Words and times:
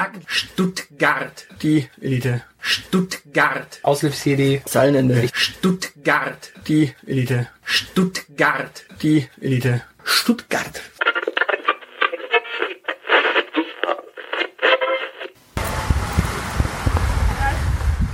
Sag 0.00 0.12
Stuttgart. 0.28 1.46
Die 1.60 1.86
Elite. 2.00 2.40
Stuttgart. 2.58 3.80
Aushilfs-CD. 3.82 4.62
Zeilenende. 4.64 5.28
Stuttgart. 5.34 6.52
Die 6.66 6.94
Elite. 7.06 7.48
Stuttgart. 7.64 8.84
Die 9.02 9.28
Elite. 9.42 9.82
Stuttgart. 10.02 10.80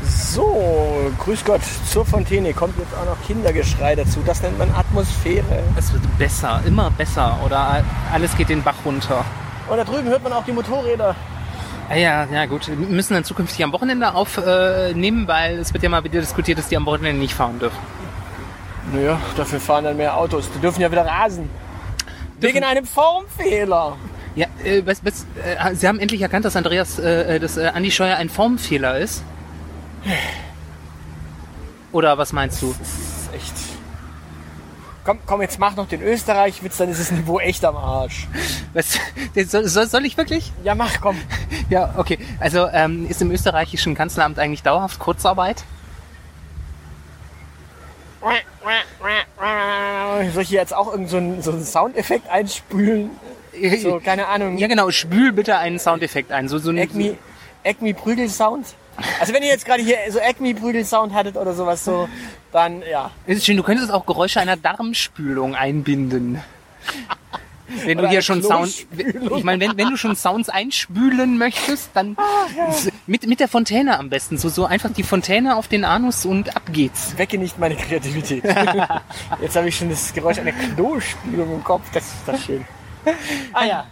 So, 0.02 1.12
grüß 1.20 1.44
Gott, 1.44 1.60
zur 1.88 2.04
Fontäne 2.04 2.52
kommt 2.52 2.76
jetzt 2.80 2.94
auch 2.96 3.06
noch 3.06 3.24
Kindergeschrei 3.24 3.94
dazu. 3.94 4.24
Das 4.26 4.42
nennt 4.42 4.58
man 4.58 4.72
Atmosphäre. 4.72 5.62
Es 5.78 5.92
wird 5.92 6.02
besser, 6.18 6.60
immer 6.66 6.90
besser. 6.90 7.38
Oder 7.46 7.84
alles 8.12 8.36
geht 8.36 8.48
den 8.48 8.64
Bach 8.64 8.84
runter. 8.84 9.24
Und 9.68 9.76
da 9.76 9.84
drüben 9.84 10.08
hört 10.08 10.24
man 10.24 10.32
auch 10.32 10.44
die 10.44 10.52
Motorräder. 10.52 11.14
Ah 11.88 11.94
Ja, 11.96 12.24
ja, 12.32 12.46
gut. 12.46 12.66
Wir 12.68 12.76
müssen 12.76 13.14
dann 13.14 13.24
zukünftig 13.24 13.62
am 13.62 13.72
Wochenende 13.72 14.14
aufnehmen, 14.14 15.28
weil 15.28 15.58
es 15.58 15.72
wird 15.72 15.82
ja 15.82 15.88
mal 15.88 16.02
wieder 16.04 16.20
diskutiert, 16.20 16.58
dass 16.58 16.68
die 16.68 16.76
am 16.76 16.86
Wochenende 16.86 17.20
nicht 17.20 17.34
fahren 17.34 17.58
dürfen. 17.58 17.78
Naja, 18.92 19.20
dafür 19.36 19.60
fahren 19.60 19.84
dann 19.84 19.96
mehr 19.96 20.16
Autos. 20.16 20.50
Die 20.52 20.58
dürfen 20.60 20.80
ja 20.80 20.90
wieder 20.90 21.06
rasen. 21.06 21.48
Wegen 22.40 22.64
einem 22.64 22.86
Formfehler. 22.86 23.96
Ja, 24.34 24.46
äh, 24.64 24.82
was, 24.84 25.04
was, 25.04 25.26
äh, 25.42 25.74
Sie 25.74 25.88
haben 25.88 25.98
endlich 25.98 26.20
erkannt, 26.20 26.44
dass 26.44 26.56
Andreas, 26.56 26.98
äh, 26.98 27.40
dass 27.40 27.56
äh, 27.56 27.68
Andi 27.68 27.90
Scheuer 27.90 28.16
ein 28.16 28.28
Formfehler 28.28 28.98
ist? 28.98 29.22
Oder 31.92 32.18
was 32.18 32.32
meinst 32.32 32.60
du? 32.60 32.74
Das 32.78 32.88
ist 32.88 33.34
echt. 33.34 33.54
Komm, 35.06 35.20
komm, 35.24 35.40
jetzt 35.40 35.60
mach 35.60 35.76
noch 35.76 35.86
den 35.86 36.02
Österreich-Witz, 36.02 36.78
dann 36.78 36.90
ist 36.90 36.98
das 36.98 37.12
Niveau 37.12 37.38
echt 37.38 37.64
am 37.64 37.76
Arsch. 37.76 38.26
Was, 38.74 38.98
soll, 39.46 39.86
soll, 39.86 40.04
ich 40.04 40.16
wirklich? 40.16 40.52
Ja, 40.64 40.74
mach, 40.74 41.00
komm. 41.00 41.16
Ja, 41.70 41.94
okay. 41.96 42.18
Also 42.40 42.68
ähm, 42.72 43.08
ist 43.08 43.22
im 43.22 43.30
österreichischen 43.30 43.94
Kanzleramt 43.94 44.38
eigentlich 44.38 44.62
dauerhaft 44.64 44.98
Kurzarbeit? 44.98 45.64
Soll 50.32 50.42
ich 50.42 50.48
hier 50.48 50.60
jetzt 50.60 50.74
auch 50.74 50.88
irgendeinen 50.88 51.08
so 51.08 51.16
einen, 51.16 51.42
so 51.42 51.52
einen 51.52 51.64
Soundeffekt 51.64 52.28
einspülen? 52.28 53.10
So, 53.80 54.00
keine 54.04 54.26
Ahnung. 54.26 54.58
Ja, 54.58 54.66
genau. 54.66 54.90
Spül 54.90 55.32
bitte 55.32 55.56
einen 55.58 55.78
Soundeffekt 55.78 56.32
ein. 56.32 56.48
So, 56.48 56.58
so 56.58 56.70
ein, 56.70 56.78
Acme, 56.78 57.16
Acme 57.64 57.94
Prügel-Sound. 57.94 58.74
Also 59.20 59.32
wenn 59.32 59.42
ihr 59.42 59.48
jetzt 59.48 59.64
gerade 59.64 59.82
hier 59.82 59.96
so 60.10 60.18
Acme 60.18 60.54
Prügel-Sound 60.54 61.12
hattet 61.14 61.36
oder 61.36 61.54
sowas 61.54 61.84
so, 61.84 62.08
dann 62.52 62.82
ja. 62.90 63.10
Es 63.26 63.38
ist 63.38 63.46
schön, 63.46 63.56
du 63.56 63.62
könntest 63.62 63.90
auch 63.92 64.06
Geräusche 64.06 64.40
einer 64.40 64.56
Darmspülung 64.56 65.54
einbinden. 65.54 66.42
Wenn 67.84 67.98
Oder 67.98 68.06
du 68.06 68.12
hier 68.12 68.22
schon 68.22 68.42
Sound, 68.42 68.86
ich 69.36 69.44
meine, 69.44 69.60
wenn, 69.60 69.76
wenn 69.76 69.90
du 69.90 69.96
schon 69.96 70.14
Sounds 70.14 70.48
einspülen 70.48 71.36
möchtest, 71.36 71.90
dann 71.94 72.16
mit, 73.06 73.26
mit 73.26 73.40
der 73.40 73.48
Fontäne 73.48 73.98
am 73.98 74.08
besten. 74.08 74.38
So, 74.38 74.48
so 74.48 74.66
einfach 74.66 74.92
die 74.92 75.02
Fontäne 75.02 75.56
auf 75.56 75.66
den 75.66 75.84
Anus 75.84 76.24
und 76.24 76.54
ab 76.56 76.62
geht's. 76.72 77.18
Wecke 77.18 77.38
nicht 77.38 77.58
meine 77.58 77.74
Kreativität. 77.74 78.44
Jetzt 79.40 79.56
habe 79.56 79.68
ich 79.68 79.76
schon 79.76 79.90
das 79.90 80.12
Geräusch 80.12 80.38
einer 80.38 80.52
Klospülung 80.52 81.54
im 81.54 81.64
Kopf. 81.64 81.82
Das 81.92 82.04
ist 82.04 82.14
das 82.26 82.44
schön. 82.44 82.64
Ah 83.52 83.64
ja. 83.64 83.86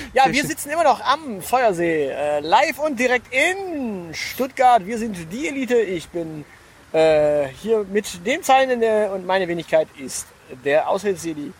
Ja, 0.14 0.24
wir 0.30 0.44
sitzen 0.44 0.70
immer 0.70 0.84
noch 0.84 1.00
am 1.00 1.40
Feuersee, 1.40 2.08
äh, 2.08 2.40
live 2.40 2.78
und 2.78 2.98
direkt 2.98 3.32
in 3.32 4.12
Stuttgart. 4.12 4.84
Wir 4.86 4.98
sind 4.98 5.32
die 5.32 5.48
Elite. 5.48 5.76
Ich 5.76 6.08
bin 6.08 6.44
äh, 6.92 7.48
hier 7.48 7.84
mit 7.90 8.26
dem 8.26 8.42
Zeilenende 8.42 9.10
und 9.12 9.26
meine 9.26 9.48
Wenigkeit 9.48 9.88
ist 9.98 10.26
der 10.64 10.88
Aushilfsjedi. 10.88 11.52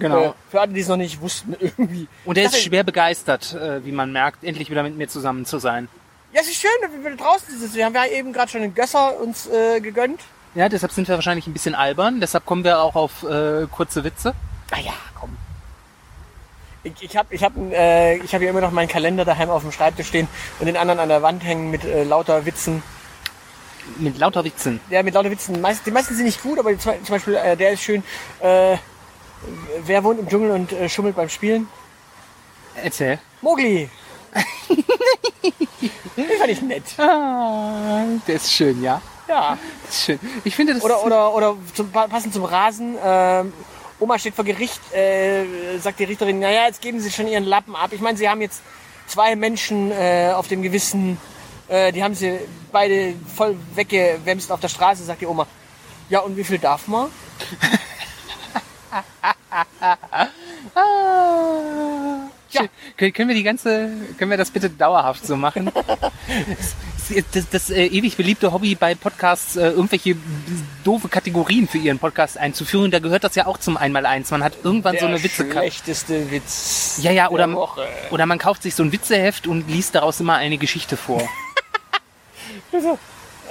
Äh, 0.00 0.30
für 0.50 0.60
alle, 0.60 0.72
die 0.72 0.80
es 0.80 0.88
noch 0.88 0.96
nicht 0.96 1.20
wussten, 1.20 1.54
irgendwie. 1.60 2.08
Und 2.24 2.36
er 2.36 2.46
ist 2.46 2.60
schwer 2.60 2.82
begeistert, 2.82 3.54
äh, 3.54 3.84
wie 3.84 3.92
man 3.92 4.12
merkt, 4.12 4.42
endlich 4.42 4.70
wieder 4.70 4.82
mit 4.82 4.96
mir 4.96 5.08
zusammen 5.08 5.46
zu 5.46 5.58
sein. 5.58 5.88
Ja, 6.32 6.40
es 6.40 6.48
ist 6.48 6.60
schön, 6.60 6.70
dass 6.82 6.90
wir 6.90 7.16
draußen 7.16 7.58
sitzen. 7.58 7.76
Wir 7.76 7.84
haben 7.84 7.94
ja 7.94 8.06
eben 8.06 8.32
gerade 8.32 8.50
schon 8.50 8.62
einen 8.62 8.74
Gösser 8.74 9.20
uns 9.20 9.46
äh, 9.46 9.80
gegönnt. 9.80 10.20
Ja, 10.56 10.68
deshalb 10.68 10.92
sind 10.92 11.06
wir 11.06 11.14
wahrscheinlich 11.14 11.46
ein 11.46 11.52
bisschen 11.52 11.74
albern. 11.76 12.20
Deshalb 12.20 12.44
kommen 12.44 12.64
wir 12.64 12.80
auch 12.80 12.96
auf 12.96 13.22
äh, 13.22 13.66
kurze 13.70 14.02
Witze. 14.02 14.34
Ah 14.72 14.80
ja, 14.80 14.92
komm. 15.18 15.36
Ich, 16.84 16.92
ich 17.00 17.16
habe 17.16 17.34
ich 17.34 17.42
hab, 17.42 17.56
äh, 17.56 18.16
ich 18.16 18.34
hab 18.34 18.42
hier 18.42 18.50
immer 18.50 18.60
noch 18.60 18.70
meinen 18.70 18.88
Kalender 18.88 19.24
daheim 19.24 19.48
auf 19.48 19.62
dem 19.62 19.72
Schreibtisch 19.72 20.06
stehen 20.06 20.28
und 20.60 20.66
den 20.66 20.76
anderen 20.76 21.00
an 21.00 21.08
der 21.08 21.22
Wand 21.22 21.42
hängen 21.42 21.70
mit 21.70 21.82
äh, 21.84 22.04
lauter 22.04 22.44
Witzen. 22.44 22.82
Mit 23.96 24.18
lauter 24.18 24.44
Witzen. 24.44 24.80
Ja, 24.90 25.02
mit 25.02 25.14
lauter 25.14 25.30
Witzen. 25.30 25.60
Meist, 25.62 25.86
die 25.86 25.90
meisten 25.90 26.14
sind 26.14 26.26
nicht 26.26 26.42
gut, 26.42 26.58
aber 26.58 26.78
zum 26.78 26.94
Beispiel 27.08 27.36
äh, 27.36 27.56
der 27.56 27.72
ist 27.72 27.82
schön. 27.82 28.02
Äh, 28.40 28.76
wer 29.84 30.04
wohnt 30.04 30.20
im 30.20 30.28
Dschungel 30.28 30.50
und 30.50 30.72
äh, 30.72 30.88
schummelt 30.90 31.16
beim 31.16 31.30
Spielen? 31.30 31.68
Erzähl. 32.82 33.18
Mogli. 33.40 33.88
den 36.16 36.28
fand 36.38 36.50
ich 36.50 36.60
nett. 36.60 36.82
Ah, 36.98 38.04
der 38.26 38.34
ist 38.34 38.52
schön, 38.52 38.82
ja. 38.82 39.00
Ja. 39.26 39.56
Das 39.86 39.94
ist 39.94 40.04
schön. 40.04 40.18
Ich 40.44 40.54
finde 40.54 40.74
das. 40.74 40.82
Oder, 40.82 41.02
oder, 41.04 41.34
oder 41.34 41.56
zum, 41.72 41.90
passend 41.90 42.34
zum 42.34 42.44
Rasen. 42.44 42.96
ähm, 43.02 43.52
Oma 44.04 44.18
steht 44.18 44.34
vor 44.34 44.44
Gericht, 44.44 44.82
äh, 44.92 45.78
sagt 45.78 45.98
die 45.98 46.04
Richterin, 46.04 46.38
naja, 46.38 46.66
jetzt 46.66 46.82
geben 46.82 47.00
Sie 47.00 47.10
schon 47.10 47.26
Ihren 47.26 47.44
Lappen 47.44 47.74
ab. 47.74 47.90
Ich 47.92 48.02
meine, 48.02 48.18
Sie 48.18 48.28
haben 48.28 48.42
jetzt 48.42 48.60
zwei 49.06 49.34
Menschen 49.34 49.90
äh, 49.92 50.30
auf 50.34 50.46
dem 50.46 50.60
Gewissen, 50.60 51.16
äh, 51.68 51.90
die 51.90 52.04
haben 52.04 52.14
Sie 52.14 52.38
beide 52.70 53.14
voll 53.34 53.56
weggewämst 53.74 54.52
auf 54.52 54.60
der 54.60 54.68
Straße, 54.68 55.04
sagt 55.04 55.22
die 55.22 55.26
Oma. 55.26 55.46
Ja, 56.10 56.20
und 56.20 56.36
wie 56.36 56.44
viel 56.44 56.58
darf 56.58 56.86
man? 56.86 57.08
Ja. 62.50 62.66
Können 62.96 63.28
wir 63.28 63.34
die 63.34 63.42
ganze, 63.42 63.90
können 64.16 64.30
wir 64.30 64.38
das 64.38 64.50
bitte 64.50 64.70
dauerhaft 64.70 65.26
so 65.26 65.36
machen? 65.36 65.72
Das, 67.32 67.48
das, 67.50 67.70
äh, 67.70 67.86
ewig 67.86 68.16
beliebte 68.16 68.52
Hobby 68.52 68.74
bei 68.74 68.94
Podcasts, 68.94 69.56
äh, 69.56 69.70
irgendwelche 69.70 70.16
doofe 70.84 71.08
Kategorien 71.08 71.68
für 71.68 71.78
ihren 71.78 71.98
Podcast 71.98 72.38
einzuführen, 72.38 72.90
da 72.90 72.98
gehört 72.98 73.24
das 73.24 73.34
ja 73.34 73.46
auch 73.46 73.58
zum 73.58 73.76
Einmaleins. 73.76 74.30
Man 74.30 74.42
hat 74.42 74.54
irgendwann 74.62 74.96
so 74.98 75.06
eine 75.06 75.22
Witze. 75.22 75.50
schlechteste 75.50 76.30
Witz 76.30 76.98
Ja, 77.02 77.10
ja, 77.12 77.30
oder, 77.30 77.46
der 77.46 77.56
Woche. 77.56 77.86
oder 78.10 78.26
man 78.26 78.38
kauft 78.38 78.62
sich 78.62 78.74
so 78.74 78.82
ein 78.82 78.92
Witzeheft 78.92 79.46
und 79.46 79.68
liest 79.68 79.94
daraus 79.94 80.20
immer 80.20 80.36
eine 80.36 80.58
Geschichte 80.58 80.96
vor. 80.96 81.22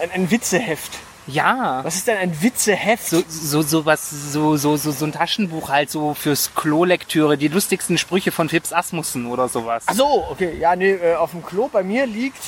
Ein, 0.02 0.12
ein 0.12 0.32
Witzeheft. 0.32 0.92
Ja. 1.28 1.80
Was 1.84 1.96
ist 1.96 2.08
denn 2.08 2.18
ein 2.18 2.42
Witzeheft? 2.42 3.08
So, 3.08 3.24
so, 3.30 3.62
so 3.62 3.86
was, 3.86 4.10
so, 4.10 4.58
so, 4.58 4.76
so, 4.76 4.92
so 4.92 5.06
ein 5.06 5.14
Taschenbuch 5.14 5.70
halt 5.70 5.90
so 5.90 6.14
fürs 6.14 6.54
Klo-Lektüre, 6.56 7.38
die 7.38 7.48
lustigsten 7.48 7.98
Sprüche 7.98 8.32
von 8.32 8.50
Fips 8.50 8.74
Asmussen 8.74 9.28
oder 9.28 9.48
sowas. 9.48 9.84
Ach 9.88 9.94
so, 9.94 10.26
okay. 10.30 10.58
Ja, 10.60 10.76
nee, 10.76 10.92
äh, 10.92 11.16
auf 11.16 11.32
dem 11.32 11.46
Klo 11.46 11.70
bei 11.72 11.84
mir 11.84 12.06
liegt 12.06 12.42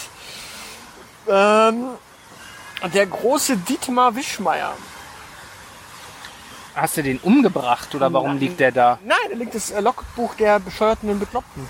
ähm, 1.30 1.90
der 2.94 3.06
große 3.06 3.58
Dietmar 3.58 4.16
Wischmeier. 4.16 4.74
Hast 6.76 6.98
du 6.98 7.04
den 7.04 7.20
umgebracht 7.20 7.96
oder 7.96 8.12
warum 8.12 8.32
Nein. 8.32 8.40
liegt 8.40 8.60
der 8.60 8.72
da? 8.72 9.00
Nein, 9.06 9.18
da 9.30 9.36
liegt 9.36 9.56
das 9.56 9.72
äh, 9.72 9.80
Logbuch 9.80 10.36
der 10.36 10.60
Bescheuerten 10.60 11.10
und 11.10 11.20
Bekloppten. 11.20 11.66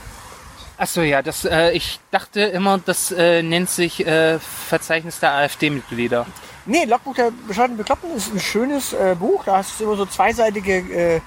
Achso, 0.78 1.02
ja, 1.02 1.22
das, 1.22 1.46
äh, 1.46 1.72
ich 1.72 2.00
dachte 2.12 2.42
immer, 2.42 2.80
das 2.80 3.12
äh, 3.12 3.44
nennt 3.44 3.70
sich 3.70 4.06
äh, 4.06 4.40
Verzeichnis 4.40 5.20
der 5.20 5.34
AfD-Mitglieder. 5.34 6.26
Nee, 6.66 6.86
Logbuch 6.86 7.14
der 7.14 7.32
Bescheuerten 7.48 7.74
und 7.74 7.78
Bekloppten 7.78 8.12
ist 8.16 8.34
ein 8.34 8.40
schönes 8.40 8.94
äh, 8.94 9.16
Buch. 9.18 9.44
Da 9.46 9.58
hast 9.58 9.79
du 9.79 9.84
immer 9.84 9.96
so 9.96 10.06
zweiseitige, 10.08 10.78
äh, 10.78 11.22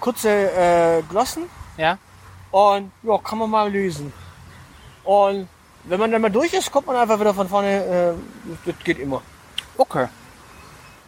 kurze 0.00 0.28
äh, 0.28 1.02
Glossen. 1.08 1.44
Ja? 1.76 1.98
Und 2.50 2.90
ja, 3.04 3.18
kann 3.18 3.38
man 3.38 3.48
mal 3.48 3.70
lesen. 3.70 4.12
Und 5.04 5.48
wenn 5.84 5.98
man 5.98 6.10
dann 6.10 6.22
mal 6.22 6.30
durch 6.30 6.52
ist, 6.52 6.70
kommt 6.70 6.86
man 6.86 6.96
einfach 6.96 7.18
wieder 7.18 7.34
von 7.34 7.48
vorne. 7.48 8.16
Äh, 8.16 8.66
das 8.66 8.74
geht 8.84 8.98
immer. 8.98 9.22
Okay. 9.76 10.08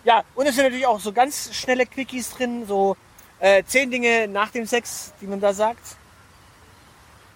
Ja, 0.05 0.23
und 0.35 0.47
es 0.47 0.55
sind 0.55 0.65
natürlich 0.65 0.87
auch 0.87 1.01
so 1.01 1.13
ganz 1.13 1.55
schnelle 1.55 1.87
Quickies 1.87 2.31
drin, 2.35 2.67
so 2.67 2.97
äh, 3.39 3.63
zehn 3.65 3.91
Dinge 3.91 4.29
nach 4.29 4.51
dem 4.51 4.67
Sex, 4.67 5.13
die 5.21 5.27
man 5.27 5.41
da 5.41 5.53
sagt. 5.53 5.97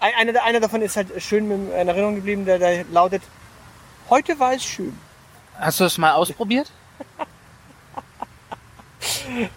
Ein, 0.00 0.12
einer, 0.14 0.42
einer 0.42 0.60
davon 0.60 0.82
ist 0.82 0.96
halt 0.96 1.22
schön 1.22 1.50
in 1.50 1.70
Erinnerung 1.88 2.16
geblieben, 2.16 2.44
der, 2.44 2.58
der 2.58 2.84
lautet, 2.84 3.22
heute 4.10 4.38
war 4.38 4.52
es 4.52 4.64
schön. 4.64 4.98
Hast 5.58 5.80
du 5.80 5.84
das 5.84 5.98
mal 5.98 6.12
ausprobiert? 6.12 6.70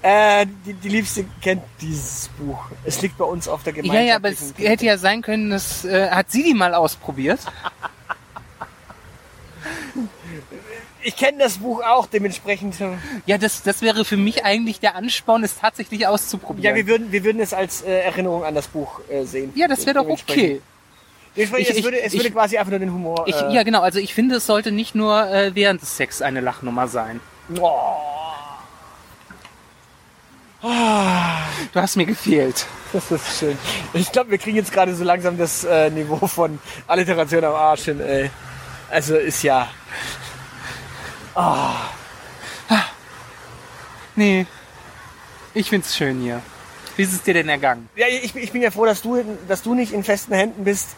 Äh, 0.01 0.45
die, 0.65 0.73
die 0.73 0.89
Liebste 0.89 1.25
kennt 1.41 1.63
dieses 1.79 2.29
Buch. 2.37 2.65
Es 2.85 3.01
liegt 3.01 3.17
bei 3.17 3.25
uns 3.25 3.47
auf 3.47 3.63
der 3.63 3.75
Ja, 3.83 4.01
ja, 4.01 4.15
aber 4.15 4.29
es 4.29 4.53
hätte 4.57 4.85
ja 4.85 4.97
sein 4.97 5.21
können, 5.21 5.49
das 5.49 5.85
äh, 5.85 6.09
hat 6.09 6.31
sie 6.31 6.43
die 6.43 6.53
mal 6.53 6.73
ausprobiert. 6.73 7.39
Ich 11.03 11.15
kenne 11.15 11.39
das 11.39 11.57
Buch 11.57 11.81
auch 11.83 12.05
dementsprechend. 12.05 12.75
Ja, 13.25 13.37
das, 13.39 13.63
das 13.63 13.81
wäre 13.81 14.05
für 14.05 14.17
mich 14.17 14.45
eigentlich 14.45 14.79
der 14.79 14.95
Ansporn, 14.95 15.43
es 15.43 15.57
tatsächlich 15.57 16.05
auszuprobieren. 16.05 16.63
Ja, 16.63 16.75
wir 16.75 16.85
würden, 16.85 17.11
wir 17.11 17.23
würden 17.23 17.41
es 17.41 17.53
als 17.55 17.81
äh, 17.81 18.01
Erinnerung 18.01 18.43
an 18.43 18.53
das 18.53 18.67
Buch 18.67 18.99
äh, 19.09 19.23
sehen. 19.23 19.51
Ja, 19.55 19.67
das 19.67 19.83
wäre 19.87 19.95
doch 19.95 20.07
okay. 20.07 20.61
Dementsprechend, 21.35 21.69
Ich- 21.71 21.77
es 21.79 21.83
würde, 21.83 22.01
es 22.01 22.13
ich- 22.13 22.19
würde 22.19 22.31
quasi 22.31 22.57
einfach 22.57 22.69
nur 22.69 22.79
den 22.79 22.93
Humor. 22.93 23.23
Ich, 23.27 23.35
äh, 23.35 23.51
ja, 23.51 23.63
genau. 23.63 23.81
Also 23.81 23.97
ich 23.97 24.13
finde, 24.13 24.35
es 24.35 24.45
sollte 24.45 24.71
nicht 24.71 24.93
nur 24.93 25.27
äh, 25.27 25.55
während 25.55 25.81
des 25.81 25.97
Sex 25.97 26.21
eine 26.21 26.39
Lachnummer 26.39 26.87
sein. 26.87 27.19
Oh, 27.59 27.71
Du 30.61 31.79
hast 31.79 31.95
mir 31.95 32.05
gefehlt. 32.05 32.65
das 32.93 33.09
ist 33.11 33.39
schön. 33.39 33.57
Ich 33.93 34.11
glaube, 34.11 34.29
wir 34.31 34.37
kriegen 34.37 34.57
jetzt 34.57 34.71
gerade 34.71 34.93
so 34.95 35.03
langsam 35.03 35.37
das 35.37 35.63
äh, 35.63 35.89
Niveau 35.89 36.27
von 36.27 36.59
Alliteration 36.87 37.43
am 37.43 37.55
Arsch 37.55 37.85
hin, 37.85 37.99
ey. 37.99 38.29
Also 38.89 39.15
ist 39.15 39.41
ja. 39.43 39.67
Nee. 44.15 44.45
Ich 45.53 45.69
find's 45.69 45.95
schön 45.95 46.19
hier. 46.21 46.41
Wie 46.95 47.03
ist 47.03 47.13
es 47.13 47.23
dir 47.23 47.33
denn 47.33 47.49
ergangen? 47.49 47.89
Ja, 47.95 48.07
ich, 48.07 48.33
bin- 48.33 48.43
ich 48.43 48.51
bin 48.51 48.61
ja 48.61 48.69
froh, 48.71 48.85
dass 48.85 49.01
du, 49.01 49.23
dass 49.47 49.63
du 49.63 49.73
nicht 49.73 49.93
in 49.93 50.03
festen 50.03 50.33
Händen 50.33 50.63
bist. 50.63 50.89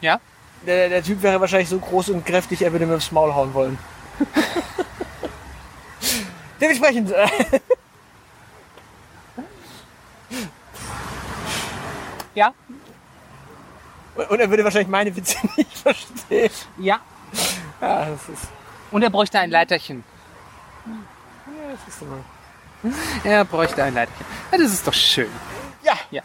Ja? 0.00 0.20
Der, 0.66 0.88
der 0.88 1.02
Typ 1.02 1.22
wäre 1.22 1.40
wahrscheinlich 1.40 1.68
so 1.68 1.78
groß 1.78 2.10
und 2.10 2.24
kräftig, 2.24 2.62
er 2.62 2.72
würde 2.72 2.86
mir 2.86 2.96
aufs 2.96 3.12
Maul 3.12 3.34
hauen 3.34 3.52
wollen. 3.54 3.78
Dementsprechend. 6.60 7.10
Äh, 7.10 7.26
Ja? 12.34 12.52
und 14.28 14.40
er 14.40 14.48
würde 14.50 14.64
wahrscheinlich 14.64 14.88
meine 14.88 15.14
Witze 15.14 15.36
nicht 15.56 15.76
verstehen. 15.78 16.50
Ja. 16.78 17.00
Ja, 17.80 18.06
das 18.06 18.28
ist. 18.28 18.48
Und 18.90 19.02
er 19.02 19.10
bräuchte 19.10 19.38
ein 19.38 19.50
Leiterchen. 19.50 20.04
Ja, 20.86 20.92
das 21.72 21.94
ist 21.94 22.02
immer. 22.02 22.18
Er 23.24 23.44
bräuchte 23.44 23.82
ein 23.82 23.94
Leiterchen. 23.94 24.26
Ja, 24.52 24.58
das 24.58 24.72
ist 24.72 24.86
doch 24.86 24.94
schön. 24.94 25.30
Ja, 25.82 25.94
Ja. 26.10 26.22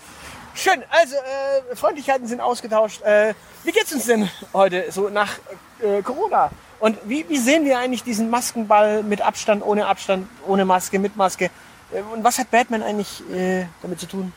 schön. 0.56 0.84
Also, 0.90 1.16
äh, 1.16 1.76
Freundlichkeiten 1.76 2.28
sind 2.28 2.42
ausgetauscht. 2.42 3.02
Äh, 3.02 3.34
wie 3.64 3.72
geht's 3.72 3.92
uns 3.94 4.06
denn 4.06 4.30
heute 4.54 4.92
so 4.92 5.10
nach 5.10 5.38
äh, 5.80 6.02
Corona? 6.02 6.50
Und 6.80 6.98
wie, 7.06 7.26
wie 7.28 7.38
sehen 7.38 7.66
wir 7.66 7.78
eigentlich 7.80 8.04
diesen 8.04 8.30
Maskenball 8.30 9.04
mit 9.04 9.22
Abstand, 9.22 9.64
ohne 9.66 9.88
Abstand, 9.88 10.28
ohne 10.48 10.66
Maske, 10.66 11.00
mit 11.00 11.18
Maske? 11.18 11.50
Äh, 11.92 12.02
Und 12.14 12.24
was 12.24 12.38
hat 12.40 12.52
Batman 12.52 12.84
eigentlich 12.84 13.22
äh, 13.32 13.66
damit 13.82 14.00
zu 14.00 14.06
tun? 14.08 14.34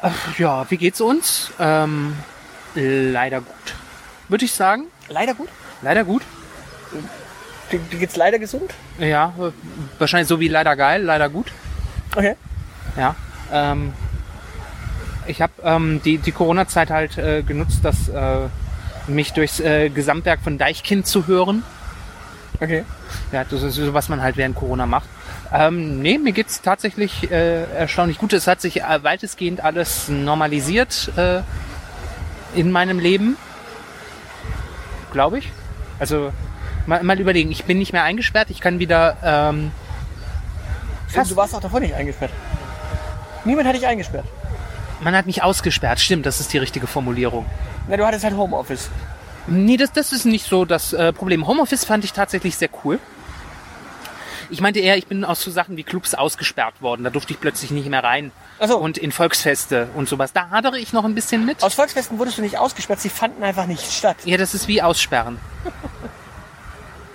Ach, 0.00 0.38
ja, 0.38 0.70
wie 0.70 0.76
geht's 0.76 1.00
uns? 1.00 1.50
Ähm, 1.58 2.16
leider 2.74 3.40
gut. 3.40 3.74
Würde 4.28 4.44
ich 4.44 4.52
sagen. 4.52 4.84
Leider 5.08 5.34
gut. 5.34 5.48
Leider 5.82 6.04
gut. 6.04 6.22
Dir 7.72 7.78
dir 7.80 7.98
geht's 7.98 8.16
leider 8.16 8.38
gesund? 8.38 8.72
Ja, 8.98 9.34
äh, 9.38 9.50
wahrscheinlich 9.98 10.28
so 10.28 10.40
wie 10.40 10.48
leider 10.48 10.74
geil, 10.76 11.02
leider 11.02 11.28
gut. 11.28 11.52
Okay. 12.16 12.36
Ja. 12.96 13.14
Ähm, 13.52 13.92
ich 15.26 15.42
habe 15.42 15.52
ähm, 15.62 16.00
die, 16.02 16.18
die 16.18 16.32
Corona-Zeit 16.32 16.90
halt 16.90 17.18
äh, 17.18 17.42
genutzt, 17.42 17.80
das, 17.82 18.08
äh, 18.08 18.48
mich 19.08 19.32
durchs 19.32 19.60
äh, 19.60 19.88
Gesamtwerk 19.90 20.40
von 20.40 20.58
Deichkind 20.58 21.06
zu 21.06 21.26
hören. 21.26 21.62
Okay. 22.60 22.84
Ja, 23.32 23.44
das 23.44 23.62
ist 23.62 23.74
so, 23.74 23.94
was 23.94 24.08
man 24.08 24.20
halt 24.20 24.36
während 24.36 24.56
Corona 24.56 24.86
macht. 24.86 25.08
Ähm, 25.52 26.00
nee, 26.00 26.18
mir 26.18 26.32
geht's 26.32 26.60
tatsächlich 26.60 27.30
äh, 27.30 27.64
erstaunlich 27.72 28.18
gut. 28.18 28.32
Es 28.32 28.46
hat 28.46 28.60
sich 28.60 28.82
äh, 28.82 29.04
weitestgehend 29.04 29.62
alles 29.62 30.08
normalisiert 30.08 31.12
äh, 31.16 31.40
in 32.54 32.70
meinem 32.70 32.98
Leben. 32.98 33.36
Glaube 35.12 35.38
ich. 35.38 35.52
Also 35.98 36.32
mal, 36.86 37.02
mal 37.02 37.18
überlegen, 37.18 37.50
ich 37.50 37.64
bin 37.64 37.78
nicht 37.78 37.92
mehr 37.92 38.02
eingesperrt, 38.02 38.50
ich 38.50 38.60
kann 38.60 38.78
wieder 38.78 39.16
ähm, 39.22 39.70
Du 41.14 41.36
warst 41.36 41.54
auch 41.54 41.60
davor 41.60 41.80
nicht 41.80 41.94
eingesperrt. 41.94 42.32
Niemand 43.44 43.66
hat 43.66 43.74
dich 43.74 43.86
eingesperrt. 43.86 44.26
Man 45.00 45.16
hat 45.16 45.26
mich 45.26 45.42
ausgesperrt, 45.42 46.00
stimmt, 46.00 46.26
das 46.26 46.40
ist 46.40 46.52
die 46.52 46.58
richtige 46.58 46.86
Formulierung. 46.86 47.46
Na, 47.88 47.96
du 47.96 48.06
hattest 48.06 48.24
halt 48.24 48.36
Homeoffice. 48.36 48.90
Nee, 49.46 49.78
das, 49.78 49.92
das 49.92 50.12
ist 50.12 50.26
nicht 50.26 50.46
so 50.46 50.64
das 50.64 50.92
äh, 50.92 51.12
Problem. 51.12 51.46
Homeoffice 51.46 51.84
fand 51.84 52.04
ich 52.04 52.12
tatsächlich 52.12 52.56
sehr 52.56 52.68
cool. 52.84 52.98
Ich 54.50 54.60
meinte 54.60 54.80
eher, 54.80 54.96
ich 54.96 55.06
bin 55.06 55.24
aus 55.24 55.42
so 55.42 55.50
Sachen 55.50 55.76
wie 55.76 55.82
Clubs 55.82 56.14
ausgesperrt 56.14 56.80
worden. 56.80 57.04
Da 57.04 57.10
durfte 57.10 57.32
ich 57.32 57.40
plötzlich 57.40 57.70
nicht 57.70 57.88
mehr 57.88 58.02
rein. 58.02 58.30
Ach 58.58 58.68
so. 58.68 58.78
Und 58.78 58.96
in 58.98 59.12
Volksfeste 59.12 59.88
und 59.94 60.08
sowas. 60.08 60.32
Da 60.32 60.50
hadere 60.50 60.78
ich 60.78 60.92
noch 60.92 61.04
ein 61.04 61.14
bisschen 61.14 61.44
mit. 61.44 61.62
Aus 61.62 61.74
Volksfesten 61.74 62.18
wurdest 62.18 62.38
du 62.38 62.42
nicht 62.42 62.58
ausgesperrt, 62.58 63.00
sie 63.00 63.10
fanden 63.10 63.42
einfach 63.42 63.66
nicht 63.66 63.90
statt. 63.90 64.16
Ja, 64.24 64.36
das 64.36 64.54
ist 64.54 64.68
wie 64.68 64.82
Aussperren. 64.82 65.38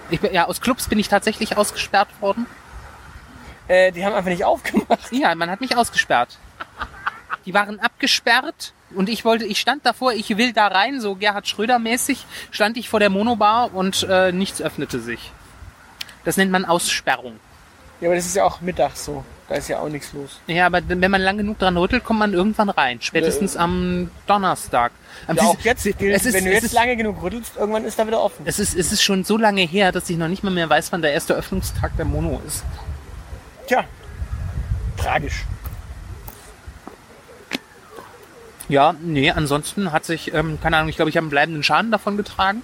Ich 0.10 0.20
bin, 0.20 0.31
ja, 0.31 0.46
aus 0.46 0.62
Clubs 0.62 0.90
bin 0.90 1.00
ich 1.00 1.08
tatsächlich 1.08 1.58
ausgesperrt 1.58 2.10
worden. 2.22 2.46
Äh, 3.68 3.92
die 3.92 4.06
haben 4.06 4.14
einfach 4.14 4.30
nicht 4.30 4.46
aufgemacht. 4.46 5.12
Ja, 5.12 5.34
man 5.34 5.50
hat 5.50 5.60
mich 5.60 5.75
ausgesperrt. 5.75 6.38
Die 7.45 7.54
waren 7.54 7.80
abgesperrt 7.80 8.74
und 8.95 9.10
ich 9.10 9.25
wollte, 9.25 9.45
ich 9.45 9.60
stand 9.60 9.86
davor, 9.86 10.13
ich 10.13 10.38
will 10.38 10.54
da 10.54 10.68
rein, 10.68 11.01
so 11.01 11.16
Gerhard 11.16 11.48
Schröder 11.48 11.80
mäßig, 11.80 12.25
stand 12.51 12.78
ich 12.78 12.90
vor 12.90 13.00
der 13.00 13.10
Monobar 13.10 13.74
und 13.74 14.07
äh, 14.10 14.31
nichts 14.31 14.62
öffnete 14.62 15.00
sich. 15.00 15.31
Das 16.24 16.38
nennt 16.38 16.51
man 16.51 16.66
Aussperrung. 16.66 17.40
Ja, 18.00 18.10
aber 18.10 18.16
das 18.16 18.25
ist 18.25 18.36
ja 18.36 18.44
auch 18.44 18.62
mittags 18.62 19.06
so. 19.06 19.24
Da 19.50 19.56
ist 19.56 19.68
ja 19.68 19.80
auch 19.80 19.90
nichts 19.90 20.13
los. 20.13 20.40
Ja, 20.48 20.66
aber 20.66 20.81
wenn 20.88 21.12
man 21.12 21.22
lang 21.22 21.38
genug 21.38 21.60
dran 21.60 21.75
rüttelt, 21.78 22.04
kommt 22.04 22.19
man 22.19 22.34
irgendwann 22.34 22.69
rein. 22.69 23.01
Spätestens 23.01 23.57
am 23.57 24.10
Donnerstag. 24.25 24.94
Am 25.28 25.36
Ja, 25.36 25.44
auch 25.44 25.60
jetzt 25.60 25.84
gilt, 25.84 26.16
es 26.16 26.25
ist, 26.25 26.34
wenn 26.34 26.46
du 26.46 26.51
jetzt 26.51 26.63
ist, 26.63 26.74
lange 26.74 26.96
genug 26.96 27.22
rüttelst, 27.22 27.57
irgendwann 27.57 27.84
ist 27.84 28.00
da 28.00 28.07
wieder 28.07 28.22
offen. 28.22 28.44
es 28.46 28.60
ist, 28.60 28.75
es 28.75 28.92
ist 28.92 29.04
schon 29.04 29.24
so 29.25 29.38
lange 29.38 29.62
her, 29.62 29.92
dass 29.92 30.10
ich 30.10 30.18
noch 30.18 30.30
nicht 30.30 30.44
mal 30.44 30.51
mehr 30.51 30.69
weiß, 30.69 30.92
wann 30.92 31.01
der 31.01 31.12
erste 31.12 31.34
Öffnungstag 31.34 31.96
der 31.98 32.06
Mono 32.06 32.42
ist. 32.48 32.63
Tja, 33.68 33.84
tragisch. 34.98 35.44
Ja, 38.69 38.95
nee, 39.01 39.30
ansonsten 39.30 39.92
hat 39.92 40.06
sich, 40.06 40.33
ähm, 40.33 40.60
keine 40.62 40.77
Ahnung, 40.77 40.89
ich 40.89 40.95
glaube, 40.95 41.10
ich 41.10 41.18
habe 41.18 41.25
einen 41.25 41.31
bleibenden 41.31 41.63
Schaden 41.63 41.92
davon 41.92 42.18
getragen. 42.18 42.62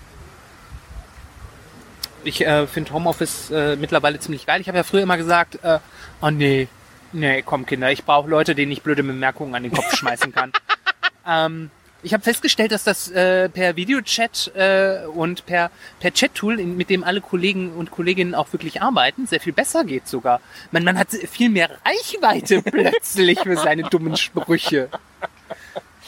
Ich 2.24 2.46
äh, 2.46 2.68
finde 2.68 2.94
Homeoffice 2.94 3.52
äh, 3.52 3.76
mittlerweile 3.76 4.20
ziemlich 4.20 4.46
geil. 4.46 4.62
Ich 4.62 4.68
habe 4.68 4.78
ja 4.78 4.84
früher 4.84 5.02
immer 5.02 5.18
gesagt, 5.18 5.60
äh, 5.64 5.80
oh 6.22 6.30
nee, 6.30 6.68
nee, 7.12 7.42
komm 7.42 7.66
Kinder, 7.66 7.92
ich 7.92 8.04
brauche 8.04 8.30
Leute, 8.30 8.56
denen 8.56 8.72
ich 8.72 8.82
blöde 8.82 9.04
Bemerkungen 9.04 9.56
an 9.56 9.64
den 9.64 9.72
Kopf 9.72 9.96
schmeißen 9.96 10.34
kann. 10.34 10.52
ähm, 11.28 11.70
ich 12.02 12.14
habe 12.14 12.24
festgestellt, 12.24 12.72
dass 12.72 12.86
das 12.86 13.10
äh, 13.12 13.50
per 13.50 13.76
Videochat 13.76 14.52
äh, 14.56 15.06
und 15.06 15.46
per, 15.46 15.70
per 16.00 16.14
Chat-Tool, 16.14 16.58
mit 16.58 16.90
dem 16.90 17.04
alle 17.04 17.20
Kollegen 17.20 17.74
und 17.74 17.92
Kolleginnen 17.92 18.36
auch 18.36 18.54
wirklich 18.54 18.82
arbeiten, 18.82 19.28
sehr 19.28 19.42
viel 19.42 19.52
besser 19.52 19.84
geht 19.84 20.08
sogar. 20.08 20.40
Man, 20.72 20.86
man 20.86 20.98
hat 20.98 21.10
viel 21.10 21.50
mehr 21.50 21.70
Reichweite 21.86 22.62
plötzlich 22.66 23.40
für 23.40 23.58
seine 23.58 23.84
dummen 23.84 24.16
Sprüche. 24.16 24.90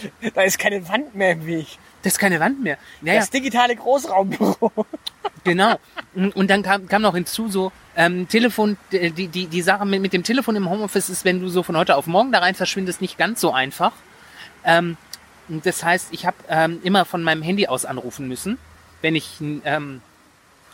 Da 0.34 0.42
ist 0.42 0.60
keine 0.60 0.88
Wand 0.88 1.16
mehr 1.16 1.32
im 1.32 1.46
Weg. 1.46 1.68
Das 2.04 2.14
ist 2.14 2.20
keine 2.20 2.40
Wand 2.40 2.62
mehr. 2.64 2.78
Naja, 3.02 3.20
Das 3.20 3.30
digitale 3.30 3.76
Großraumbüro. 3.76 4.72
genau. 5.44 5.76
Und 6.14 6.50
dann 6.50 6.64
kam, 6.64 6.88
kam 6.88 7.02
noch 7.02 7.14
hinzu 7.14 7.48
so, 7.48 7.72
ähm, 7.96 8.28
Telefon, 8.28 8.78
die, 8.92 9.28
die, 9.28 9.48
die 9.48 9.62
Sache 9.62 9.86
mit, 9.86 10.02
mit 10.02 10.14
dem 10.14 10.24
Telefon 10.24 10.56
im 10.56 10.70
Homeoffice 10.70 11.10
ist, 11.10 11.26
wenn 11.26 11.42
du 11.42 11.50
so 11.50 11.62
von 11.64 11.78
heute 11.78 11.96
auf 11.96 12.08
morgen 12.08 12.32
da 12.32 12.40
rein 12.40 12.56
verschwindest, 12.56 13.02
nicht 13.02 13.18
ganz 13.18 13.42
so 13.42 13.52
einfach. 13.52 13.92
Ähm, 14.64 14.98
das 15.48 15.84
heißt, 15.84 16.10
ich 16.12 16.26
habe 16.26 16.38
ähm, 16.50 16.80
immer 16.84 17.06
von 17.06 17.24
meinem 17.24 17.42
Handy 17.42 17.68
aus 17.68 17.86
anrufen 17.86 18.28
müssen, 18.28 18.58
wenn 19.02 19.16
ich, 19.16 19.38
ähm, 19.42 20.02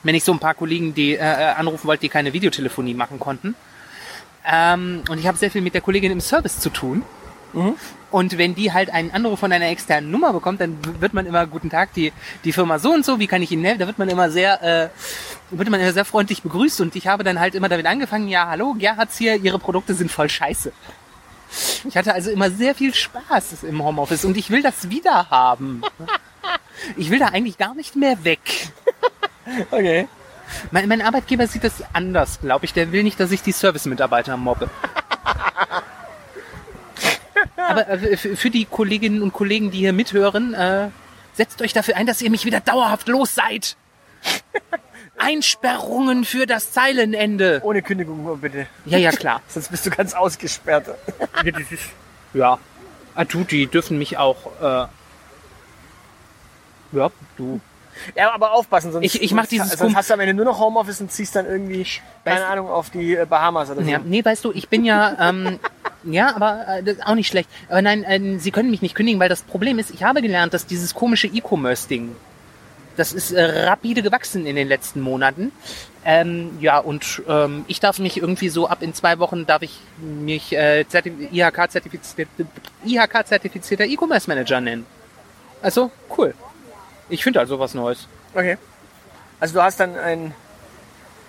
wenn 0.03 0.15
ich 0.15 0.23
so 0.23 0.31
ein 0.31 0.39
paar 0.39 0.53
Kollegen, 0.53 0.93
die 0.93 1.15
äh, 1.15 1.17
äh, 1.17 1.53
anrufen 1.55 1.87
wollte, 1.87 2.01
die 2.01 2.09
keine 2.09 2.33
Videotelefonie 2.33 2.93
machen 2.93 3.19
konnten. 3.19 3.55
Ähm, 4.45 5.03
und 5.09 5.19
ich 5.19 5.27
habe 5.27 5.37
sehr 5.37 5.51
viel 5.51 5.61
mit 5.61 5.73
der 5.73 5.81
Kollegin 5.81 6.11
im 6.11 6.21
Service 6.21 6.59
zu 6.59 6.69
tun. 6.69 7.03
Und 8.11 8.37
wenn 8.37 8.55
die 8.55 8.71
halt 8.71 8.89
einen 8.89 9.11
Anruf 9.11 9.39
von 9.39 9.51
einer 9.51 9.67
externen 9.67 10.11
Nummer 10.11 10.31
bekommt, 10.33 10.61
dann 10.61 10.77
wird 11.01 11.13
man 11.13 11.25
immer, 11.25 11.45
guten 11.45 11.69
Tag, 11.69 11.93
die, 11.93 12.13
die 12.43 12.53
Firma 12.53 12.79
so 12.79 12.93
und 12.93 13.05
so, 13.05 13.19
wie 13.19 13.27
kann 13.27 13.41
ich 13.41 13.51
Ihnen 13.51 13.65
helfen? 13.65 13.79
Da 13.79 13.87
wird 13.87 13.97
man 13.97 14.09
immer 14.09 14.29
sehr, 14.29 14.63
äh, 14.63 14.89
wird 15.49 15.69
man 15.69 15.79
immer 15.79 15.93
sehr 15.93 16.05
freundlich 16.05 16.41
begrüßt 16.43 16.81
und 16.81 16.95
ich 16.95 17.07
habe 17.07 17.23
dann 17.23 17.39
halt 17.39 17.55
immer 17.55 17.69
damit 17.69 17.85
angefangen, 17.85 18.27
ja, 18.27 18.47
hallo, 18.47 18.75
Gerhards 18.77 19.17
hier, 19.17 19.35
Ihre 19.35 19.59
Produkte 19.59 19.93
sind 19.93 20.11
voll 20.11 20.29
scheiße. 20.29 20.71
Ich 21.87 21.95
hatte 21.97 22.13
also 22.13 22.29
immer 22.29 22.51
sehr 22.51 22.75
viel 22.75 22.93
Spaß 22.93 23.63
im 23.63 23.83
Homeoffice 23.83 24.25
und 24.25 24.37
ich 24.37 24.49
will 24.49 24.61
das 24.61 24.89
wieder 24.89 25.29
haben. 25.29 25.81
Ich 26.95 27.09
will 27.09 27.17
da 27.17 27.29
eigentlich 27.29 27.57
gar 27.57 27.73
nicht 27.73 27.95
mehr 27.95 28.23
weg. 28.23 28.69
Okay. 29.71 30.07
Mein, 30.71 30.87
mein 30.87 31.01
Arbeitgeber 31.01 31.47
sieht 31.47 31.63
das 31.63 31.83
anders, 31.91 32.39
glaube 32.39 32.65
ich. 32.65 32.73
Der 32.73 32.91
will 32.91 33.03
nicht, 33.03 33.19
dass 33.19 33.31
ich 33.31 33.41
die 33.41 33.51
Service-Mitarbeiter 33.51 34.37
mobbe. 34.37 34.69
Aber 37.57 37.87
äh, 37.89 38.17
für 38.17 38.49
die 38.49 38.65
Kolleginnen 38.65 39.21
und 39.21 39.33
Kollegen, 39.33 39.71
die 39.71 39.79
hier 39.79 39.93
mithören, 39.93 40.53
äh, 40.53 40.89
setzt 41.33 41.61
euch 41.61 41.73
dafür 41.73 41.97
ein, 41.97 42.05
dass 42.05 42.21
ihr 42.21 42.29
mich 42.29 42.45
wieder 42.45 42.59
dauerhaft 42.59 43.07
los 43.07 43.35
seid. 43.35 43.75
Einsperrungen 45.17 46.25
für 46.25 46.45
das 46.45 46.71
Zeilenende. 46.71 47.61
Ohne 47.63 47.81
Kündigung 47.81 48.23
nur 48.23 48.37
bitte. 48.37 48.67
Ja, 48.85 48.97
ja, 48.97 49.11
klar. 49.11 49.41
Sonst 49.47 49.69
bist 49.69 49.85
du 49.85 49.89
ganz 49.89 50.13
ausgesperrt. 50.13 50.89
Ja. 52.33 52.59
Ah, 53.15 53.23
du, 53.23 53.45
die 53.45 53.67
dürfen 53.67 53.97
mich 53.97 54.17
auch, 54.17 54.37
äh, 54.61 54.87
ja, 56.91 57.09
du. 57.37 57.61
Ja, 58.15 58.33
aber 58.33 58.51
aufpassen, 58.53 58.91
sonst, 58.91 59.05
Ich- 59.05 59.21
ich 59.21 59.33
mach 59.33 59.45
dieses 59.47 59.69
sonst 59.69 59.81
Kum- 59.81 59.95
hast 59.95 60.09
du 60.09 60.13
am 60.13 60.19
Ende 60.19 60.33
nur 60.33 60.45
noch 60.45 60.59
Homeoffice 60.59 61.01
und 61.01 61.11
ziehst 61.11 61.35
dann 61.35 61.45
irgendwie, 61.45 61.85
keine 62.25 62.39
Weißt- 62.41 62.45
Ahnung, 62.47 62.69
auf 62.69 62.89
die 62.89 63.15
äh, 63.15 63.25
Bahamas 63.25 63.69
oder 63.69 63.83
so. 63.83 63.89
Ja, 63.89 63.99
nee, 64.03 64.23
weißt 64.23 64.43
du, 64.45 64.51
ich 64.53 64.69
bin 64.69 64.85
ja, 64.85 65.17
ähm, 65.29 65.59
ja, 66.03 66.35
aber 66.35 66.65
äh, 66.67 66.83
das 66.83 66.95
ist 66.97 67.05
auch 67.05 67.15
nicht 67.15 67.27
schlecht. 67.27 67.49
Aber 67.69 67.81
nein, 67.81 68.03
äh, 68.03 68.39
Sie 68.39 68.51
können 68.51 68.69
mich 68.71 68.81
nicht 68.81 68.95
kündigen, 68.95 69.19
weil 69.19 69.29
das 69.29 69.41
Problem 69.41 69.79
ist, 69.79 69.89
ich 69.91 70.03
habe 70.03 70.21
gelernt, 70.21 70.53
dass 70.53 70.65
dieses 70.65 70.93
komische 70.93 71.27
E-Commerce-Ding, 71.27 72.15
das 72.95 73.13
ist 73.13 73.31
äh, 73.31 73.67
rapide 73.67 74.01
gewachsen 74.01 74.45
in 74.47 74.55
den 74.55 74.67
letzten 74.67 75.01
Monaten. 75.01 75.51
Ähm, 76.03 76.51
ja, 76.61 76.79
und 76.79 77.21
ähm, 77.27 77.65
ich 77.67 77.79
darf 77.79 77.99
mich 77.99 78.17
irgendwie 78.17 78.49
so 78.49 78.67
ab 78.67 78.81
in 78.81 78.93
zwei 78.93 79.19
Wochen 79.19 79.45
darf 79.45 79.61
ich 79.61 79.77
mich 79.99 80.53
äh, 80.53 80.85
zertif- 80.89 81.31
IHK-zertifiziert, 81.31 82.29
IHK-zertifizierter 82.85 83.85
E-Commerce-Manager 83.85 84.61
nennen. 84.61 84.85
Also, 85.61 85.91
cool. 86.17 86.33
Ich 87.09 87.23
finde 87.23 87.39
also 87.39 87.59
was 87.59 87.73
Neues. 87.73 88.07
Okay. 88.33 88.57
Also 89.39 89.55
du 89.55 89.61
hast 89.61 89.79
dann 89.79 89.97
einen, 89.97 90.33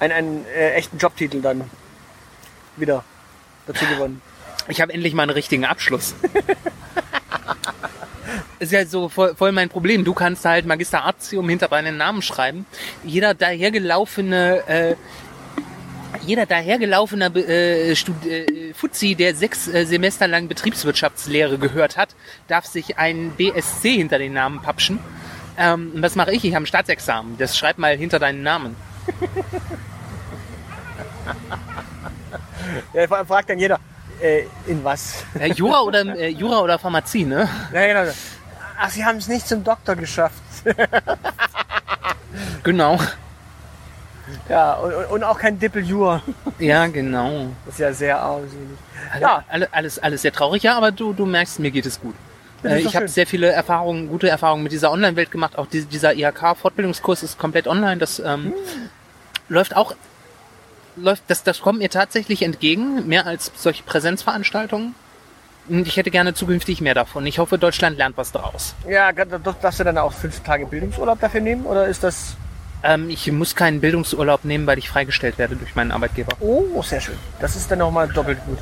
einen, 0.01 0.13
einen 0.13 0.47
äh, 0.47 0.73
echten 0.73 0.99
Jobtitel 0.99 1.41
dann 1.41 1.71
wieder 2.77 3.05
dazu 3.67 3.85
gewonnen. 3.87 4.23
Ich 4.69 4.81
habe 4.81 4.93
endlich 4.93 5.15
mal 5.15 5.23
einen 5.23 5.33
richtigen 5.33 5.65
Abschluss. 5.65 6.15
ist 8.59 8.73
ja 8.73 8.85
so 8.85 9.09
voll, 9.09 9.35
voll 9.35 9.53
mein 9.53 9.69
Problem. 9.69 10.05
Du 10.05 10.15
kannst 10.15 10.45
halt 10.45 10.67
Magister 10.67 11.05
Artium 11.05 11.49
hinter 11.49 11.69
deinen 11.69 11.97
Namen 11.97 12.23
schreiben. 12.23 12.67
Jeder 13.05 13.35
dahergelaufene, 13.35 14.63
äh, 14.67 14.97
jeder 16.27 16.47
dahergelaufene 16.47 17.27
äh, 17.27 17.97
Stud 17.97 18.27
äh, 18.27 18.73
Fuzzi, 18.75 19.15
der 19.15 19.35
sechs 19.35 19.69
äh, 19.69 19.85
Semester 19.85 20.27
lang 20.29 20.49
Betriebswirtschaftslehre 20.49 21.59
gehört 21.59 21.97
hat, 21.97 22.15
darf 22.49 22.67
sich 22.67 22.99
ein 22.99 23.33
BSc 23.37 23.83
hinter 23.83 24.19
den 24.19 24.33
Namen 24.33 24.61
papschen. 24.61 24.99
Ähm, 25.59 25.93
was 25.97 26.15
mache 26.15 26.31
ich? 26.33 26.45
Ich 26.45 26.55
habe 26.55 26.63
ein 26.63 26.67
Staatsexamen. 26.67 27.37
Das 27.37 27.59
schreib 27.59 27.79
mal 27.79 27.97
hinter 27.97 28.19
deinen 28.19 28.43
Namen. 28.43 28.77
Ja, 32.93 33.07
vor 33.07 33.19
allem 33.19 33.27
fragt 33.27 33.49
dann 33.51 33.59
jeder, 33.59 33.79
äh, 34.21 34.43
in 34.67 34.83
was? 34.85 35.25
Äh, 35.39 35.53
Jura 35.53 35.81
oder 35.81 36.01
äh, 36.17 36.29
Jura 36.29 36.59
oder 36.61 36.79
Pharmazie, 36.79 37.25
ne? 37.25 37.49
Ja, 37.73 37.87
genau. 37.87 38.13
Ach, 38.79 38.91
sie 38.91 39.05
haben 39.05 39.19
es 39.19 39.29
nicht 39.29 39.47
zum 39.47 39.63
Doktor 39.65 39.97
geschafft. 39.97 40.35
Genau. 42.63 42.99
Ja, 44.49 44.75
und, 44.75 44.93
und- 45.07 45.25
auch 45.25 45.39
kein 45.39 45.59
Dippel-Jur. 45.59 46.21
Ja, 46.59 46.87
genau. 46.87 47.47
Das 47.65 47.75
ist 47.75 47.81
ja 47.81 47.93
sehr 47.93 48.21
armselig. 48.21 48.69
Ja, 49.15 49.21
Ja, 49.21 49.45
alle- 49.49 49.69
alles, 49.73 49.99
alles 49.99 50.23
sehr 50.23 50.33
traurig, 50.33 50.63
ja, 50.65 50.77
aber 50.77 50.91
du, 50.93 51.13
du 51.15 51.25
merkst, 51.25 51.59
mir 51.61 51.71
geht 51.71 51.87
es 51.87 51.99
gut. 51.99 52.15
Äh, 52.65 52.81
ich 52.81 52.97
habe 52.97 53.09
sehr 53.09 53.27
viele 53.27 53.49
Erfahrungen, 53.49 54.09
gute 54.09 54.29
Erfahrungen 54.29 54.63
mit 54.63 54.73
dieser 54.73 54.91
Online-Welt 54.91 55.31
gemacht. 55.31 55.57
Auch 55.59 55.67
die, 55.67 55.85
dieser 55.85 56.15
IHK-Fortbildungskurs 56.15 57.23
ist 57.23 57.39
komplett 57.39 57.67
online. 57.69 57.99
Das 57.99 58.19
ähm, 58.19 58.27
Hm. 58.47 58.53
läuft 59.49 59.77
auch, 59.77 59.95
läuft, 60.97 61.23
das, 61.29 61.43
das 61.45 61.61
kommt 61.61 61.79
mir 61.79 61.91
tatsächlich 61.91 62.43
entgegen, 62.43 63.07
mehr 63.07 63.27
als 63.27 63.53
solche 63.57 63.83
Präsenzveranstaltungen. 63.85 64.95
Und 65.69 65.87
ich 65.87 65.97
hätte 65.99 66.11
gerne 66.11 66.33
zukünftig 66.35 66.81
mehr 66.81 66.95
davon. 66.95 67.27
Ich 67.27 67.39
hoffe, 67.39 67.59
Deutschland 67.59 67.99
lernt 67.99 68.17
was 68.17 68.33
daraus. 68.33 68.75
Ja, 68.89 69.13
da- 69.13 69.25
da- 69.27 69.39
darfst 69.61 69.79
du 69.81 69.85
dann 69.85 69.99
auch 69.99 70.13
fünf 70.13 70.41
Tage 70.41 70.65
Bildungsurlaub 70.67 71.21
dafür 71.21 71.41
nehmen? 71.43 71.67
Oder 71.67 71.87
ist 71.87 72.03
das... 72.03 72.37
Ähm, 72.83 73.11
ich 73.11 73.31
muss 73.33 73.55
keinen 73.55 73.81
Bildungsurlaub 73.81 74.45
nehmen, 74.45 74.67
weil 74.67 74.79
ich 74.79 74.89
freigestellt 74.89 75.37
werde 75.37 75.57
durch 75.57 75.75
meinen 75.75 75.91
Arbeitgeber. 75.93 76.35
Oh, 76.41 76.81
sehr 76.83 77.01
schön. 77.01 77.17
Das 77.41 77.55
ist 77.55 77.71
dann 77.71 77.81
nochmal 77.81 78.09
doppelt 78.09 78.39
gut. 78.47 78.59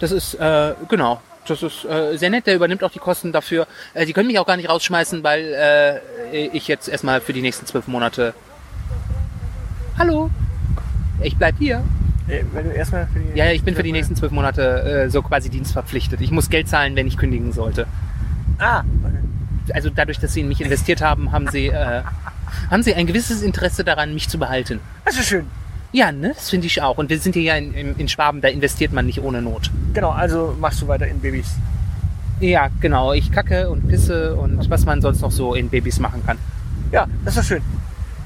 Das 0.00 0.10
ist, 0.10 0.34
äh, 0.34 0.74
genau. 0.88 1.20
Das 1.46 1.62
ist 1.62 1.84
äh, 1.84 2.16
sehr 2.16 2.30
nett, 2.30 2.46
der 2.46 2.54
übernimmt 2.54 2.82
auch 2.84 2.90
die 2.90 2.98
Kosten 2.98 3.30
dafür. 3.32 3.66
Äh, 3.92 4.06
die 4.06 4.12
können 4.12 4.28
mich 4.28 4.38
auch 4.38 4.46
gar 4.46 4.56
nicht 4.56 4.68
rausschmeißen, 4.68 5.22
weil 5.22 6.00
äh, 6.32 6.46
ich 6.46 6.68
jetzt 6.68 6.88
erstmal 6.88 7.20
für 7.20 7.32
die 7.34 7.42
nächsten 7.42 7.66
zwölf 7.66 7.86
Monate. 7.86 8.34
Hallo! 9.98 10.30
Ich 11.22 11.36
bleib 11.36 11.56
hier. 11.58 11.82
Äh, 12.28 12.44
Wenn 12.52 12.64
du 12.64 12.70
erstmal 12.74 13.06
für 13.12 13.18
die... 13.20 13.38
Ja, 13.38 13.50
ich 13.50 13.62
bin 13.62 13.74
für 13.74 13.82
die 13.82 13.92
nächsten 13.92 14.16
zwölf 14.16 14.32
Monate 14.32 14.62
äh, 15.04 15.10
so 15.10 15.20
quasi 15.22 15.50
dienstverpflichtet. 15.50 16.20
Ich 16.22 16.30
muss 16.30 16.48
Geld 16.48 16.68
zahlen, 16.68 16.96
wenn 16.96 17.06
ich 17.06 17.18
kündigen 17.18 17.52
sollte. 17.52 17.86
Ah, 18.58 18.82
Also 19.74 19.90
dadurch, 19.90 20.18
dass 20.20 20.32
sie 20.32 20.40
in 20.40 20.48
mich 20.48 20.62
investiert 20.62 21.02
haben, 21.02 21.30
haben 21.30 21.48
sie, 21.48 21.66
äh, 21.66 22.02
haben 22.70 22.82
sie 22.82 22.94
ein 22.94 23.06
gewisses 23.06 23.42
Interesse 23.42 23.84
daran, 23.84 24.14
mich 24.14 24.28
zu 24.30 24.38
behalten. 24.38 24.80
das 25.04 25.16
ist 25.18 25.26
schön. 25.26 25.46
Ja, 25.94 26.10
ne? 26.10 26.32
Das 26.34 26.50
finde 26.50 26.66
ich 26.66 26.82
auch. 26.82 26.98
Und 26.98 27.08
wir 27.08 27.20
sind 27.20 27.34
hier 27.34 27.42
ja 27.42 27.54
in, 27.54 27.94
in, 27.96 28.08
Schwaben, 28.08 28.40
da 28.40 28.48
investiert 28.48 28.92
man 28.92 29.06
nicht 29.06 29.22
ohne 29.22 29.40
Not. 29.40 29.70
Genau, 29.92 30.10
also 30.10 30.56
machst 30.58 30.82
du 30.82 30.88
weiter 30.88 31.06
in 31.06 31.20
Babys. 31.20 31.54
Ja, 32.40 32.68
genau. 32.80 33.12
Ich 33.12 33.30
kacke 33.30 33.70
und 33.70 33.86
pisse 33.86 34.34
und 34.34 34.68
was 34.68 34.84
man 34.84 35.00
sonst 35.00 35.20
noch 35.20 35.30
so 35.30 35.54
in 35.54 35.68
Babys 35.68 36.00
machen 36.00 36.20
kann. 36.26 36.36
Ja, 36.90 37.06
das 37.24 37.36
ist 37.36 37.46
schön. 37.46 37.62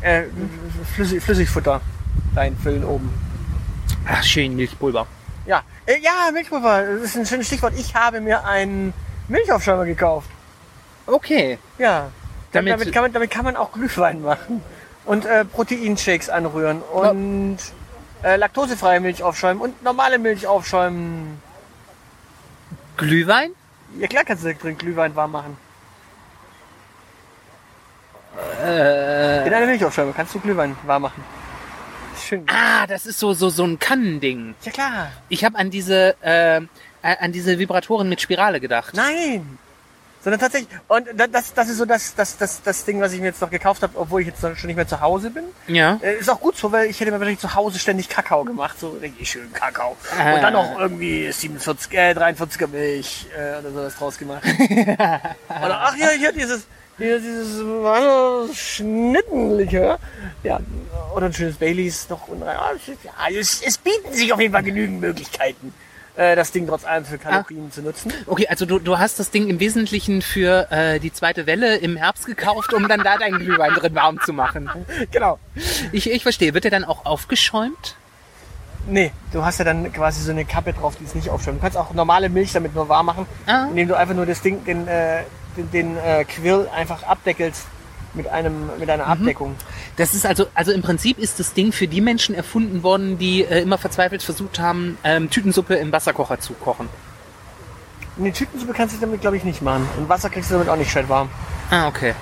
Äh, 0.00 0.22
Flüssig, 0.94 1.22
Flüssigfutter 1.22 1.82
reinfüllen 2.34 2.84
oben. 2.84 3.12
Ach, 4.06 4.22
schön, 4.22 4.56
Milchpulver. 4.56 5.06
Ja, 5.46 5.60
äh, 5.84 6.00
ja, 6.00 6.30
Milchpulver, 6.32 6.84
das 6.94 7.02
ist 7.10 7.16
ein 7.18 7.26
schönes 7.26 7.48
Stichwort. 7.48 7.74
Ich 7.76 7.94
habe 7.94 8.22
mir 8.22 8.46
einen 8.46 8.94
Milchaufschäumer 9.28 9.84
gekauft. 9.84 10.30
Okay. 11.06 11.58
Ja, 11.78 12.08
damit, 12.52 12.72
Damit- 12.72 12.80
damit, 12.80 12.94
kann, 12.94 13.02
man, 13.02 13.12
damit 13.12 13.30
kann 13.30 13.44
man 13.44 13.56
auch 13.56 13.72
Glühwein 13.72 14.22
machen. 14.22 14.62
Und 15.08 15.24
äh, 15.24 15.44
Proteinshakes 15.44 16.28
anrühren. 16.30 16.82
Und 16.82 17.58
äh, 18.22 18.36
laktosefreie 18.36 19.00
Milch 19.00 19.22
aufschäumen 19.22 19.60
und 19.62 19.82
normale 19.82 20.18
Milch 20.18 20.46
aufschäumen. 20.46 21.42
Glühwein? 22.96 23.50
Ja 23.98 24.06
klar 24.06 24.24
kannst 24.24 24.44
du 24.44 24.54
drin 24.54 24.76
Glühwein 24.76 25.16
warm 25.16 25.32
machen. 25.32 25.56
Äh, 28.62 29.46
In 29.46 29.54
einer 29.54 29.66
Milchaufschäumer 29.66 30.12
kannst 30.14 30.34
du 30.34 30.40
Glühwein 30.40 30.76
warm 30.84 31.02
machen. 31.02 31.24
Schön. 32.20 32.44
ah, 32.48 32.86
das 32.86 33.06
ist 33.06 33.18
so, 33.18 33.32
so, 33.32 33.48
so 33.48 33.64
ein 33.64 33.78
Kannending. 33.78 34.54
Ja 34.62 34.72
klar. 34.72 35.12
Ich 35.28 35.44
habe 35.44 35.56
an 35.56 35.70
diese, 35.70 36.16
äh, 36.20 36.60
an 37.00 37.32
diese 37.32 37.58
Vibratoren 37.58 38.08
mit 38.08 38.20
Spirale 38.20 38.60
gedacht. 38.60 38.94
Nein! 38.94 39.58
Sondern 40.28 40.40
tatsächlich, 40.40 40.78
und 40.88 41.06
da- 41.18 41.26
das, 41.26 41.54
das 41.54 41.70
ist 41.70 41.78
so 41.78 41.86
das, 41.86 42.14
das, 42.14 42.36
das, 42.36 42.60
das 42.62 42.84
Ding, 42.84 43.00
was 43.00 43.14
ich 43.14 43.20
mir 43.20 43.28
jetzt 43.28 43.40
noch 43.40 43.48
gekauft 43.48 43.82
habe, 43.82 43.96
obwohl 43.98 44.20
ich 44.20 44.26
jetzt 44.26 44.40
schon 44.40 44.66
nicht 44.66 44.76
mehr 44.76 44.86
zu 44.86 45.00
Hause 45.00 45.30
bin. 45.30 45.44
Ja. 45.68 45.98
Äh, 46.02 46.18
ist 46.18 46.28
auch 46.28 46.38
gut 46.38 46.54
so, 46.54 46.70
weil 46.70 46.90
ich 46.90 47.00
hätte 47.00 47.10
mir 47.10 47.18
wahrscheinlich 47.18 47.40
zu 47.40 47.54
Hause 47.54 47.78
ständig 47.78 48.10
Kakao 48.10 48.44
gemacht, 48.44 48.78
so 48.78 48.90
richtig 49.00 49.30
schön 49.30 49.50
Kakao. 49.54 49.96
Ah. 50.18 50.34
Und 50.34 50.42
dann 50.42 50.52
noch 50.52 50.78
irgendwie 50.78 51.32
47, 51.32 51.94
äh, 51.94 52.12
43er 52.12 52.66
Milch 52.66 53.26
äh, 53.34 53.58
oder 53.58 53.70
sowas 53.70 53.96
draus 53.96 54.18
gemacht. 54.18 54.42
oder 55.48 55.80
ach 55.80 55.96
ja, 55.96 56.10
hier 56.10 56.32
dieses, 56.32 56.66
hier 56.98 57.18
dieses 57.18 57.62
Schnittenlikör. 58.54 59.98
Ja, 60.42 60.60
oder 61.14 61.26
ein 61.26 61.32
schönes 61.32 61.56
Baileys 61.56 62.06
noch. 62.10 62.28
Und, 62.28 62.42
ja, 62.42 62.70
es, 63.34 63.62
es 63.62 63.78
bieten 63.78 64.12
sich 64.12 64.30
auf 64.30 64.40
jeden 64.40 64.52
Fall 64.52 64.62
genügend 64.62 65.00
Möglichkeiten, 65.00 65.72
äh, 66.18 66.36
das 66.36 66.50
Ding 66.52 66.66
trotz 66.66 66.84
allem 66.84 67.04
für 67.04 67.16
Kalorien 67.16 67.70
zu 67.72 67.80
nutzen. 67.80 68.12
Okay, 68.26 68.46
also 68.48 68.66
du, 68.66 68.78
du 68.78 68.98
hast 68.98 69.18
das 69.18 69.30
Ding 69.30 69.48
im 69.48 69.60
Wesentlichen 69.60 70.20
für 70.20 70.70
äh, 70.70 70.98
die 71.00 71.12
zweite 71.12 71.46
Welle 71.46 71.76
im 71.76 71.96
Herbst 71.96 72.26
gekauft, 72.26 72.74
um 72.74 72.88
dann 72.88 73.02
da 73.04 73.16
deinen 73.16 73.38
Glühwein 73.38 73.72
drin 73.74 73.94
warm 73.94 74.18
zu 74.24 74.32
machen. 74.32 74.68
Genau. 75.10 75.38
Ich, 75.92 76.10
ich 76.10 76.22
verstehe. 76.22 76.52
Wird 76.54 76.64
der 76.64 76.70
dann 76.70 76.84
auch 76.84 77.06
aufgeschäumt? 77.06 77.96
Nee, 78.86 79.12
du 79.32 79.44
hast 79.44 79.58
ja 79.58 79.64
dann 79.64 79.92
quasi 79.92 80.22
so 80.22 80.30
eine 80.30 80.44
Kappe 80.44 80.72
drauf, 80.72 80.96
die 81.00 81.04
es 81.04 81.14
nicht 81.14 81.30
aufschäumt. 81.30 81.58
Du 81.58 81.62
kannst 81.62 81.76
auch 81.76 81.92
normale 81.94 82.28
Milch 82.28 82.52
damit 82.52 82.74
nur 82.74 82.88
warm 82.88 83.06
machen, 83.06 83.26
Ah. 83.46 83.66
indem 83.70 83.88
du 83.88 83.94
einfach 83.96 84.14
nur 84.14 84.26
das 84.26 84.40
Ding, 84.42 84.64
den, 84.64 84.88
äh, 84.88 85.22
den, 85.56 85.70
den 85.70 85.96
äh, 85.98 86.24
Quill 86.24 86.68
einfach 86.74 87.02
abdeckelst 87.04 87.66
mit 88.18 88.28
einem 88.28 88.68
mit 88.78 88.90
einer 88.90 89.06
Abdeckung. 89.06 89.56
Das 89.96 90.12
ist 90.12 90.26
also, 90.26 90.46
also 90.52 90.72
im 90.72 90.82
Prinzip 90.82 91.18
ist 91.18 91.40
das 91.40 91.54
Ding 91.54 91.72
für 91.72 91.88
die 91.88 92.02
Menschen 92.02 92.34
erfunden 92.34 92.82
worden, 92.82 93.16
die 93.16 93.44
äh, 93.44 93.62
immer 93.62 93.78
verzweifelt 93.78 94.22
versucht 94.22 94.58
haben, 94.58 94.98
ähm, 95.04 95.30
Tütensuppe 95.30 95.76
im 95.76 95.90
Wasserkocher 95.90 96.38
zu 96.40 96.52
kochen. 96.52 96.90
Eine 98.18 98.32
Tütensuppe 98.32 98.74
kannst 98.74 98.96
du 98.96 99.00
damit, 99.00 99.22
glaube 99.22 99.38
ich, 99.38 99.44
nicht 99.44 99.62
machen. 99.62 99.88
Und 99.96 100.10
Wasser 100.10 100.28
kriegst 100.28 100.50
du 100.50 100.54
damit 100.54 100.68
auch 100.68 100.76
nicht 100.76 100.90
schön 100.90 101.08
warm. 101.08 101.30
Ah, 101.70 101.88
okay. 101.88 102.14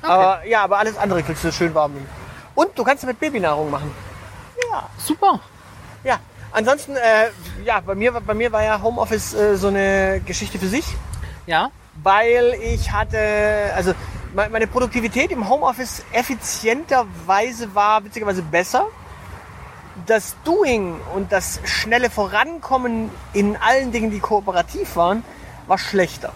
Aber 0.00 0.46
ja, 0.46 0.62
aber 0.62 0.78
alles 0.78 0.96
andere 0.96 1.22
kriegst 1.22 1.44
du 1.44 1.52
schön 1.52 1.74
warm. 1.74 1.92
Und 2.54 2.70
du 2.78 2.84
kannst 2.84 3.02
damit 3.02 3.20
Babynahrung 3.20 3.70
machen. 3.70 3.90
Ja. 4.70 4.88
Super. 4.96 5.40
Ja. 6.04 6.18
Ansonsten, 6.52 6.96
äh, 6.96 7.28
ja, 7.64 7.80
bei 7.80 7.94
mir, 7.94 8.12
bei 8.12 8.34
mir 8.34 8.50
war 8.52 8.62
ja 8.62 8.80
Homeoffice 8.80 9.34
äh, 9.34 9.56
so 9.56 9.68
eine 9.68 10.22
Geschichte 10.24 10.58
für 10.58 10.68
sich. 10.68 10.86
Ja. 11.46 11.70
weil 12.02 12.54
ich 12.62 12.92
hatte, 12.92 13.18
also 13.74 13.92
meine 14.34 14.66
Produktivität 14.66 15.30
im 15.32 15.48
Homeoffice 15.48 16.04
effizienterweise 16.12 17.74
war 17.74 18.04
witzigerweise 18.04 18.42
besser. 18.42 18.86
Das 20.06 20.36
Doing 20.44 20.96
und 21.14 21.32
das 21.32 21.60
schnelle 21.64 22.10
Vorankommen 22.10 23.10
in 23.32 23.56
allen 23.56 23.92
Dingen, 23.92 24.10
die 24.10 24.20
kooperativ 24.20 24.96
waren, 24.96 25.24
war 25.66 25.78
schlechter. 25.78 26.32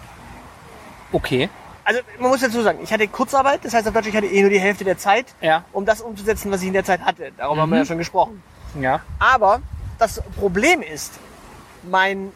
Okay. 1.11 1.49
Also 1.83 2.01
man 2.19 2.31
muss 2.31 2.41
dazu 2.41 2.61
sagen, 2.61 2.79
ich 2.83 2.91
hatte 2.91 3.07
Kurzarbeit, 3.07 3.63
das 3.63 3.73
heißt 3.73 3.87
auf 3.87 3.93
Deutsch, 3.93 4.07
ich 4.07 4.15
hatte 4.15 4.27
eh 4.27 4.41
nur 4.41 4.49
die 4.49 4.59
Hälfte 4.59 4.83
der 4.83 4.97
Zeit, 4.97 5.27
Ja. 5.41 5.63
um 5.71 5.85
das 5.85 6.01
umzusetzen, 6.01 6.51
was 6.51 6.61
ich 6.61 6.67
in 6.67 6.73
der 6.73 6.83
Zeit 6.83 7.01
hatte. 7.01 7.31
Darüber 7.37 7.61
haben 7.61 7.69
wir 7.71 7.77
ja 7.79 7.85
schon 7.85 7.97
gesprochen. 7.99 8.41
Ja. 8.79 9.01
Aber 9.19 9.61
das 9.99 10.21
Problem 10.39 10.81
ist, 10.81 11.13
mein 11.83 12.31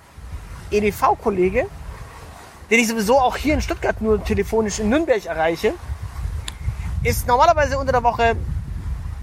EDV-Kollege, 0.72 1.68
den 2.70 2.80
ich 2.80 2.88
sowieso 2.88 3.20
auch 3.20 3.36
hier 3.38 3.54
in 3.54 3.62
Stuttgart 3.62 4.00
nur 4.02 4.24
telefonisch 4.24 4.80
in 4.80 4.90
Nürnberg 4.90 5.26
erreiche, 5.26 5.74
ist 7.04 7.28
normalerweise 7.28 7.78
unter 7.80 7.92
der 7.92 8.04
Woche 8.04 8.36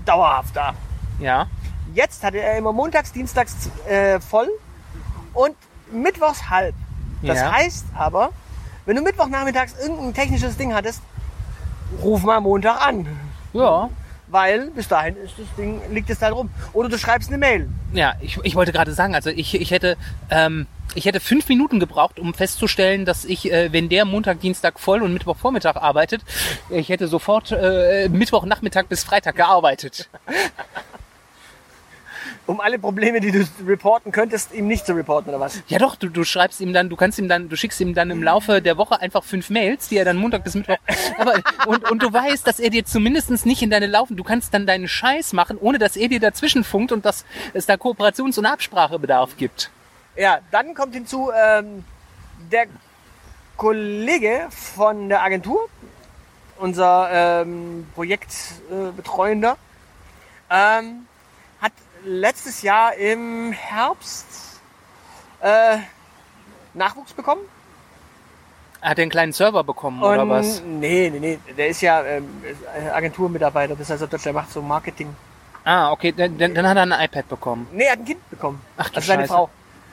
dauerhaft 0.04 0.56
da. 0.56 0.74
Ja. 1.18 1.46
Jetzt 1.94 2.22
hatte 2.24 2.38
er 2.38 2.58
immer 2.58 2.72
montags, 2.72 3.12
dienstags 3.12 3.70
äh, 3.88 4.20
voll 4.20 4.48
und 5.34 5.54
mittwochs 5.92 6.48
halb. 6.50 6.74
Das 7.22 7.38
Ja. 7.38 7.52
heißt 7.52 7.86
aber, 7.94 8.30
wenn 8.84 8.96
du 8.96 9.02
Mittwochnachmittags 9.02 9.74
irgendein 9.80 10.14
technisches 10.14 10.56
Ding 10.56 10.74
hattest, 10.74 11.00
ruf 12.02 12.22
mal 12.22 12.40
Montag 12.40 12.80
an. 12.86 13.06
Ja. 13.52 13.88
Weil 14.36 14.70
bis 14.70 14.86
dahin 14.86 15.16
ist 15.16 15.32
das 15.38 15.46
Ding, 15.56 15.80
liegt 15.90 16.10
es 16.10 16.18
da 16.18 16.28
rum. 16.28 16.50
Oder 16.74 16.90
du 16.90 16.98
schreibst 16.98 17.30
eine 17.30 17.38
Mail. 17.38 17.70
Ja, 17.94 18.16
ich, 18.20 18.38
ich 18.42 18.54
wollte 18.54 18.70
gerade 18.70 18.92
sagen, 18.92 19.14
also 19.14 19.30
ich, 19.30 19.58
ich 19.58 19.70
hätte 19.70 19.96
ähm, 20.28 20.66
ich 20.94 21.06
hätte 21.06 21.20
fünf 21.20 21.48
Minuten 21.48 21.80
gebraucht, 21.80 22.18
um 22.18 22.34
festzustellen, 22.34 23.06
dass 23.06 23.24
ich, 23.24 23.50
äh, 23.50 23.72
wenn 23.72 23.88
der 23.88 24.04
Montag, 24.04 24.40
Dienstag 24.40 24.78
voll 24.78 25.00
und 25.00 25.14
Mittwochvormittag 25.14 25.76
arbeitet, 25.76 26.20
ich 26.68 26.90
hätte 26.90 27.08
sofort 27.08 27.50
äh, 27.50 28.10
Mittwochnachmittag 28.10 28.88
bis 28.88 29.04
Freitag 29.04 29.36
gearbeitet. 29.36 30.10
Um 32.46 32.60
alle 32.60 32.78
Probleme, 32.78 33.20
die 33.20 33.32
du 33.32 33.44
reporten 33.66 34.12
könntest, 34.12 34.54
ihm 34.54 34.68
nicht 34.68 34.86
zu 34.86 34.94
reporten, 34.94 35.30
oder 35.30 35.40
was? 35.40 35.62
Ja 35.66 35.78
doch, 35.78 35.96
du, 35.96 36.08
du 36.08 36.22
schreibst 36.22 36.60
ihm 36.60 36.72
dann, 36.72 36.88
du 36.88 36.94
kannst 36.94 37.18
ihm 37.18 37.28
dann, 37.28 37.48
du 37.48 37.56
schickst 37.56 37.80
ihm 37.80 37.92
dann 37.92 38.10
im 38.10 38.22
Laufe 38.22 38.62
der 38.62 38.76
Woche 38.76 39.00
einfach 39.00 39.24
fünf 39.24 39.50
Mails, 39.50 39.88
die 39.88 39.96
er 39.96 40.04
dann 40.04 40.16
Montag 40.16 40.44
bis 40.44 40.54
Mittwoch. 40.54 40.76
Aber, 41.18 41.34
und, 41.66 41.90
und 41.90 42.02
du 42.02 42.12
weißt, 42.12 42.46
dass 42.46 42.60
er 42.60 42.70
dir 42.70 42.84
zumindest 42.84 43.46
nicht 43.46 43.62
in 43.62 43.70
deine 43.70 43.86
Laufen, 43.86 44.16
du 44.16 44.22
kannst 44.22 44.54
dann 44.54 44.66
deinen 44.66 44.86
Scheiß 44.86 45.32
machen, 45.32 45.58
ohne 45.58 45.78
dass 45.78 45.96
er 45.96 46.08
dir 46.08 46.20
dazwischen 46.20 46.62
funkt 46.62 46.92
und 46.92 47.04
dass 47.04 47.24
es 47.52 47.66
da 47.66 47.74
Kooperations- 47.74 48.38
und 48.38 48.46
Absprachebedarf 48.46 49.36
gibt. 49.36 49.70
Ja, 50.16 50.38
dann 50.52 50.74
kommt 50.74 50.94
hinzu 50.94 51.30
ähm, 51.36 51.84
der 52.52 52.66
Kollege 53.56 54.46
von 54.50 55.08
der 55.08 55.22
Agentur, 55.22 55.68
unser 56.58 57.08
ähm, 57.42 57.86
Projektbetreuender, 57.94 59.56
äh, 60.48 60.78
ähm, 60.78 61.06
letztes 62.06 62.62
Jahr 62.62 62.94
im 62.94 63.52
Herbst 63.52 64.26
äh, 65.40 65.78
Nachwuchs 66.72 67.12
bekommen. 67.12 67.42
Er 68.80 68.90
hat 68.90 68.98
er 68.98 69.02
einen 69.02 69.10
kleinen 69.10 69.32
Server 69.32 69.64
bekommen 69.64 70.02
oder 70.02 70.22
Und- 70.22 70.30
was? 70.30 70.62
Nee, 70.64 71.10
nee, 71.10 71.18
nee. 71.18 71.38
Der 71.56 71.68
ist 71.68 71.80
ja 71.80 72.02
ähm, 72.04 72.28
Agenturmitarbeiter. 72.92 73.74
Das 73.74 73.90
heißt, 73.90 74.06
der 74.24 74.32
macht 74.32 74.50
so 74.52 74.62
Marketing. 74.62 75.14
Ah, 75.64 75.90
okay, 75.90 76.12
dann, 76.12 76.38
dann 76.38 76.54
dann 76.54 76.68
hat 76.68 76.76
er 76.76 76.82
ein 76.84 76.92
iPad 77.04 77.28
bekommen. 77.28 77.66
Nee, 77.72 77.84
er 77.84 77.92
hat 77.92 77.98
ein 77.98 78.04
Kind 78.04 78.30
bekommen. 78.30 78.60
Ach 78.76 78.88
du 78.88 78.96
also 78.96 79.06
seine 79.08 79.22
Scheiße. 79.22 79.32
Frau. 79.32 79.50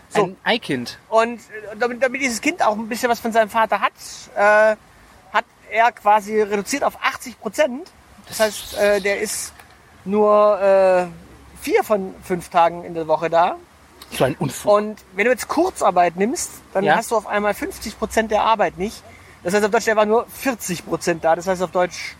So. 0.09 0.23
Ein 0.25 0.37
Eikind. 0.43 0.99
Und 1.09 1.39
äh, 1.39 1.75
damit, 1.79 2.03
damit 2.03 2.21
dieses 2.21 2.39
Kind 2.39 2.63
auch 2.63 2.77
ein 2.77 2.87
bisschen 2.87 3.09
was 3.09 3.19
von 3.19 3.31
seinem 3.31 3.49
Vater 3.49 3.81
hat, 3.81 3.93
äh, 4.35 4.75
hat 5.33 5.45
er 5.71 5.91
quasi 5.91 6.39
reduziert 6.39 6.83
auf 6.83 6.95
80 7.01 7.39
Prozent. 7.39 7.89
Das 8.27 8.39
heißt, 8.39 8.77
äh, 8.77 9.01
der 9.01 9.19
ist 9.21 9.53
nur 10.05 10.61
äh, 10.61 11.07
vier 11.63 11.83
von 11.83 12.13
fünf 12.23 12.49
Tagen 12.49 12.83
in 12.83 12.93
der 12.93 13.07
Woche 13.07 13.29
da. 13.29 13.55
So 14.11 14.25
ein 14.25 14.35
Unfug. 14.37 14.71
Und 14.71 14.99
wenn 15.13 15.25
du 15.25 15.31
jetzt 15.31 15.47
Kurzarbeit 15.47 16.17
nimmst, 16.17 16.51
dann 16.73 16.83
Ja. 16.83 16.95
hast 16.97 17.09
du 17.11 17.15
auf 17.15 17.25
einmal 17.25 17.53
50 17.53 17.97
Prozent 17.97 18.31
der 18.31 18.43
Arbeit 18.43 18.77
nicht. 18.77 19.01
Das 19.43 19.53
heißt 19.53 19.63
auf 19.65 19.71
Deutsch, 19.71 19.85
der 19.85 19.95
war 19.95 20.05
nur 20.05 20.25
40 20.27 20.85
Prozent 20.85 21.23
da. 21.23 21.35
Das 21.35 21.47
heißt 21.47 21.61
auf 21.63 21.71
Deutsch, 21.71 22.15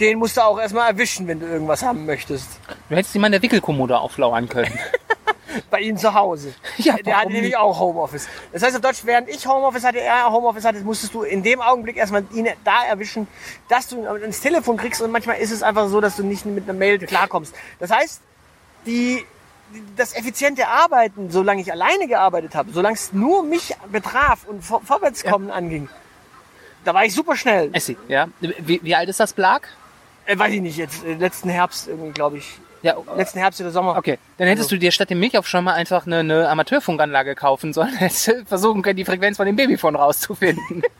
den 0.00 0.18
musst 0.18 0.36
du 0.36 0.42
auch 0.42 0.58
erstmal 0.60 0.90
erwischen, 0.90 1.26
wenn 1.26 1.40
du 1.40 1.46
irgendwas 1.46 1.82
haben 1.82 2.04
möchtest. 2.06 2.48
Du 2.88 2.96
hättest 2.96 3.14
ihm 3.14 3.20
mal 3.22 3.28
in 3.28 3.32
der 3.32 3.42
Wickelkommode 3.42 3.98
auflauern 3.98 4.48
können. 4.48 4.78
Bei 5.70 5.80
ihm 5.80 5.96
zu 5.96 6.12
Hause. 6.14 6.52
Ja, 6.78 6.96
der 6.96 7.16
hatte 7.20 7.32
nämlich 7.32 7.56
auch 7.56 7.78
Homeoffice. 7.78 8.26
Das 8.52 8.62
heißt 8.62 8.74
auf 8.76 8.82
Deutsch, 8.82 9.02
während 9.04 9.28
ich 9.28 9.46
Homeoffice 9.46 9.84
hatte, 9.84 10.00
er 10.00 10.30
Homeoffice 10.30 10.64
hatte, 10.64 10.80
musstest 10.80 11.14
du 11.14 11.22
in 11.22 11.42
dem 11.44 11.60
Augenblick 11.60 11.96
erstmal 11.96 12.24
ihn 12.32 12.48
da 12.64 12.84
erwischen, 12.88 13.28
dass 13.68 13.86
du 13.88 13.98
ihn 13.98 14.22
ins 14.22 14.40
Telefon 14.40 14.76
kriegst 14.76 15.00
und 15.00 15.10
manchmal 15.12 15.36
ist 15.38 15.52
es 15.52 15.62
einfach 15.62 15.88
so, 15.88 16.00
dass 16.00 16.16
du 16.16 16.24
nicht 16.24 16.44
mit 16.44 16.64
einer 16.68 16.76
Mail 16.76 16.98
klarkommst. 16.98 17.54
Das 17.78 17.90
heißt, 17.90 18.20
die, 18.86 19.24
das 19.96 20.14
effiziente 20.14 20.68
Arbeiten, 20.68 21.30
solange 21.30 21.62
ich 21.62 21.72
alleine 21.72 22.06
gearbeitet 22.06 22.54
habe, 22.54 22.70
solange 22.72 22.94
es 22.94 23.12
nur 23.12 23.42
mich 23.42 23.74
betraf 23.90 24.44
und 24.46 24.62
vor, 24.64 24.82
Vorwärtskommen 24.82 25.50
anging, 25.50 25.88
da 26.84 26.94
war 26.94 27.04
ich 27.04 27.14
super 27.14 27.36
schnell. 27.36 27.70
Essi, 27.72 27.96
ja. 28.08 28.28
Wie, 28.40 28.80
wie 28.82 28.94
alt 28.94 29.08
ist 29.08 29.20
das 29.20 29.32
Blag? 29.32 29.68
Äh, 30.26 30.38
weiß 30.38 30.52
ich 30.52 30.60
nicht, 30.60 30.76
jetzt 30.76 31.04
äh, 31.04 31.14
letzten 31.14 31.48
Herbst 31.48 31.88
irgendwie, 31.88 32.12
glaube 32.12 32.38
ich. 32.38 32.58
Ja, 32.82 32.96
Letzten 33.16 33.38
Herbst 33.38 33.58
oder 33.62 33.70
Sommer. 33.70 33.96
okay. 33.96 34.18
Dann 34.36 34.46
hättest 34.46 34.70
du 34.70 34.76
dir 34.76 34.92
statt 34.92 35.08
dem 35.08 35.18
Milchaufschäumer 35.18 35.72
einfach 35.72 36.06
eine, 36.06 36.18
eine 36.18 36.50
Amateurfunkanlage 36.50 37.34
kaufen 37.34 37.72
sollen. 37.72 37.94
Hättest 37.96 38.30
versuchen 38.46 38.82
können, 38.82 38.98
die 38.98 39.06
Frequenz 39.06 39.38
von 39.38 39.46
dem 39.46 39.56
Babyphone 39.56 39.96
rauszufinden. 39.96 40.82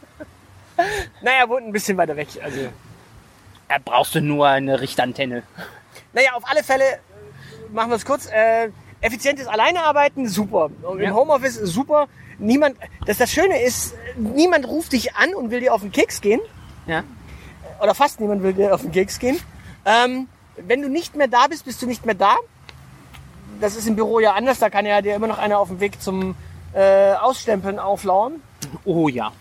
Naja, 1.22 1.48
wohnt 1.48 1.66
ein 1.66 1.72
bisschen 1.72 1.96
weiter 1.96 2.16
weg. 2.16 2.28
Also. 2.42 2.68
Da 3.68 3.76
brauchst 3.84 4.14
du 4.14 4.20
nur 4.20 4.48
eine 4.48 4.80
Richtantenne. 4.80 5.42
Naja, 6.12 6.32
auf 6.34 6.44
alle 6.48 6.62
Fälle, 6.62 7.00
machen 7.74 7.90
wir 7.90 7.96
es 7.96 8.04
kurz, 8.06 8.26
äh, 8.26 8.70
effizientes 9.00 9.46
Alleinearbeiten, 9.46 10.28
super. 10.28 10.70
Und 10.82 11.00
Ja. 11.00 11.08
Im 11.08 11.14
Homeoffice, 11.14 11.56
super. 11.56 12.06
Niemand, 12.38 12.76
das, 13.06 13.18
das 13.18 13.30
Schöne 13.30 13.62
ist, 13.62 13.94
niemand 14.16 14.66
ruft 14.66 14.92
dich 14.92 15.14
an 15.14 15.34
und 15.34 15.50
will 15.50 15.60
dir 15.60 15.74
auf 15.74 15.82
den 15.82 15.92
Keks 15.92 16.20
gehen. 16.20 16.40
Ja. 16.86 17.04
Oder 17.82 17.94
fast 17.94 18.20
niemand 18.20 18.42
will 18.42 18.54
dir 18.54 18.74
auf 18.74 18.80
den 18.82 18.92
Keks 18.92 19.18
gehen. 19.18 19.38
Ähm, 19.84 20.28
wenn 20.56 20.80
du 20.80 20.88
nicht 20.88 21.16
mehr 21.16 21.28
da 21.28 21.46
bist, 21.48 21.64
bist 21.64 21.82
du 21.82 21.86
nicht 21.86 22.06
mehr 22.06 22.14
da. 22.14 22.36
Das 23.60 23.76
ist 23.76 23.86
im 23.86 23.96
Büro 23.96 24.20
ja 24.20 24.32
anders, 24.32 24.58
da 24.58 24.70
kann 24.70 24.86
ja 24.86 25.00
dir 25.02 25.14
immer 25.14 25.26
noch 25.26 25.38
einer 25.38 25.58
auf 25.58 25.68
dem 25.68 25.80
Weg 25.80 26.00
zum 26.00 26.34
äh, 26.72 27.12
Ausstempeln 27.14 27.78
auflauern. 27.78 28.42
Oh 28.84 29.08
ja. 29.08 29.32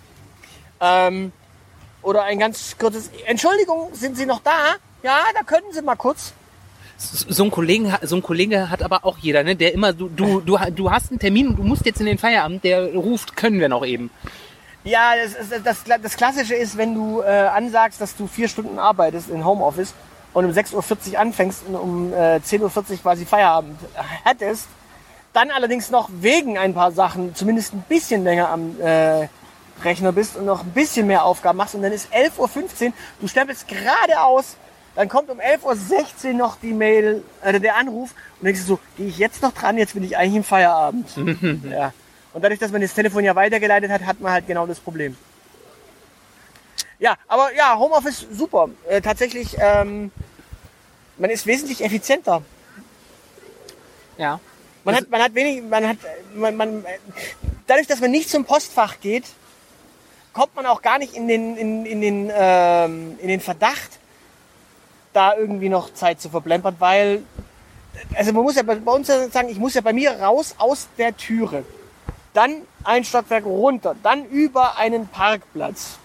Ähm, 0.81 1.31
oder 2.01 2.23
ein 2.23 2.37
ganz 2.37 2.77
kurzes, 2.77 3.09
Entschuldigung, 3.25 3.89
sind 3.93 4.17
Sie 4.17 4.25
noch 4.25 4.41
da? 4.41 4.75
Ja, 5.03 5.21
da 5.33 5.43
können 5.43 5.71
Sie 5.71 5.81
mal 5.81 5.95
kurz. 5.95 6.33
So 6.97 7.43
ein 7.43 7.51
Kollegen, 7.51 7.93
so 8.03 8.15
ein 8.15 8.21
Kollege 8.23 8.69
hat 8.69 8.81
aber 8.81 9.03
auch 9.03 9.17
jeder, 9.17 9.43
ne? 9.43 9.55
Der 9.55 9.73
immer, 9.73 9.91
du, 9.93 10.07
du, 10.09 10.39
du, 10.39 10.59
ha- 10.59 10.69
du 10.69 10.89
hast 10.91 11.09
einen 11.11 11.19
Termin 11.19 11.47
und 11.49 11.57
du 11.57 11.63
musst 11.63 11.85
jetzt 11.85 11.99
in 11.99 12.05
den 12.05 12.17
Feierabend, 12.17 12.63
der 12.63 12.93
ruft, 12.93 13.35
können 13.35 13.59
wir 13.59 13.67
noch 13.67 13.85
eben. 13.85 14.09
Ja, 14.85 15.11
das, 15.15 15.49
das, 15.49 15.83
das, 15.85 16.01
das 16.01 16.15
Klassische 16.17 16.55
ist, 16.55 16.77
wenn 16.77 16.93
du 16.93 17.21
äh, 17.21 17.25
ansagst, 17.25 17.99
dass 17.99 18.15
du 18.15 18.27
vier 18.27 18.47
Stunden 18.47 18.79
arbeitest 18.79 19.29
in 19.29 19.43
Homeoffice 19.43 19.93
und 20.33 20.45
um 20.45 20.51
6.40 20.51 21.13
Uhr 21.13 21.19
anfängst 21.19 21.63
und 21.67 21.75
um 21.75 22.13
äh, 22.13 22.37
10.40 22.37 22.61
Uhr 22.91 22.97
quasi 23.01 23.25
Feierabend 23.25 23.77
hättest, 24.23 24.67
dann 25.33 25.51
allerdings 25.51 25.89
noch 25.89 26.09
wegen 26.21 26.57
ein 26.57 26.73
paar 26.73 26.91
Sachen 26.91 27.33
zumindest 27.35 27.73
ein 27.73 27.83
bisschen 27.89 28.23
länger 28.23 28.49
am 28.49 28.79
äh, 28.79 29.27
Rechner 29.83 30.11
bist 30.11 30.37
und 30.37 30.45
noch 30.45 30.61
ein 30.63 30.71
bisschen 30.71 31.07
mehr 31.07 31.25
Aufgaben 31.25 31.57
machst 31.57 31.75
und 31.75 31.81
dann 31.81 31.91
ist 31.91 32.13
11.15 32.13 32.37
Uhr, 32.87 32.93
du 33.21 33.27
stempelst 33.27 33.67
gerade 33.67 34.21
aus, 34.21 34.57
dann 34.95 35.09
kommt 35.09 35.29
um 35.29 35.39
11.16 35.39 36.27
Uhr 36.27 36.33
noch 36.33 36.57
die 36.57 36.73
Mail, 36.73 37.23
äh, 37.41 37.59
der 37.59 37.75
Anruf 37.75 38.13
und 38.39 38.45
denkst 38.45 38.61
du 38.61 38.67
so, 38.67 38.79
gehe 38.97 39.07
ich 39.07 39.17
jetzt 39.17 39.41
noch 39.41 39.53
dran, 39.53 39.77
jetzt 39.77 39.93
bin 39.93 40.03
ich 40.03 40.17
eigentlich 40.17 40.35
im 40.35 40.43
Feierabend. 40.43 41.09
ja. 41.69 41.93
Und 42.33 42.43
dadurch, 42.43 42.59
dass 42.59 42.71
man 42.71 42.81
das 42.81 42.93
Telefon 42.93 43.23
ja 43.23 43.35
weitergeleitet 43.35 43.91
hat, 43.91 44.05
hat 44.05 44.19
man 44.19 44.31
halt 44.31 44.47
genau 44.47 44.65
das 44.65 44.79
Problem. 44.79 45.15
Ja, 46.99 47.15
aber 47.27 47.53
ja, 47.55 47.77
Homeoffice 47.77 48.27
super. 48.31 48.69
Äh, 48.87 49.01
tatsächlich, 49.01 49.55
ähm, 49.59 50.11
man 51.17 51.29
ist 51.29 51.45
wesentlich 51.45 51.83
effizienter. 51.83 52.43
Ja. 54.17 54.39
Man 54.83 54.95
hat, 54.95 55.09
man 55.09 55.21
hat 55.21 55.33
wenig, 55.33 55.63
man 55.63 55.87
hat, 55.87 55.97
man, 56.33 56.55
man, 56.55 56.85
dadurch, 57.67 57.87
dass 57.87 57.99
man 57.99 58.11
nicht 58.11 58.29
zum 58.29 58.45
Postfach 58.45 58.99
geht, 58.99 59.25
kommt 60.33 60.55
man 60.55 60.65
auch 60.65 60.81
gar 60.81 60.97
nicht 60.97 61.13
in 61.13 61.27
den, 61.27 61.57
in, 61.57 61.85
in 61.85 62.01
den, 62.01 62.31
ähm, 62.33 63.17
in 63.21 63.27
den 63.27 63.39
Verdacht, 63.39 63.99
da 65.13 65.35
irgendwie 65.35 65.69
noch 65.69 65.93
Zeit 65.93 66.19
zu 66.19 66.29
verplempern, 66.29 66.75
weil, 66.79 67.23
also 68.15 68.33
man 68.33 68.43
muss 68.43 68.55
ja 68.55 68.63
bei, 68.63 68.75
bei 68.75 68.91
uns 68.91 69.07
sagen, 69.07 69.49
ich 69.49 69.57
muss 69.59 69.73
ja 69.73 69.81
bei 69.81 69.93
mir 69.93 70.11
raus 70.11 70.55
aus 70.57 70.87
der 70.97 71.15
Türe, 71.15 71.63
dann 72.33 72.63
ein 72.83 73.03
Stockwerk 73.03 73.45
runter, 73.45 73.95
dann 74.03 74.25
über 74.25 74.77
einen 74.77 75.07
Parkplatz. 75.07 75.97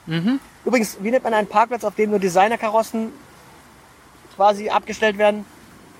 Übrigens, 0.64 0.98
wie 1.00 1.10
nennt 1.10 1.24
man 1.24 1.34
einen 1.34 1.48
Parkplatz, 1.48 1.84
auf 1.84 1.94
dem 1.94 2.10
nur 2.10 2.18
Designerkarossen 2.18 3.12
quasi 4.36 4.68
abgestellt 4.68 5.18
werden? 5.18 5.44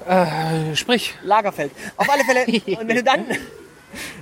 Äh, 0.07 0.77
sprich. 0.77 1.14
Lagerfeld. 1.23 1.73
Auf 1.97 2.09
alle 2.09 2.25
Fälle. 2.25 2.44
Und 2.81 2.88
wenn 2.88 2.97
du 2.97 3.03
dann, 3.03 3.25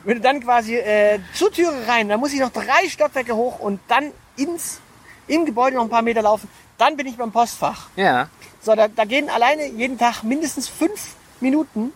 wenn 0.04 0.14
du 0.16 0.20
dann 0.20 0.40
quasi 0.40 0.76
äh, 0.76 1.18
zur 1.34 1.52
Türe 1.52 1.86
rein, 1.86 2.08
dann 2.08 2.20
muss 2.20 2.32
ich 2.32 2.40
noch 2.40 2.50
drei 2.50 2.88
Stockwerke 2.88 3.34
hoch 3.34 3.58
und 3.58 3.80
dann 3.88 4.12
ins, 4.36 4.80
im 5.26 5.44
Gebäude 5.44 5.76
noch 5.76 5.82
ein 5.82 5.90
paar 5.90 6.02
Meter 6.02 6.22
laufen. 6.22 6.48
Dann 6.78 6.96
bin 6.96 7.06
ich 7.06 7.16
beim 7.16 7.32
Postfach. 7.32 7.88
Ja. 7.96 8.28
So, 8.60 8.74
da, 8.74 8.88
da 8.88 9.04
gehen 9.04 9.30
alleine 9.30 9.66
jeden 9.66 9.98
Tag 9.98 10.22
mindestens 10.22 10.68
fünf 10.68 11.14
Minuten 11.40 11.92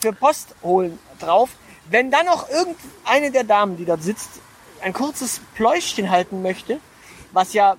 für 0.00 0.12
Post 0.12 0.54
holen 0.62 0.98
drauf. 1.18 1.50
Wenn 1.90 2.10
dann 2.10 2.26
noch 2.26 2.48
irgendeine 2.48 3.30
der 3.30 3.44
Damen, 3.44 3.76
die 3.76 3.84
dort 3.84 4.02
sitzt, 4.02 4.28
ein 4.82 4.92
kurzes 4.92 5.40
Pläuschchen 5.54 6.10
halten 6.10 6.42
möchte, 6.42 6.78
was 7.32 7.52
ja 7.52 7.76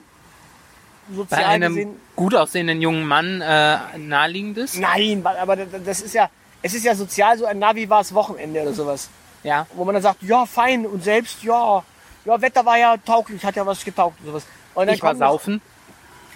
Bei 1.07 1.15
sozial 1.15 1.43
einem 1.45 1.73
gesehen 1.75 1.99
gut 2.15 2.35
aussehenden 2.35 2.81
jungen 2.81 3.05
Mann 3.07 3.41
äh, 3.41 3.97
naheliegend 3.97 4.57
ist. 4.57 4.77
Nein, 4.77 5.25
aber 5.25 5.55
das 5.55 6.01
ist 6.01 6.13
ja, 6.13 6.29
es 6.61 6.73
ist 6.73 6.83
ja 6.85 6.93
sozial 6.93 7.37
so 7.37 7.45
ein 7.45 7.57
Navi 7.57 7.89
war 7.89 8.01
es 8.01 8.13
Wochenende 8.13 8.61
oder 8.61 8.73
sowas. 8.73 9.09
Ja. 9.43 9.65
Wo 9.73 9.83
man 9.85 9.95
dann 9.95 10.03
sagt, 10.03 10.21
ja, 10.21 10.45
fein 10.45 10.85
und 10.85 11.03
selbst, 11.03 11.41
ja, 11.43 11.83
ja, 12.25 12.41
Wetter 12.41 12.63
war 12.65 12.77
ja 12.77 12.95
tauglich, 12.97 13.43
hat 13.43 13.55
ja 13.55 13.65
was 13.65 13.83
getaugt 13.83 14.19
und 14.19 14.27
sowas. 14.27 14.43
Und 14.75 14.85
dann 14.85 14.95
Ich 14.95 15.01
war 15.01 15.13
noch- 15.13 15.19
saufen. 15.31 15.61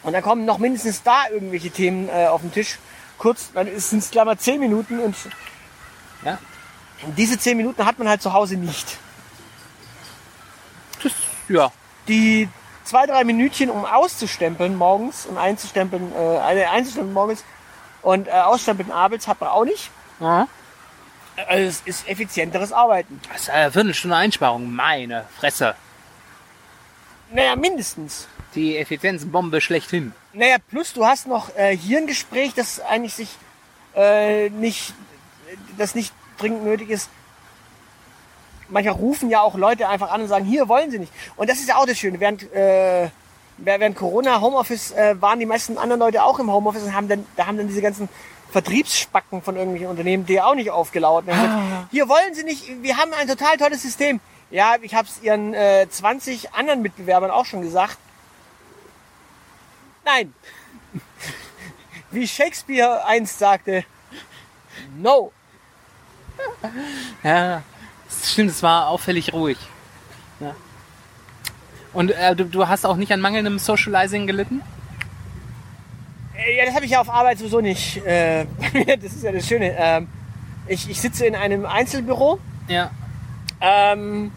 Und 0.06 0.13
dann 0.13 0.22
kommen 0.22 0.46
noch 0.46 0.60
mindestens 0.60 1.02
da 1.04 1.24
irgendwelche 1.32 1.72
Themen 1.72 2.08
äh, 2.10 2.28
auf 2.28 2.41
den 2.41 2.52
Tisch. 2.54 2.78
Kurz, 3.18 3.52
dann 3.54 3.68
sind 3.80 4.00
es 4.00 4.12
gleich 4.12 4.26
mal 4.26 4.38
zehn 4.38 4.60
Minuten 4.60 5.00
und 5.00 5.15
Ja. 6.24 6.38
diese 7.18 7.38
zehn 7.39 7.58
Minuten 7.58 7.86
hat 7.86 7.98
man 7.98 8.08
halt 8.08 8.22
zu 8.22 8.32
Hause 8.32 8.56
nicht. 8.56 8.98
Das, 11.02 11.12
ja. 11.50 11.72
Die 12.08 12.48
zwei, 12.84 13.08
drei 13.08 13.24
Minütchen, 13.24 13.70
um 13.72 13.84
auszustempeln 13.84 14.76
morgens 14.76 15.26
und 15.26 15.38
einzustempeln, 15.38 16.13
äh, 16.13 16.65
einzustempeln 16.65 17.13
morgens 17.13 17.44
und 18.04 18.28
äh, 18.28 18.32
ausstempeln 18.32 18.91
abends 18.91 19.28
hat 19.28 19.41
man 19.41 19.50
auch 19.50 19.65
nicht. 19.65 19.89
Aha. 20.20 20.48
Also 21.48 21.68
es 21.68 21.82
ist 21.86 22.08
effizienteres 22.08 22.72
Arbeiten. 22.72 23.20
Das 23.32 23.41
ist 23.41 23.50
eine 23.50 23.72
Viertelstunde 23.72 24.15
Einsparung. 24.15 24.72
Meine 24.72 25.26
Fresse. 25.38 25.76
Naja, 27.32 27.56
mindestens. 27.56 28.28
Die 28.56 28.78
Effizienzbombe 28.78 29.62
schlechthin. 29.62 30.13
Naja, 30.34 30.58
plus 30.70 30.94
du 30.94 31.06
hast 31.06 31.28
noch 31.28 31.56
äh, 31.56 31.76
hier 31.76 32.00
ein 32.00 32.08
Gespräch, 32.08 32.54
das 32.54 32.80
eigentlich 32.80 33.13
sich 33.13 33.30
äh, 33.96 34.50
nicht, 34.50 34.94
das 35.78 35.96
nicht 35.96 36.13
dringend 36.38 36.63
nötig 36.63 36.89
ist. 36.89 37.10
Manchmal 38.70 38.96
rufen 38.96 39.30
ja 39.30 39.41
auch 39.41 39.56
Leute 39.56 39.88
einfach 39.88 40.12
an 40.12 40.22
und 40.22 40.28
sagen, 40.28 40.46
hier 40.46 40.68
wollen 40.68 40.89
sie 40.89 41.00
nicht. 41.00 41.12
Und 41.36 41.50
das 41.50 41.60
ist 41.60 41.70
ja 41.70 41.76
auch 41.76 41.86
das 41.86 41.98
Schöne. 41.98 42.20
Während, 42.20 42.52
äh, 42.54 43.10
während 43.58 43.96
Corona 43.96 44.41
Homeoffice 44.41 44.91
äh, 44.91 45.22
waren 45.22 45.39
die 45.39 45.46
meisten 45.46 45.78
anderen 45.78 46.00
Leute 46.00 46.24
auch 46.24 46.39
im 46.39 46.52
Homeoffice 46.52 46.84
und 46.84 46.96
haben 46.96 47.08
dann, 47.08 47.26
da 47.36 47.46
haben 47.46 47.58
dann 47.58 47.68
diese 47.68 47.82
ganzen 47.82 48.10
Vertriebsspacken 48.52 49.41
von 49.41 49.56
irgendwelchen 49.56 49.89
Unternehmen 49.89 50.26
die 50.26 50.39
auch 50.39 50.56
nicht 50.56 50.72
haben 51.36 51.82
gesagt, 51.82 51.88
hier 51.91 52.08
wollen 52.08 52.34
sie 52.34 52.44
nicht, 52.44 52.84
wir 52.84 52.98
haben 52.98 53.12
ein 53.13 53.28
total 53.28 53.58
tolles 53.58 53.82
System. 53.82 54.20
Ja, 54.50 54.76
ich 54.82 54.96
habe 54.96 55.08
es 55.08 55.22
ihren 55.22 55.54
äh, 55.54 55.88
20 55.89 56.54
anderen 56.54 56.82
Mitbewerbern 56.82 57.32
auch 57.32 57.46
schon 57.46 57.62
gesagt. 57.62 57.98
Nein. 60.06 60.34
Wie 62.12 62.28
Shakespeare 62.28 63.04
einst 63.06 63.39
sagte, 63.39 63.84
no. 64.98 65.32
Ja, 67.24 67.63
das 68.08 68.32
stimmt, 68.32 68.52
es 68.52 68.62
war 68.63 68.88
auffällig 68.88 69.34
ruhig. 69.34 69.58
Ja. 70.39 70.56
Und 71.94 72.12
äh, 72.12 72.36
du, 72.36 72.46
du 72.46 72.68
hast 72.68 72.86
auch 72.86 72.96
nicht 72.98 73.12
an 73.12 73.20
mangelndem 73.22 73.58
Socializing 73.60 74.28
gelitten? 74.28 74.62
Äh, 76.38 76.58
Ja, 76.58 76.65
das 76.65 76.76
habe 76.76 76.86
ich 76.86 76.91
ja 76.91 77.02
auf 77.02 77.10
Arbeit 77.10 77.39
sowieso 77.39 77.62
nicht. 77.62 77.98
Äh, 78.06 78.46
das 79.02 79.13
ist 79.13 79.24
ja 79.24 79.32
das 79.32 79.48
Schöne. 79.48 79.74
Ähm, 79.78 80.08
ich, 80.68 80.89
ich 80.89 81.02
sitze 81.02 81.26
in 81.26 81.36
einem 81.36 81.65
Einzelbüro 81.65 82.39
Ja. 82.68 82.91
ähm, 83.62 84.32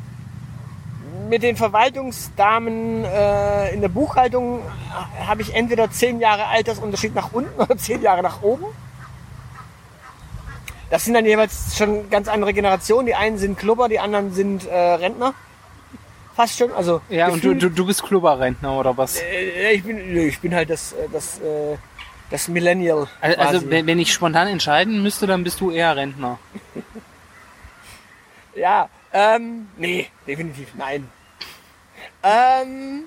mit 1.28 1.42
den 1.42 1.56
Verwaltungsdamen 1.56 3.04
äh, 3.04 3.74
in 3.74 3.80
der 3.80 3.88
Buchhaltung 3.88 4.60
äh, 4.60 5.24
habe 5.24 5.42
ich 5.42 5.54
entweder 5.54 5.90
zehn 5.90 6.20
Jahre 6.20 6.46
Altersunterschied 6.46 7.14
nach 7.14 7.32
unten 7.32 7.60
oder 7.60 7.76
zehn 7.76 8.02
Jahre 8.02 8.22
nach 8.22 8.42
oben. 8.42 8.66
Das 10.90 11.04
sind 11.04 11.14
dann 11.14 11.26
jeweils 11.26 11.76
schon 11.76 12.08
ganz 12.08 12.28
andere 12.28 12.54
Generationen. 12.54 13.06
Die 13.06 13.14
einen 13.14 13.36
sind 13.36 13.58
Klubber, 13.58 13.88
die 13.88 14.00
anderen 14.00 14.32
sind 14.32 14.66
äh, 14.66 14.74
Rentner. 14.74 15.34
Fast 16.34 16.58
schon. 16.58 16.72
Also 16.72 17.02
Ja, 17.10 17.28
und 17.28 17.44
du, 17.44 17.54
du, 17.54 17.68
du 17.68 17.86
bist 17.86 18.02
Klubberrentner 18.02 18.78
oder 18.78 18.96
was? 18.96 19.20
Äh, 19.20 19.72
ich 19.72 19.84
bin, 19.84 20.16
ich 20.16 20.40
bin 20.40 20.54
halt 20.54 20.70
das, 20.70 20.92
äh, 20.92 21.08
das, 21.12 21.40
äh, 21.40 21.76
das 22.30 22.48
Millennial. 22.48 23.06
Also, 23.20 23.40
also 23.40 23.70
wenn 23.70 23.98
ich 23.98 24.12
spontan 24.12 24.48
entscheiden 24.48 25.02
müsste, 25.02 25.26
dann 25.26 25.44
bist 25.44 25.60
du 25.60 25.70
eher 25.70 25.94
Rentner. 25.94 26.38
Ja, 28.58 28.88
ähm, 29.12 29.68
nee, 29.76 30.08
definitiv 30.26 30.74
nein. 30.76 31.08
Ähm, 32.22 33.04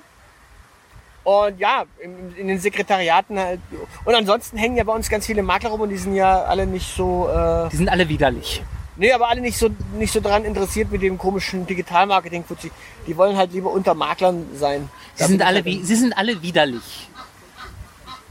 und 1.24 1.60
ja, 1.60 1.86
in, 2.00 2.36
in 2.36 2.47
den 2.47 2.60
Sekretariaten 2.60 3.38
halt. 3.38 3.60
Und 4.06 4.15
ansonsten 4.15 4.58
hängen 4.58 4.76
ja 4.78 4.84
bei 4.84 4.93
uns 4.93 5.10
ganz 5.10 5.26
viele 5.26 5.43
Makler 5.43 5.69
rum 5.69 5.82
und 5.82 5.89
die 5.89 5.97
sind 5.97 6.15
ja 6.15 6.43
alle 6.43 6.65
nicht 6.65 6.95
so, 6.95 7.30
äh, 7.30 7.69
Die 7.69 7.78
sind 7.78 7.89
alle 7.89 8.08
widerlich. 8.10 8.63
nee, 8.95 9.12
aber 9.12 9.28
alle 9.30 9.41
nicht 9.41 9.58
so, 9.58 9.69
nicht 9.97 10.12
so 10.13 10.19
dran 10.21 10.45
interessiert 10.45 10.91
mit 10.91 11.02
dem 11.02 11.17
komischen 11.17 11.65
Digitalmarketing. 11.67 12.43
Fuzzi. 12.43 12.71
Die 13.06 13.15
wollen 13.17 13.38
halt 13.38 13.52
lieber 13.54 13.69
unter 13.71 13.93
Maklern 13.93 14.47
sein. 14.56 14.89
Sie 15.15 15.26
sind, 15.26 15.41
alle, 15.43 15.63
wie, 15.65 15.84
sie 15.84 15.95
sind 15.95 16.17
alle 16.17 16.41
widerlich. 16.41 17.10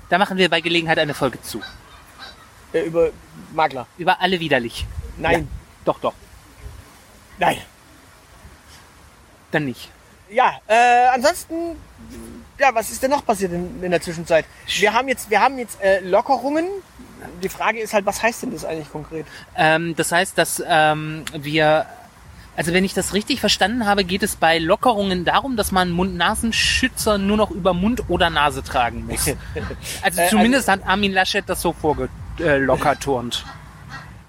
Da 0.08 0.18
machen 0.18 0.36
wir 0.38 0.48
bei 0.48 0.60
Gelegenheit 0.60 0.98
eine 0.98 1.14
Folge 1.14 1.40
zu. 1.42 1.60
Äh, 2.72 2.80
über 2.82 3.10
Makler. 3.54 3.86
Über 3.98 4.20
alle 4.20 4.40
widerlich. 4.40 4.86
Nein, 5.16 5.46
Doch, 5.84 6.00
doch. 6.00 6.14
nein. 7.38 7.58
Dann 9.52 9.64
nicht. 9.66 9.90
Ja, 10.30 10.60
äh, 10.68 11.08
ansonsten, 11.12 11.54
ja, 12.58 12.74
was 12.74 12.90
ist 12.90 13.02
denn 13.02 13.10
noch 13.10 13.24
passiert 13.24 13.52
in, 13.52 13.82
in 13.82 13.90
der 13.90 14.00
Zwischenzeit? 14.00 14.44
Wir 14.78 14.92
haben 14.92 15.08
jetzt, 15.08 15.30
wir 15.30 15.40
haben 15.40 15.58
jetzt 15.58 15.80
äh, 15.82 16.00
Lockerungen. 16.00 16.66
Die 17.42 17.48
Frage 17.48 17.80
ist 17.80 17.92
halt, 17.92 18.06
was 18.06 18.22
heißt 18.22 18.44
denn 18.44 18.52
das 18.52 18.64
eigentlich 18.64 18.90
konkret? 18.90 19.26
Ähm, 19.56 19.94
das 19.96 20.12
heißt, 20.12 20.38
dass 20.38 20.62
ähm, 20.66 21.24
wir, 21.34 21.86
also 22.56 22.72
wenn 22.72 22.84
ich 22.84 22.94
das 22.94 23.12
richtig 23.12 23.40
verstanden 23.40 23.86
habe, 23.86 24.04
geht 24.04 24.22
es 24.22 24.36
bei 24.36 24.58
Lockerungen 24.58 25.24
darum, 25.24 25.56
dass 25.56 25.72
man 25.72 25.90
Mund-Nasenschützer 25.90 27.18
nur 27.18 27.36
noch 27.36 27.50
über 27.50 27.74
Mund 27.74 28.04
oder 28.08 28.30
Nase 28.30 28.62
tragen 28.62 29.06
muss. 29.06 29.26
Also 30.02 30.20
Äh, 30.20 30.28
zumindest 30.28 30.68
hat 30.68 30.86
Armin 30.86 31.12
Laschet 31.12 31.44
das 31.46 31.60
so 31.60 31.72
vorgelockerturnt. 31.72 33.44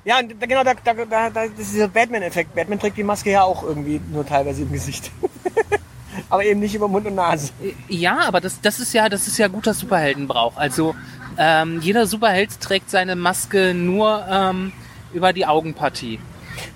Ja, 0.04 0.20
und 0.20 0.34
da, 0.42 0.46
genau, 0.48 0.64
da, 0.64 0.74
da, 0.74 0.94
da 1.06 1.30
das 1.30 1.60
ist 1.60 1.74
dieser 1.74 1.88
Batman-Effekt. 1.88 2.56
Batman 2.56 2.80
trägt 2.80 2.98
die 2.98 3.04
Maske 3.04 3.32
ja 3.32 3.44
auch 3.44 3.64
irgendwie 3.64 4.02
nur 4.12 4.26
teilweise 4.26 4.64
im 4.64 4.72
Gesicht. 4.72 5.12
Aber 6.30 6.43
eben 6.43 6.60
nicht 6.60 6.76
über 6.76 6.88
Mund 6.88 7.06
und 7.08 7.15
Nase. 7.15 7.52
Ja, 7.88 8.19
aber 8.28 8.41
das, 8.41 8.62
das 8.62 8.80
ist 8.80 8.93
ja, 8.93 9.10
das 9.10 9.28
ist 9.28 9.38
ja 9.38 9.47
guter 9.47 9.74
Superheldenbrauch. 9.74 10.58
Also 10.58 10.95
ähm, 11.38 11.80
jeder 11.82 12.08
Superheld 12.08 12.60
trägt 12.60 12.89
seine 12.89 13.15
Maske 13.15 13.74
nur 13.74 14.26
ähm, 14.30 14.74
über 15.13 15.34
die 15.34 15.45
Augenpartie. 15.45 16.19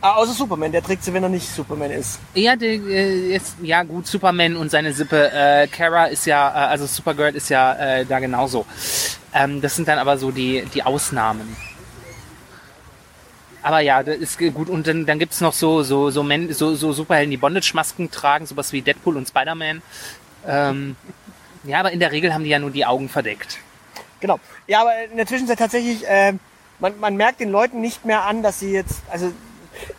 Ah, 0.01 0.15
außer 0.15 0.33
Superman, 0.33 0.71
der 0.71 0.81
trägt 0.81 1.03
sie, 1.03 1.13
wenn 1.13 1.23
er 1.23 1.29
nicht 1.29 1.47
Superman 1.47 1.91
ist. 1.91 2.19
Ja, 2.33 2.55
der, 2.55 2.69
äh, 2.69 3.31
jetzt, 3.31 3.55
ja 3.61 3.83
gut, 3.83 4.07
Superman 4.07 4.55
und 4.55 4.71
seine 4.71 4.93
Sippe. 4.93 5.31
Äh, 5.31 5.67
Kara 5.67 6.05
ist 6.05 6.25
ja, 6.25 6.49
äh, 6.49 6.69
also 6.69 6.85
Supergirl 6.85 7.35
ist 7.35 7.49
ja 7.49 7.73
äh, 7.73 8.05
da 8.05 8.19
genauso. 8.19 8.65
Ähm, 9.33 9.61
das 9.61 9.75
sind 9.75 9.87
dann 9.87 9.99
aber 9.99 10.17
so 10.17 10.31
die, 10.31 10.65
die 10.73 10.83
Ausnahmen. 10.83 11.55
Aber 13.65 13.79
ja, 13.79 14.03
das 14.03 14.17
ist 14.17 14.37
gut. 14.37 14.69
Und 14.69 14.85
dann, 14.85 15.07
dann 15.07 15.17
gibt's 15.17 15.41
noch 15.41 15.51
so, 15.51 15.81
so, 15.81 16.11
so, 16.11 16.21
Men 16.21 16.53
so, 16.53 16.75
so 16.75 16.93
Superhelden, 16.93 17.31
die 17.31 17.37
Bondage-Masken 17.37 18.11
tragen, 18.11 18.45
sowas 18.45 18.71
wie 18.73 18.83
Deadpool 18.83 19.17
und 19.17 19.27
Spider-Man. 19.27 19.81
Ähm, 20.47 20.95
ja, 21.63 21.79
aber 21.79 21.91
in 21.91 21.99
der 21.99 22.11
Regel 22.11 22.31
haben 22.31 22.43
die 22.43 22.51
ja 22.51 22.59
nur 22.59 22.69
die 22.69 22.85
Augen 22.85 23.09
verdeckt. 23.09 23.57
Genau. 24.19 24.39
Ja, 24.67 24.81
aber 24.81 24.91
in 25.09 25.17
der 25.17 25.25
Zwischenzeit 25.25 25.57
tatsächlich, 25.57 26.07
äh, 26.07 26.33
man, 26.77 26.99
man 26.99 27.15
merkt 27.15 27.39
den 27.39 27.49
Leuten 27.49 27.81
nicht 27.81 28.05
mehr 28.05 28.25
an, 28.25 28.43
dass 28.43 28.59
sie 28.59 28.71
jetzt, 28.71 29.01
also 29.09 29.31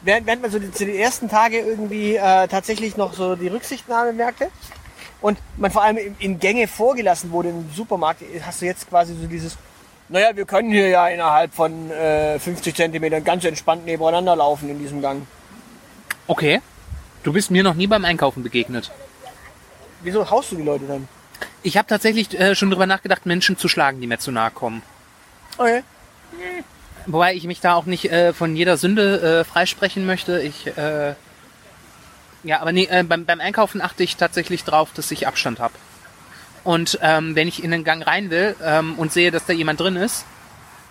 während, 0.03 0.29
während 0.29 0.43
man 0.43 0.53
so 0.53 0.61
die, 0.61 0.69
die 0.69 0.97
ersten 0.97 1.29
Tage 1.29 1.59
irgendwie 1.59 2.15
äh, 2.15 2.47
tatsächlich 2.47 2.97
noch 2.97 3.15
so 3.15 3.35
die 3.35 3.49
Rücksichtnahme 3.49 4.13
merkte 4.13 4.49
und 5.21 5.39
man 5.57 5.73
vor 5.73 5.83
allem 5.83 5.97
in, 5.97 6.15
in 6.21 6.39
Gänge 6.39 6.69
vorgelassen 6.69 7.33
wurde 7.33 7.49
im 7.49 7.69
Supermarkt, 7.75 8.23
hast 8.43 8.63
du 8.63 8.67
jetzt 8.67 8.89
quasi 8.89 9.13
so 9.21 9.27
dieses, 9.27 9.59
naja, 10.09 10.37
wir 10.37 10.45
können 10.45 10.71
hier 10.71 10.89
ja 10.89 11.09
innerhalb 11.09 11.53
von 11.55 11.91
äh, 11.91 12.39
50 12.39 12.75
Zentimetern 12.75 13.25
ganz 13.25 13.45
entspannt 13.45 13.85
nebeneinander 13.85 14.37
laufen 14.37 14.69
in 14.69 14.79
diesem 14.79 15.03
Gang. 15.03 15.27
Okay. 16.27 16.61
Du 17.23 17.33
bist 17.33 17.51
mir 17.51 17.63
noch 17.63 17.75
nie 17.75 17.87
beim 17.87 18.05
Einkaufen 18.05 18.43
begegnet. 18.43 18.93
Wieso 20.03 20.31
haust 20.31 20.53
du 20.53 20.57
die 20.57 20.63
Leute 20.63 20.85
dann? 20.87 21.09
Ich 21.63 21.77
habe 21.77 21.89
tatsächlich 21.89 22.39
äh, 22.39 22.55
schon 22.55 22.71
drüber 22.71 22.87
nachgedacht, 22.87 23.27
Menschen 23.27 23.59
zu 23.59 23.69
schlagen, 23.69 24.01
die 24.01 24.07
mir 24.07 24.19
zu 24.19 24.31
nahe 24.31 24.53
kommen. 24.53 24.83
Okay. 25.59 25.83
Wobei 27.07 27.35
ich 27.35 27.45
mich 27.45 27.61
da 27.61 27.75
auch 27.75 27.87
nicht 27.87 28.11
äh, 28.11 28.33
von 28.33 28.55
jeder 28.55 28.77
Sünde 28.77 29.41
äh, 29.41 29.45
freisprechen 29.45 30.07
möchte. 30.07 30.41
Ich, 30.41 30.67
äh, 30.77 31.15
ja, 32.45 32.61
aber 32.61 32.73
nee, 32.73 32.87
äh, 32.91 33.03
beim, 33.03 33.25
beim 33.25 33.41
Einkaufen 33.41 33.81
achte 33.81 34.03
ich 34.03 34.17
tatsächlich 34.17 34.65
drauf, 34.65 34.91
dass 34.95 35.11
ich 35.11 35.27
Abstand 35.27 35.59
habe. 35.59 35.75
Und 36.67 36.99
ähm, 37.01 37.37
wenn 37.37 37.47
ich 37.47 37.63
in 37.63 37.71
den 37.71 37.85
Gang 37.85 38.05
rein 38.05 38.29
will 38.29 38.57
ähm, 38.61 38.95
und 38.99 39.13
sehe, 39.13 39.31
dass 39.31 39.47
da 39.47 39.53
jemand 39.53 39.79
drin 39.79 39.95
ist, 39.95 40.25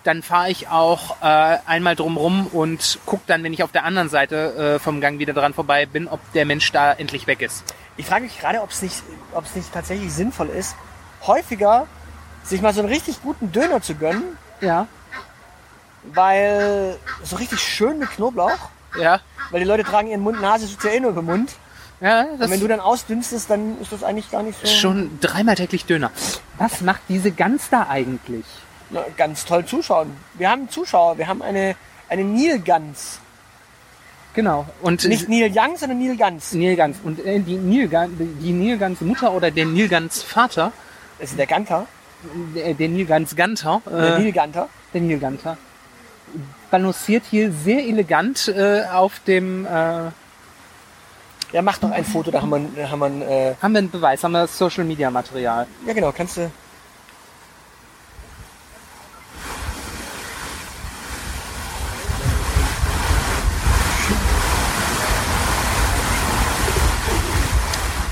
dann 0.04 0.22
fahre 0.22 0.48
ich 0.48 0.68
auch 0.68 1.20
äh, 1.20 1.58
einmal 1.66 1.94
drumrum 1.96 2.46
und 2.46 2.98
guck 3.04 3.26
dann, 3.26 3.42
wenn 3.44 3.52
ich 3.52 3.62
auf 3.62 3.72
der 3.72 3.84
anderen 3.84 4.08
Seite 4.08 4.76
äh, 4.76 4.78
vom 4.78 5.02
Gang 5.02 5.18
wieder 5.18 5.34
dran 5.34 5.52
vorbei 5.52 5.84
bin, 5.84 6.08
ob 6.08 6.20
der 6.32 6.46
Mensch 6.46 6.72
da 6.72 6.92
endlich 6.94 7.26
weg 7.26 7.42
ist. 7.42 7.62
Ich 7.98 8.06
frage 8.06 8.22
mich 8.24 8.38
gerade, 8.40 8.62
ob 8.62 8.70
es 8.70 8.80
nicht, 8.80 9.02
nicht 9.54 9.70
tatsächlich 9.74 10.10
sinnvoll 10.14 10.48
ist, 10.48 10.76
häufiger 11.26 11.86
sich 12.42 12.62
mal 12.62 12.72
so 12.72 12.80
einen 12.80 12.88
richtig 12.88 13.20
guten 13.22 13.52
Döner 13.52 13.82
zu 13.82 13.96
gönnen, 13.96 14.38
Ja. 14.62 14.86
weil 16.04 16.96
so 17.22 17.36
richtig 17.36 17.60
schön 17.60 17.98
mit 17.98 18.08
Knoblauch, 18.12 18.70
Ja. 18.98 19.20
weil 19.50 19.60
die 19.60 19.66
Leute 19.66 19.84
tragen 19.84 20.08
ihren 20.08 20.20
Mund, 20.22 20.40
Nase 20.40 20.66
sitzt 20.66 20.84
ja 20.84 20.90
eh 20.92 21.00
nur 21.00 21.10
über 21.10 21.20
den 21.20 21.26
Mund. 21.26 21.50
Ja, 22.00 22.22
Und 22.38 22.50
wenn 22.50 22.60
du 22.60 22.68
dann 22.68 22.80
ausdünstest, 22.80 23.48
dann 23.48 23.80
ist 23.80 23.90
das 23.92 24.02
eigentlich 24.04 24.30
gar 24.30 24.42
nicht 24.42 24.58
so 24.60 24.66
schon 24.66 25.18
dreimal 25.20 25.54
täglich 25.54 25.86
Döner. 25.86 26.10
Was 26.58 26.80
macht 26.82 27.00
diese 27.08 27.30
Gans 27.32 27.68
da 27.70 27.86
eigentlich? 27.88 28.44
na, 28.90 29.04
ganz 29.16 29.44
toll 29.44 29.64
zuschauen. 29.64 30.12
Wir 30.34 30.50
haben 30.50 30.68
Zuschauer, 30.68 31.18
wir 31.18 31.26
haben 31.26 31.42
eine, 31.42 31.74
eine 32.08 32.22
Nilgans. 32.24 33.18
Genau. 34.34 34.66
Und 34.82 35.04
Nicht 35.08 35.28
Neil 35.28 35.50
Young, 35.54 35.76
sondern 35.76 35.98
Nilgans. 35.98 36.52
Nilgans. 36.52 36.98
Und 37.02 37.24
äh, 37.24 37.40
die 37.40 37.56
Nilgans, 37.56 38.12
die 38.18 38.52
Nilgans 38.52 39.00
Mutter 39.00 39.32
oder 39.32 39.50
der 39.50 39.64
Nilgans 39.64 40.22
Vater, 40.22 40.72
Das 41.18 41.30
ist 41.30 41.38
der 41.38 41.46
Ganter. 41.46 41.86
der, 42.54 42.74
der 42.74 42.88
Nilgans 42.88 43.34
Ganter, 43.34 43.80
Der 43.86 44.16
äh, 44.16 44.20
Nilganter. 44.20 44.68
der 44.92 45.00
Nilganter, 45.00 45.56
balanciert 46.70 47.24
hier 47.30 47.50
sehr 47.50 47.82
elegant 47.84 48.48
äh, 48.48 48.84
auf 48.92 49.20
dem, 49.26 49.64
äh, 49.64 50.10
Ja, 51.52 51.62
mach 51.62 51.78
doch 51.78 51.90
ein 51.90 52.04
Foto, 52.04 52.30
da 52.30 52.42
haben 52.42 52.50
wir, 52.50 52.90
haben 52.90 52.98
wir 52.98 53.06
ein, 53.06 53.22
äh, 53.22 53.54
haben 53.62 53.72
wir 53.72 53.78
einen 53.78 53.90
Beweis, 53.90 54.22
haben 54.24 54.32
wir 54.32 54.42
das 54.42 54.58
Social 54.58 54.84
Media 54.84 55.10
Material. 55.10 55.66
ja 55.86 55.92
genau, 55.92 56.12
kannst 56.12 56.36
du. 56.38 56.50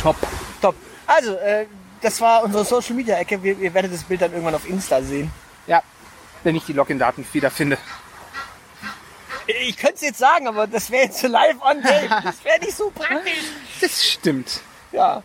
Top. 0.00 0.16
Top. 0.60 0.74
Also, 1.06 1.34
äh, 1.36 1.66
das 2.02 2.20
war 2.20 2.44
unsere 2.44 2.64
Social 2.64 2.94
Media 2.94 3.16
Ecke. 3.16 3.42
Wir, 3.42 3.58
ihr 3.58 3.72
werdet 3.74 3.92
das 3.92 4.04
Bild 4.04 4.20
dann 4.20 4.32
irgendwann 4.32 4.54
auf 4.54 4.68
Insta 4.68 5.02
sehen. 5.02 5.30
Ja, 5.66 5.82
wenn 6.44 6.54
ich 6.54 6.66
die 6.66 6.74
Login-Daten 6.74 7.26
wiederfinde. 7.32 7.78
Ich 9.46 9.76
könnte 9.76 9.96
es 9.96 10.00
jetzt 10.02 10.18
sagen, 10.18 10.48
aber 10.48 10.66
das 10.66 10.90
wäre 10.90 11.04
jetzt 11.04 11.18
so 11.20 11.26
live 11.28 11.56
on 11.60 11.82
tape. 11.82 12.08
Das 12.24 12.44
wäre 12.44 12.58
nicht 12.60 12.76
so 12.76 12.90
praktisch. 12.90 13.32
Das 13.80 14.04
stimmt. 14.04 14.60
Ja. 14.92 15.22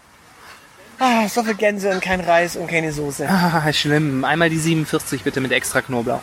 Ah, 0.99 1.27
so 1.29 1.43
viel 1.43 1.53
Gänse 1.55 1.91
und 1.91 2.01
kein 2.01 2.19
Reis 2.19 2.57
und 2.57 2.67
keine 2.67 2.91
Soße. 2.91 3.27
Ah, 3.29 3.71
schlimm. 3.71 4.25
Einmal 4.25 4.49
die 4.49 4.59
47 4.59 5.23
bitte 5.23 5.39
mit 5.39 5.51
extra 5.53 5.81
Knoblauch. 5.81 6.21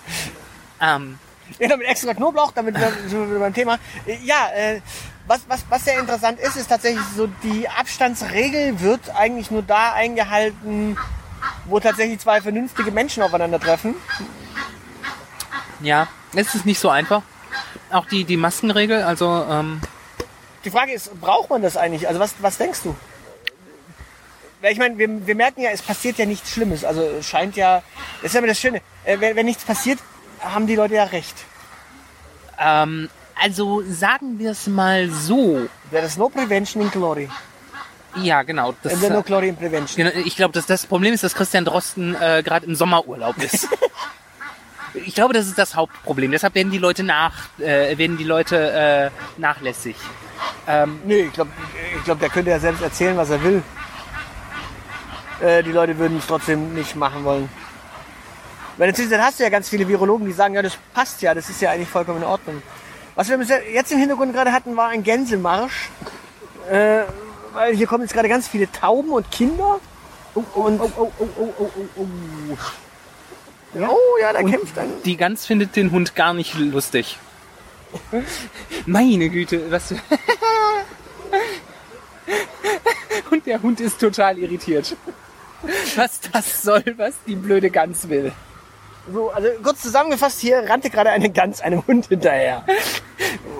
ähm, 0.80 1.18
Ja, 1.58 1.76
mit 1.76 1.86
extra 1.86 2.14
Knoblauch, 2.14 2.52
damit 2.52 2.76
wir- 2.78 2.92
sind 3.08 3.30
wir 3.30 3.38
beim 3.38 3.52
Thema. 3.52 3.78
Ja, 4.24 4.48
äh, 4.54 4.80
was, 5.26 5.40
was, 5.48 5.64
was 5.68 5.84
sehr 5.84 5.98
interessant 6.00 6.40
ist, 6.40 6.56
ist 6.56 6.68
tatsächlich 6.68 7.04
so, 7.14 7.26
die 7.42 7.68
Abstandsregel 7.68 8.80
wird 8.80 9.10
eigentlich 9.14 9.50
nur 9.50 9.62
da 9.62 9.92
eingehalten, 9.92 10.96
wo 11.66 11.78
tatsächlich 11.78 12.18
zwei 12.20 12.40
vernünftige 12.40 12.90
Menschen 12.90 13.22
aufeinandertreffen. 13.22 13.94
ja, 15.82 16.08
es 16.34 16.54
ist 16.54 16.66
nicht 16.66 16.78
so 16.80 16.88
einfach. 16.88 17.22
Auch 17.90 18.06
die, 18.06 18.24
die 18.24 18.36
Maskenregel, 18.36 19.02
also 19.02 19.44
ähm, 19.50 19.80
Die 20.64 20.70
Frage 20.70 20.92
ist, 20.92 21.20
braucht 21.20 21.50
man 21.50 21.62
das 21.62 21.76
eigentlich? 21.76 22.06
Also 22.06 22.20
was, 22.20 22.34
was 22.40 22.58
denkst 22.58 22.80
du? 22.84 22.94
Weil 24.60 24.72
ich 24.72 24.78
meine, 24.78 24.98
wir, 24.98 25.26
wir 25.26 25.34
merken 25.34 25.62
ja, 25.62 25.70
es 25.70 25.82
passiert 25.82 26.18
ja 26.18 26.26
nichts 26.26 26.50
Schlimmes. 26.50 26.84
Also 26.84 27.00
es 27.02 27.26
scheint 27.26 27.56
ja, 27.56 27.82
das 28.22 28.26
ist 28.30 28.34
ja 28.34 28.38
immer 28.40 28.48
das 28.48 28.58
Schöne, 28.60 28.82
äh, 29.04 29.18
wenn, 29.18 29.34
wenn 29.36 29.46
nichts 29.46 29.64
passiert, 29.64 29.98
haben 30.40 30.66
die 30.66 30.76
Leute 30.76 30.94
ja 30.94 31.04
recht. 31.04 31.34
ähm, 32.58 33.08
also 33.42 33.82
sagen 33.88 34.38
wir 34.38 34.50
es 34.50 34.66
mal 34.66 35.08
so. 35.08 35.66
There 35.90 36.04
is 36.04 36.18
no 36.18 36.28
prevention 36.28 36.82
in 36.82 36.90
glory. 36.90 37.28
Ja, 38.16 38.42
genau. 38.42 38.74
Das, 38.82 38.92
And 38.92 39.00
there 39.00 39.14
no 39.14 39.20
äh, 39.20 39.22
glory 39.22 39.48
in 39.48 39.56
prevention. 39.56 39.96
genau, 39.96 40.26
ich 40.26 40.36
glaube, 40.36 40.52
dass 40.52 40.66
das 40.66 40.84
Problem 40.84 41.14
ist, 41.14 41.24
dass 41.24 41.34
Christian 41.34 41.64
Drosten 41.64 42.14
äh, 42.20 42.42
gerade 42.44 42.66
im 42.66 42.74
Sommerurlaub 42.74 43.38
ist. 43.42 43.66
ich 44.94 45.14
glaube, 45.14 45.34
das 45.34 45.46
ist 45.46 45.58
das 45.58 45.74
Hauptproblem. 45.74 46.30
Deshalb 46.30 46.54
werden 46.54 46.72
die 46.72 46.78
Leute 46.78 47.02
nach, 47.02 47.32
äh, 47.58 47.96
werden 47.96 48.16
die 48.16 48.24
Leute 48.24 49.10
äh, 49.36 49.40
nachlässig. 49.40 49.96
Ähm, 50.66 51.00
Nee, 51.04 51.22
ich 51.22 51.32
glaube, 51.32 51.50
ich 51.96 52.04
glaub, 52.04 52.18
der 52.18 52.28
könnte 52.28 52.50
ja 52.50 52.58
selbst 52.58 52.82
erzählen, 52.82 53.16
was 53.16 53.30
er 53.30 53.42
will. 53.42 53.62
Äh, 55.40 55.62
die 55.62 55.72
Leute 55.72 55.96
würden 55.98 56.18
es 56.18 56.26
trotzdem 56.26 56.74
nicht 56.74 56.96
machen 56.96 57.24
wollen. 57.24 57.48
Weil 58.76 58.92
dann 58.92 59.22
hast 59.22 59.38
du 59.38 59.44
ja 59.44 59.50
ganz 59.50 59.68
viele 59.68 59.86
Virologen, 59.86 60.26
die 60.26 60.32
sagen, 60.32 60.54
ja, 60.54 60.62
das 60.62 60.78
passt 60.94 61.20
ja, 61.22 61.34
das 61.34 61.50
ist 61.50 61.60
ja 61.60 61.70
eigentlich 61.70 61.88
vollkommen 61.88 62.18
in 62.18 62.24
Ordnung. 62.24 62.62
Was 63.14 63.28
wir 63.28 63.38
jetzt 63.72 63.92
im 63.92 63.98
Hintergrund 63.98 64.32
gerade 64.32 64.52
hatten, 64.52 64.76
war 64.76 64.88
ein 64.88 65.02
Gänsemarsch. 65.02 65.90
Äh, 66.70 67.02
weil 67.52 67.74
hier 67.74 67.86
kommen 67.86 68.04
jetzt 68.04 68.14
gerade 68.14 68.28
ganz 68.28 68.48
viele 68.48 68.70
Tauben 68.70 69.10
und 69.10 69.30
Kinder. 69.30 69.80
Und, 70.34 70.80
oh, 70.80 70.90
oh, 70.96 71.12
oh, 71.18 71.28
oh, 71.38 71.54
oh, 71.58 71.70
oh, 71.76 72.06
oh. 72.50 72.56
Oh 73.74 73.96
ja, 74.20 74.32
da 74.32 74.42
kämpft 74.42 74.76
ein. 74.78 74.88
die 75.04 75.16
Gans 75.16 75.46
findet 75.46 75.76
den 75.76 75.90
Hund 75.92 76.16
gar 76.16 76.34
nicht 76.34 76.54
lustig. 76.58 77.18
Meine 78.86 79.28
Güte, 79.28 79.70
was. 79.70 79.94
Und 83.30 83.46
der 83.46 83.62
Hund 83.62 83.80
ist 83.80 84.00
total 84.00 84.38
irritiert. 84.38 84.96
Was 85.96 86.20
das 86.20 86.62
soll, 86.62 86.82
was 86.96 87.14
die 87.26 87.36
blöde 87.36 87.70
Gans 87.70 88.08
will. 88.08 88.32
So, 89.12 89.30
also 89.30 89.48
kurz 89.62 89.82
zusammengefasst, 89.82 90.40
hier 90.40 90.68
rannte 90.68 90.90
gerade 90.90 91.10
eine 91.10 91.30
Gans 91.30 91.60
einem 91.60 91.86
Hund 91.86 92.06
hinterher. 92.06 92.64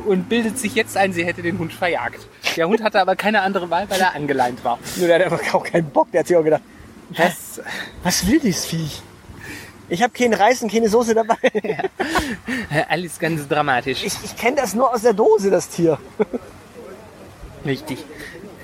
Und 0.07 0.29
bildet 0.29 0.59
sich 0.59 0.75
jetzt 0.75 0.97
ein, 0.97 1.13
sie 1.13 1.25
hätte 1.25 1.43
den 1.43 1.59
Hund 1.59 1.73
verjagt. 1.73 2.27
Der 2.57 2.67
Hund 2.69 2.83
hatte 2.83 3.01
aber 3.01 3.17
keine 3.17 3.43
andere 3.43 3.71
Wahl, 3.71 3.89
weil 3.91 4.01
er 4.01 4.15
angeleint 4.15 4.65
war. 4.65 4.79
Nur 4.97 5.07
der 5.09 5.17
hat 5.25 5.33
einfach 5.33 5.55
auch 5.55 5.65
keinen 5.65 5.91
Bock. 5.91 6.11
Der 6.13 6.21
hat 6.21 6.27
sich 6.27 6.37
auch 6.37 6.45
gedacht, 6.45 6.63
was, 7.11 7.61
was 8.03 8.27
will 8.27 8.41
dieses 8.41 8.65
Viech? 8.67 9.03
Ich 9.91 10.03
habe 10.03 10.13
keinen 10.13 10.35
Reis 10.35 10.63
und 10.63 10.73
keine 10.73 10.89
Soße 10.89 11.15
dabei. 11.15 11.37
Äh, 12.73 12.85
Alles 12.89 13.19
ganz 13.19 13.49
dramatisch. 13.49 14.05
Ich, 14.05 14.15
ich 14.25 14.37
kenne 14.37 14.57
das 14.57 14.75
nur 14.75 14.95
aus 14.95 15.03
der 15.03 15.13
Dose, 15.13 15.51
das 15.51 15.69
Tier. 15.69 15.99
Richtig. 17.65 17.99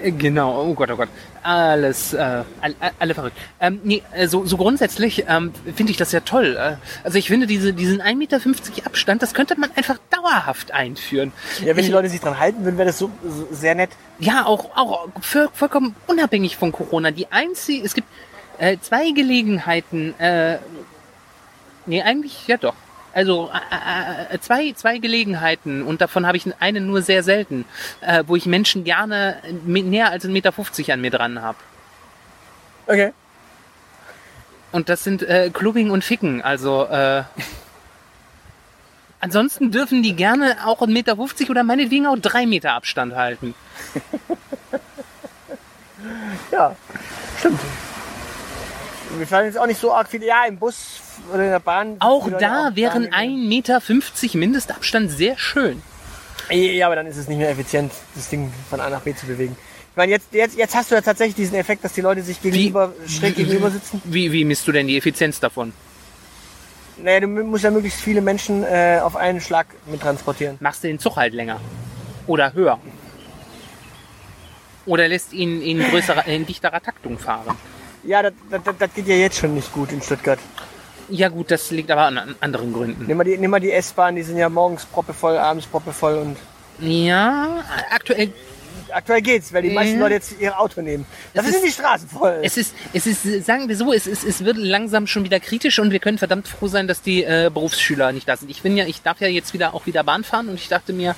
Äh, 0.03 0.13
Genau, 0.13 0.63
oh 0.63 0.75
Gott, 0.75 0.91
oh 0.93 0.97
Gott. 0.97 1.09
Alles, 1.43 2.13
äh, 2.13 2.43
alle, 2.61 2.75
alle 2.99 3.15
verrückt. 3.15 3.37
Ähm, 3.61 3.81
nee, 3.83 4.03
äh, 4.13 4.29
so, 4.29 4.45
so 4.47 4.57
grundsätzlich 4.57 5.25
ähm, 5.29 5.53
finde 5.75 5.91
ich 5.91 5.97
das 5.97 6.13
ja 6.13 6.21
toll. 6.21 6.57
Äh, 6.57 6.77
also 7.03 7.19
ich 7.19 7.29
finde 7.29 7.47
diese, 7.47 7.73
diesen 7.73 8.01
1,50 8.01 8.15
Meter 8.17 8.41
Abstand, 8.85 9.23
das 9.23 9.35
könnte 9.35 9.59
man 9.59 9.71
einfach 9.75 9.99
dauerhaft 10.11 10.73
einführen. 10.73 11.33
Ja, 11.65 11.77
wenn 11.77 11.85
die 11.85 11.91
Leute 11.91 12.09
sich 12.09 12.21
dran 12.21 12.39
halten 12.39 12.65
würden, 12.65 12.79
wäre 12.79 12.89
das 12.89 12.99
so, 12.99 13.11
so 13.25 13.49
sehr 13.51 13.75
nett. 13.75 13.91
ja, 14.19 14.45
auch, 14.45 14.77
auch 14.77 15.09
voll, 15.21 15.49
vollkommen 15.53 15.97
unabhängig 16.07 16.57
von 16.57 16.73
Corona. 16.73 17.11
Die 17.11 17.33
einzige, 17.33 17.85
es 17.85 17.95
gibt 17.95 18.09
äh, 18.59 18.77
zwei 18.81 19.11
Gelegenheiten, 19.11 20.19
äh, 20.21 20.59
nee, 21.87 22.03
eigentlich, 22.03 22.47
ja 22.47 22.57
doch. 22.57 22.75
Also 23.13 23.51
äh, 24.31 24.35
äh, 24.35 24.39
zwei, 24.41 24.73
zwei 24.73 24.99
Gelegenheiten 24.99 25.83
und 25.83 26.03
davon 26.03 26.27
habe 26.27 26.37
ich 26.37 26.45
eine 26.61 26.81
nur 26.83 27.01
sehr 27.01 27.23
selten, 27.23 27.65
äh, 28.03 28.23
wo 28.27 28.37
ich 28.37 28.45
Menschen 28.45 28.85
gerne 28.85 29.39
mi- 29.65 29.83
näher 29.83 30.11
als 30.11 30.25
1,50 30.27 30.31
Meter 30.31 30.93
an 30.93 31.01
mir 31.01 31.11
dran 31.11 31.41
habe. 31.41 31.57
Okay. 32.87 33.13
Und 34.73 34.91
das 34.91 35.03
sind 35.03 35.23
äh, 35.23 35.49
Clubbing 35.51 35.91
und 35.91 36.05
Ficken. 36.05 36.43
Also 36.43 36.85
äh, 36.85 37.23
ansonsten 39.21 39.71
dürfen 39.71 40.03
die 40.03 40.15
gerne 40.15 40.59
auch 40.67 40.83
1,50 40.83 40.89
Meter 40.93 41.51
oder 41.51 41.65
meinetwegen 41.65 42.07
auch 42.07 42.19
3 42.19 42.45
Meter 42.47 42.73
Abstand 42.75 43.15
halten. 43.15 43.55
Ja, 46.53 46.77
stimmt. 47.39 47.61
Wir 49.17 49.27
fallen 49.27 49.47
jetzt 49.47 49.59
auch 49.59 49.67
nicht 49.67 49.81
so 49.81 49.93
arg 49.93 50.09
viele. 50.09 50.27
Ja, 50.27 50.45
im 50.47 50.59
Bus 50.59 51.01
oder 51.33 51.45
in 51.45 51.51
der 51.51 51.61
Bahn. 51.61 51.97
Auch 52.01 52.29
da 52.31 52.69
auch 52.69 52.77
wären 52.77 53.11
gar 53.11 53.23
nicht 53.25 53.69
1,50 53.71 54.29
Meter 54.29 54.39
Mindestabstand 54.39 55.11
sehr 55.11 55.39
schön. 55.39 55.83
Ja, 56.51 56.87
aber 56.87 56.97
dann 56.97 57.07
ist 57.07 57.17
es 57.17 57.29
nicht 57.29 57.39
mehr 57.39 57.51
effizient, 57.51 57.93
das 58.15 58.29
Ding 58.29 58.53
von 58.71 58.81
A 58.81 58.89
nach 58.89 59.01
B 59.01 59.15
zu 59.15 59.27
bewegen. 59.27 59.57
Ich 59.91 59.97
meine, 59.97 60.13
jetzt, 60.13 60.33
jetzt, 60.33 60.57
jetzt 60.57 60.75
hast 60.75 60.91
du 60.91 60.95
ja 60.95 61.01
tatsächlich 61.01 61.35
diesen 61.35 61.57
Effekt, 61.57 61.83
dass 61.83 61.95
die 61.95 62.03
Leute 62.03 62.23
sich 62.23 62.41
gegenüber, 62.41 62.93
schräg 63.09 63.35
gegenüber 63.35 63.71
sitzen. 63.71 64.01
Wie, 64.05 64.31
wie 64.31 64.45
misst 64.45 64.69
du 64.69 64.73
denn 64.73 64.87
die 64.87 64.97
Effizienz 64.97 65.41
davon? 65.41 65.73
Naja, 66.99 67.21
du 67.21 67.27
musst 67.27 67.65
ja 67.65 67.71
möglichst 67.71 68.01
viele 68.01 68.21
Menschen 68.21 68.63
äh, 68.63 69.01
auf 69.03 69.17
einen 69.17 69.41
Schlag 69.41 69.67
mit 69.87 70.03
transportieren. 70.03 70.57
Machst 70.61 70.85
du 70.85 70.89
den 70.89 70.99
Zug 70.99 71.17
halt 71.17 71.35
länger? 71.35 71.61
Oder 72.27 72.53
höher? 72.53 72.79
Oder 74.87 75.09
lässt 75.09 75.33
ihn 75.33 75.63
in 75.63 75.83
größerer, 75.83 76.27
in 76.27 76.47
dichterer 76.47 76.81
Taktung 76.81 77.19
fahren? 77.19 77.57
Ja, 78.07 78.23
das, 78.23 78.33
das, 78.51 78.61
das 78.79 78.95
geht 78.95 79.07
ja 79.09 79.17
jetzt 79.17 79.39
schon 79.39 79.55
nicht 79.55 79.73
gut 79.73 79.93
in 79.93 80.01
Stuttgart. 80.01 80.39
Ja 81.09 81.29
gut, 81.29 81.51
das 81.51 81.71
liegt 81.71 81.91
aber 81.91 82.03
an 82.07 82.19
an 82.19 82.35
anderen 82.41 82.73
Gründen. 82.73 83.05
Nimm 83.07 83.17
mal 83.17 83.25
die, 83.25 83.37
nimm 83.39 83.51
mal 83.51 83.61
die 83.61 83.71
S-Bahn, 83.73 84.17
die 84.17 84.23
sind 84.23 84.39
ja 84.39 84.49
morgens 84.49 84.85
proppevoll, 84.87 85.37
abends 85.39 85.67
proppevoll 85.67 86.15
und 86.19 86.37
Ja, 86.85 87.63
aktuell 87.91 88.33
aktuell 88.93 89.21
geht's, 89.23 89.53
weil 89.53 89.63
die 89.63 89.71
meisten. 89.71 89.99
Leute 90.01 90.15
jetzt 90.15 90.35
ihr 90.41 90.59
Auto 90.59 90.81
nehmen. 90.81 91.05
Dafür 91.35 91.51
ist- 91.51 91.57
sind 91.57 91.67
die 91.67 91.73
Straßen 91.73 92.09
voll. 92.09 92.41
Es 92.43 92.57
ist, 92.57 92.75
es 92.93 93.07
ist, 93.07 93.45
sagen 93.45 93.69
wir 93.69 93.77
so, 93.77 93.93
es 93.93 94.07
ist, 94.07 94.25
es 94.25 94.45
wird 94.45 94.57
langsam 94.57 95.07
schon 95.07 95.25
wieder 95.25 95.39
kritisch 95.41 95.79
und 95.79 95.91
wir 95.91 95.99
können 95.99 96.19
verdammt 96.19 96.49
froh 96.49 96.67
sein, 96.69 96.87
dass 96.89 97.03
die 97.03 97.23
äh, 97.25 97.51
Berufsschüler 97.53 98.13
nicht 98.13 98.29
da 98.29 98.37
sind. 98.37 98.51
Ich 98.51 98.63
bin 98.63 98.77
ja, 98.77 98.87
ich 98.87 99.03
darf 99.03 99.21
ja 99.21 99.29
jetzt 99.29 99.53
wieder 99.53 99.75
auch 99.75 99.87
wieder 99.87 100.03
Bahn 100.05 100.25
fahren 100.25 100.49
und 100.49 100.55
ich 100.55 100.69
dachte 100.69 100.93
mir, 100.93 101.15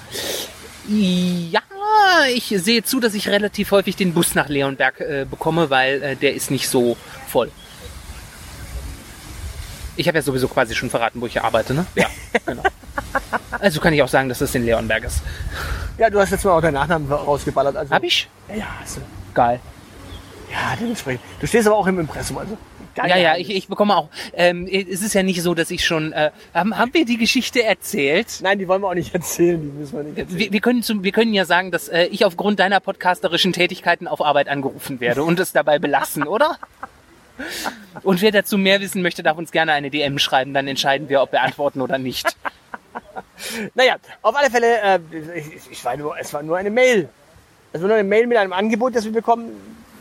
ja, 0.89 1.58
ich 2.35 2.49
sehe 2.49 2.83
zu, 2.83 3.01
dass 3.01 3.15
ich 3.15 3.29
relativ 3.29 3.71
häufig 3.71 3.97
den 3.97 4.15
Bus 4.15 4.35
nach 4.35 4.49
Leonberg 4.49 5.01
äh, 5.01 5.27
bekomme, 5.29 5.71
weil 5.71 6.03
äh, 6.03 6.17
der 6.17 6.35
ist 6.35 6.51
nicht 6.51 6.69
so 6.69 6.97
voll. 7.27 7.51
Ich 9.97 10.07
habe 10.07 10.19
ja 10.19 10.23
sowieso 10.23 10.47
quasi 10.49 10.75
schon 10.75 10.91
verraten, 10.91 11.21
wo 11.21 11.27
ich 11.27 11.33
hier 11.33 11.45
arbeite, 11.45 11.75
ne? 11.75 11.87
Ja, 11.95 12.07
genau. 12.47 12.63
Also 13.59 13.81
kann 13.81 13.93
ich 13.93 14.03
auch 14.03 14.09
sagen, 14.09 14.29
dass 14.29 14.39
das 14.39 14.55
in 14.55 14.65
Leonberg 14.65 15.05
ist. 15.05 15.23
ja, 15.99 16.09
du 16.09 16.21
hast 16.21 16.31
jetzt 16.31 16.45
mal 16.45 16.53
auch 16.53 16.61
deinen 16.61 16.75
Nachnamen 16.75 17.11
rausgeballert. 17.11 17.77
Also, 17.77 17.93
Hab 17.93 18.05
ich? 18.05 18.29
Ja, 18.55 18.67
hast 18.81 18.99
du. 18.99 19.01
Geil. 19.35 19.61
Ja, 20.53 20.77
dementsprechend. 20.81 21.23
Du 21.41 21.47
stehst 21.47 21.67
aber 21.67 21.77
auch 21.77 21.87
im 21.87 21.99
Impressum, 22.01 22.39
also. 22.39 22.57
Geil. 22.99 23.11
Ja, 23.11 23.17
ja, 23.17 23.37
ich, 23.37 23.49
ich 23.51 23.69
bekomme 23.69 23.97
auch. 23.97 24.09
Ähm, 24.33 24.67
es 24.67 25.03
ist 25.03 25.15
ja 25.15 25.23
nicht 25.23 25.41
so, 25.41 25.55
dass 25.55 25.71
ich 25.71 25.85
schon. 25.85 26.13
Äh, 26.13 26.33
haben, 26.53 26.77
haben 26.77 26.93
wir 26.95 27.05
die 27.05 27.17
Geschichte 27.17 27.63
erzählt? 27.63 28.41
Nein, 28.43 28.59
die 28.59 28.67
wollen 28.67 28.83
wir 28.83 28.89
auch 28.89 28.95
nicht 28.95 29.15
erzählen, 29.15 29.61
die 29.61 29.69
müssen 29.69 29.97
wir 29.97 30.03
nicht 30.03 30.19
erzählen. 30.19 30.39
Wir, 30.39 30.53
wir, 30.53 30.61
können 30.61 30.83
zum, 30.83 31.05
wir 31.05 31.13
können 31.13 31.33
ja 31.33 31.45
sagen, 31.45 31.71
dass 31.71 31.89
äh, 31.89 32.07
ich 32.07 32.25
aufgrund 32.25 32.59
deiner 32.59 32.81
podcasterischen 32.81 33.53
Tätigkeiten 33.53 34.09
auf 34.09 34.21
Arbeit 34.21 34.49
angerufen 34.49 34.99
werde 34.99 35.23
und 35.23 35.39
es 35.39 35.53
dabei 35.53 35.79
belassen, 35.79 36.23
oder? 36.27 36.59
Und 38.03 38.21
wer 38.21 38.33
dazu 38.33 38.59
mehr 38.59 38.81
wissen 38.81 39.01
möchte, 39.01 39.23
darf 39.23 39.39
uns 39.39 39.53
gerne 39.53 39.73
eine 39.73 39.91
DM 39.91 40.19
schreiben, 40.19 40.53
dann 40.53 40.67
entscheiden 40.67 41.09
wir, 41.09 41.23
ob 41.23 41.31
wir 41.31 41.43
antworten 41.43 41.81
oder 41.81 41.99
nicht. 41.99 42.37
Naja, 43.75 43.97
auf 44.23 44.35
alle 44.37 44.51
Fälle, 44.51 44.81
äh, 44.81 44.99
ich, 45.37 45.71
ich 45.71 45.85
war 45.85 45.97
nur, 45.97 46.19
es 46.19 46.33
war 46.33 46.43
nur 46.43 46.57
eine 46.57 46.71
Mail. 46.71 47.09
Es 47.73 47.81
war 47.81 47.87
nur 47.87 47.97
eine 47.97 48.09
Mail 48.09 48.27
mit 48.27 48.37
einem 48.37 48.53
Angebot, 48.53 48.97
das 48.97 49.05
wir 49.05 49.13
bekommen 49.13 49.53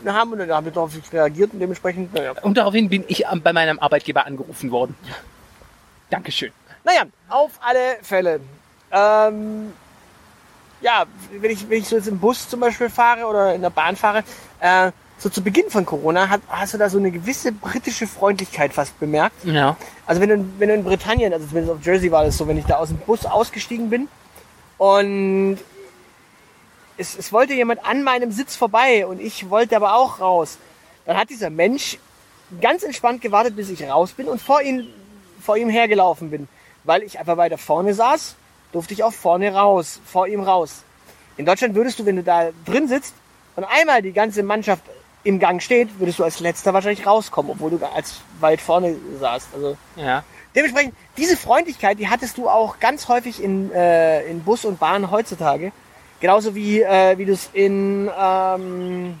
haben 0.06 0.32
und 0.32 0.38
dann 0.38 0.50
haben 0.50 0.66
wir 0.66 0.72
darauf 0.72 0.92
reagiert 1.12 1.52
und 1.52 1.60
dementsprechend, 1.60 2.14
naja. 2.14 2.32
Und 2.42 2.56
daraufhin 2.56 2.88
bin 2.88 3.04
ich 3.08 3.24
bei 3.42 3.52
meinem 3.52 3.78
Arbeitgeber 3.78 4.26
angerufen 4.26 4.70
worden. 4.70 4.94
Dankeschön. 6.10 6.52
Naja, 6.84 7.02
auf 7.28 7.52
alle 7.60 7.98
Fälle. 8.02 8.40
Ähm, 8.90 9.72
ja, 10.80 11.04
wenn 11.40 11.50
ich, 11.50 11.68
wenn 11.68 11.78
ich 11.78 11.88
so 11.88 11.96
jetzt 11.96 12.08
im 12.08 12.18
Bus 12.18 12.48
zum 12.48 12.60
Beispiel 12.60 12.88
fahre 12.88 13.26
oder 13.26 13.54
in 13.54 13.62
der 13.62 13.70
Bahn 13.70 13.96
fahre, 13.96 14.22
äh, 14.60 14.92
so 15.18 15.28
zu 15.28 15.42
Beginn 15.42 15.68
von 15.68 15.84
Corona 15.84 16.28
hat, 16.28 16.40
hast 16.48 16.74
du 16.74 16.78
da 16.78 16.88
so 16.88 16.98
eine 16.98 17.10
gewisse 17.10 17.50
britische 17.50 18.06
Freundlichkeit 18.06 18.72
fast 18.72 18.98
bemerkt. 19.00 19.44
Ja. 19.44 19.76
Also 20.06 20.20
wenn 20.20 20.28
du, 20.28 20.44
wenn 20.58 20.68
du 20.68 20.74
in 20.76 20.84
Britannien, 20.84 21.32
also 21.32 21.46
zumindest 21.46 21.76
auf 21.76 21.84
Jersey 21.84 22.12
war 22.12 22.24
das 22.24 22.36
so, 22.36 22.46
wenn 22.46 22.56
ich 22.56 22.66
da 22.66 22.76
aus 22.76 22.88
dem 22.88 22.98
Bus 22.98 23.26
ausgestiegen 23.26 23.90
bin 23.90 24.08
und 24.78 25.58
es, 26.98 27.16
es 27.16 27.32
wollte 27.32 27.54
jemand 27.54 27.84
an 27.84 28.02
meinem 28.02 28.32
Sitz 28.32 28.56
vorbei 28.56 29.06
und 29.06 29.20
ich 29.20 29.48
wollte 29.50 29.76
aber 29.76 29.94
auch 29.94 30.20
raus, 30.20 30.58
dann 31.06 31.16
hat 31.16 31.30
dieser 31.30 31.50
Mensch 31.50 31.98
ganz 32.60 32.82
entspannt 32.82 33.20
gewartet, 33.20 33.56
bis 33.56 33.70
ich 33.70 33.82
raus 33.84 34.12
bin 34.12 34.28
und 34.28 34.40
vor 34.40 34.60
ihm, 34.62 34.86
vor 35.40 35.56
ihm 35.56 35.68
hergelaufen 35.68 36.30
bin. 36.30 36.48
Weil 36.84 37.02
ich 37.02 37.18
einfach 37.18 37.36
weiter 37.36 37.58
vorne 37.58 37.94
saß, 37.94 38.34
durfte 38.72 38.94
ich 38.94 39.02
auch 39.04 39.12
vorne 39.12 39.54
raus, 39.54 40.00
vor 40.04 40.26
ihm 40.26 40.40
raus. 40.42 40.82
In 41.36 41.46
Deutschland 41.46 41.74
würdest 41.74 41.98
du, 41.98 42.06
wenn 42.06 42.16
du 42.16 42.22
da 42.22 42.50
drin 42.66 42.88
sitzt 42.88 43.14
und 43.56 43.64
einmal 43.64 44.02
die 44.02 44.12
ganze 44.12 44.42
Mannschaft 44.42 44.82
im 45.24 45.38
Gang 45.38 45.62
steht, 45.62 45.98
würdest 45.98 46.18
du 46.18 46.24
als 46.24 46.40
letzter 46.40 46.72
wahrscheinlich 46.74 47.06
rauskommen, 47.06 47.52
obwohl 47.52 47.70
du 47.70 47.84
als 47.94 48.20
weit 48.40 48.60
vorne 48.60 48.96
saßt. 49.20 49.48
Also 49.54 49.76
Ja. 49.96 50.24
dementsprechend, 50.54 50.94
diese 51.16 51.36
Freundlichkeit, 51.36 51.98
die 51.98 52.08
hattest 52.08 52.38
du 52.38 52.48
auch 52.48 52.78
ganz 52.80 53.08
häufig 53.08 53.42
in, 53.42 53.70
äh, 53.72 54.24
in 54.26 54.42
Bus 54.42 54.64
und 54.64 54.78
Bahn 54.78 55.10
heutzutage. 55.10 55.72
Genauso 56.20 56.54
wie, 56.54 56.82
äh, 56.82 57.16
wie 57.18 57.24
du 57.24 57.32
es 57.32 57.48
in, 57.52 58.10
ähm, 58.18 59.18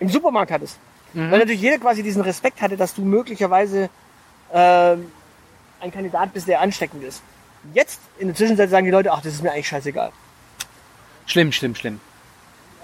im 0.00 0.08
Supermarkt 0.08 0.50
hattest. 0.50 0.78
Weil 1.12 1.38
natürlich 1.38 1.60
jeder 1.60 1.78
quasi 1.78 2.02
diesen 2.02 2.22
Respekt 2.22 2.60
hatte, 2.60 2.76
dass 2.76 2.92
du 2.92 3.02
möglicherweise 3.02 3.88
ähm, 4.52 5.12
ein 5.80 5.92
Kandidat 5.92 6.32
bist, 6.32 6.48
der 6.48 6.60
ansteckend 6.60 7.04
ist. 7.04 7.22
Jetzt, 7.72 8.00
in 8.18 8.26
der 8.26 8.34
Zwischenzeit, 8.36 8.68
sagen 8.68 8.84
die 8.84 8.90
Leute, 8.90 9.12
ach, 9.12 9.20
das 9.22 9.34
ist 9.34 9.42
mir 9.42 9.52
eigentlich 9.52 9.68
scheißegal. 9.68 10.10
Schlimm, 11.26 11.52
schlimm, 11.52 11.74
schlimm. 11.76 12.00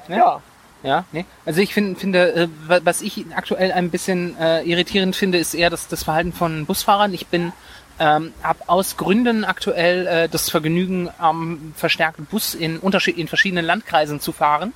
Ja. 0.08 0.16
Ja. 0.16 0.42
Ja, 0.82 1.04
nee. 1.12 1.26
Also 1.44 1.60
ich 1.60 1.74
find, 1.74 1.98
finde, 1.98 2.32
äh, 2.34 2.48
wa- 2.66 2.80
was 2.84 3.02
ich 3.02 3.26
aktuell 3.36 3.70
ein 3.72 3.90
bisschen 3.90 4.34
äh, 4.38 4.62
irritierend 4.62 5.14
finde, 5.14 5.36
ist 5.36 5.52
eher 5.52 5.68
das, 5.68 5.88
das 5.88 6.04
Verhalten 6.04 6.32
von 6.32 6.64
Busfahrern. 6.64 7.12
Ich 7.12 7.26
bin 7.26 7.52
ähm, 8.00 8.32
habe 8.42 8.60
aus 8.66 8.96
Gründen 8.96 9.44
aktuell 9.44 10.06
äh, 10.06 10.28
das 10.28 10.50
Vergnügen, 10.50 11.10
am 11.18 11.74
verstärkten 11.76 12.24
Bus 12.24 12.54
in 12.54 12.78
Unterschied 12.78 13.18
in 13.18 13.28
verschiedenen 13.28 13.64
Landkreisen 13.64 14.20
zu 14.20 14.32
fahren. 14.32 14.72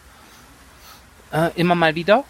Äh, 1.33 1.51
immer 1.57 1.75
mal 1.75 1.95
wieder. 1.95 2.25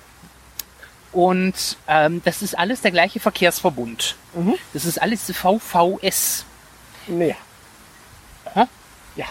Und 1.13 1.77
ähm, 1.89 2.23
das 2.25 2.43
ist 2.43 2.57
alles 2.57 2.81
der 2.81 2.93
gleiche 2.93 3.21
Verkehrsverbund. 3.21 4.17
Mhm. 4.35 4.55
Das 4.73 4.85
ist 4.85 5.03
alles 5.03 5.31
VVS. 5.31 6.45
Nee. 7.09 7.37
Hä? 8.55 8.65
Ja. 9.17 9.27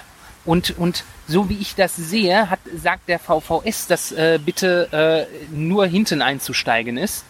Und, 0.45 0.77
und 0.77 1.05
so 1.27 1.49
wie 1.49 1.57
ich 1.57 1.75
das 1.75 1.95
sehe, 1.95 2.49
hat, 2.49 2.59
sagt 2.75 3.07
der 3.07 3.19
VVS, 3.19 3.87
dass 3.87 4.11
äh, 4.11 4.37
bitte 4.43 5.27
äh, 5.31 5.55
nur 5.55 5.85
hinten 5.85 6.21
einzusteigen 6.21 6.97
ist. 6.97 7.23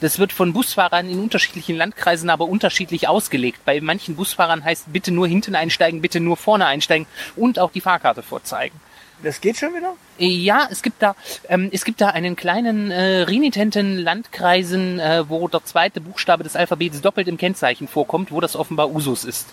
Das 0.00 0.18
wird 0.18 0.32
von 0.32 0.52
Busfahrern 0.52 1.08
in 1.08 1.20
unterschiedlichen 1.20 1.76
Landkreisen 1.76 2.30
aber 2.30 2.46
unterschiedlich 2.46 3.08
ausgelegt. 3.08 3.64
Bei 3.64 3.80
manchen 3.80 4.16
Busfahrern 4.16 4.64
heißt 4.64 4.92
bitte 4.92 5.12
nur 5.12 5.28
hinten 5.28 5.54
einsteigen, 5.54 6.00
bitte 6.00 6.20
nur 6.20 6.36
vorne 6.36 6.66
einsteigen 6.66 7.06
und 7.36 7.58
auch 7.58 7.72
die 7.72 7.80
Fahrkarte 7.80 8.22
vorzeigen. 8.22 8.78
Das 9.22 9.40
geht 9.40 9.58
schon 9.58 9.74
wieder? 9.74 9.94
Ja, 10.16 10.66
es 10.70 10.82
gibt 10.82 11.02
da, 11.02 11.14
ähm, 11.48 11.68
es 11.72 11.84
gibt 11.84 12.00
da 12.00 12.08
einen 12.08 12.36
kleinen 12.36 12.90
äh, 12.90 13.22
renitenten 13.22 13.98
Landkreisen, 13.98 14.98
äh, 14.98 15.28
wo 15.28 15.46
der 15.48 15.64
zweite 15.64 16.00
Buchstabe 16.00 16.42
des 16.42 16.56
Alphabets 16.56 17.02
doppelt 17.02 17.28
im 17.28 17.36
Kennzeichen 17.36 17.86
vorkommt, 17.86 18.32
wo 18.32 18.40
das 18.40 18.56
offenbar 18.56 18.90
Usus 18.90 19.24
ist. 19.24 19.48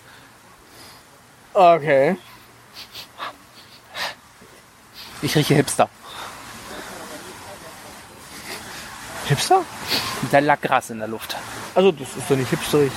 Okay. 1.52 2.16
Ich 5.20 5.36
rieche 5.36 5.54
Hipster. 5.54 5.90
Hipster? 9.28 9.62
Da 10.30 10.38
lag 10.40 10.60
Gras 10.60 10.90
in 10.90 10.98
der 10.98 11.08
Luft. 11.08 11.36
Also, 11.74 11.92
das 11.92 12.08
ist 12.16 12.28
doch 12.30 12.36
nicht 12.36 12.50
hipsterig. 12.50 12.92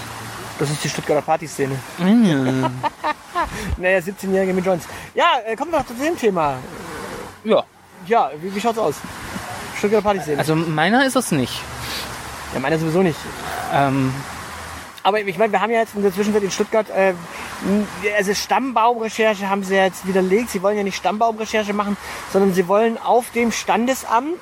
Das 0.60 0.70
ist 0.70 0.84
die 0.84 0.89
Stuttgarter 0.89 1.22
Partyszene. 1.22 1.76
naja, 3.78 3.98
17-Jährige 4.00 4.54
mit 4.54 4.65
Joints. 4.65 4.86
Ja, 5.15 5.39
äh, 5.46 5.56
kommen 5.56 5.72
wir 5.72 5.80
doch 5.80 5.88
zu 5.88 5.94
dem 5.94 6.17
Thema. 6.17 6.58
Ja, 7.44 7.63
Ja, 8.08 8.32
wie, 8.39 8.54
wie 8.54 8.62
schaut's 8.62 8.78
aus? 8.78 8.96
Stuttgarter 9.78 10.04
Partyszene. 10.04 10.38
also 10.38 10.56
meiner 10.56 11.06
ist 11.06 11.15
es 11.15 11.32
nicht. 11.32 11.62
ja, 12.54 12.60
meiner 12.60 12.78
sowieso 12.78 13.02
nicht. 13.02 13.17
Ähm, 13.74 14.13
Aber 15.04 15.20
ich 15.20 15.38
meine, 15.38 15.52
wir 15.52 15.62
haben 15.62 15.72
ja 15.72 15.80
jetzt 15.80 15.96
in 15.96 16.04
der 16.04 16.13
Zwischenzeit 16.13 16.44
in 16.44 16.52
Stuttgart, 16.52 16.88
äh, 16.91 17.13
also 18.17 18.34
Stammbaumrecherche 18.34 19.50
haben 19.50 19.63
sie 19.63 19.76
ja 19.76 19.86
jetzt 19.86 20.06
widerlegt. 20.08 20.52
Sie 20.52 20.62
wollen 20.62 20.78
ja 20.78 20.84
nicht 20.84 20.98
Stammbaumrecherche 20.98 21.74
machen, 21.74 21.98
sondern 22.32 22.54
sie 22.54 22.67
wollen 22.67 23.00
auf 23.00 23.32
dem 23.32 23.52
Standesamt 23.52 24.38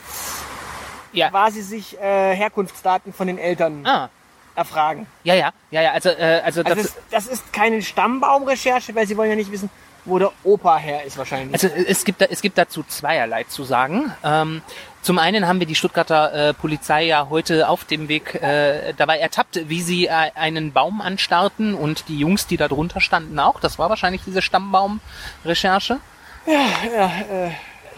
ja. 1.13 1.29
quasi 1.29 1.61
sich 1.61 1.97
äh, 1.99 2.35
Herkunftsdaten 2.35 3.13
von 3.13 3.27
den 3.27 3.37
Eltern 3.37 3.85
Ah, 3.85 4.09
erfragen. 4.55 5.07
ja, 5.23 5.33
ja, 5.35 5.51
ja, 5.71 5.81
ja, 5.81 5.91
also, 5.91 6.09
äh, 6.09 6.41
also, 6.43 6.61
Also 6.61 6.63
das, 6.63 6.75
das, 6.77 6.97
das 7.11 7.27
ist 7.27 7.53
keine 7.53 7.81
Stammbaumrecherche, 7.81 8.93
weil 8.95 9.07
sie 9.07 9.15
wollen 9.17 9.29
ja 9.29 9.35
nicht 9.35 9.51
wissen, 9.51 9.69
wo 10.05 10.17
der 10.17 10.31
Opa 10.43 10.77
her 10.77 11.03
ist 11.03 11.17
wahrscheinlich. 11.17 11.53
also 11.53 11.67
es 11.67 12.03
gibt, 12.05 12.21
es 12.21 12.41
gibt 12.41 12.57
dazu 12.57 12.83
zweierlei 12.83 13.43
zu 13.43 13.63
sagen. 13.63 14.11
Ähm, 14.23 14.61
zum 15.01 15.19
einen 15.19 15.47
haben 15.47 15.59
wir 15.59 15.67
die 15.67 15.75
Stuttgarter 15.75 16.49
äh, 16.49 16.53
Polizei 16.53 17.03
ja 17.03 17.27
heute 17.29 17.69
auf 17.69 17.83
dem 17.85 18.07
Weg 18.07 18.35
äh, 18.35 18.93
dabei 18.97 19.19
ertappt, 19.19 19.69
wie 19.69 19.81
sie 19.81 20.07
äh, 20.07 20.31
einen 20.35 20.71
Baum 20.73 20.99
anstarrten 21.01 21.73
und 21.73 22.07
die 22.07 22.17
Jungs, 22.17 22.47
die 22.47 22.57
da 22.57 22.67
drunter 22.67 23.01
standen, 23.01 23.37
auch. 23.39 23.59
Das 23.59 23.77
war 23.77 23.89
wahrscheinlich 23.89 24.21
diese 24.25 24.41
Stammbaumrecherche. 24.41 25.99
ja, 26.47 27.11
äh, 27.31 27.51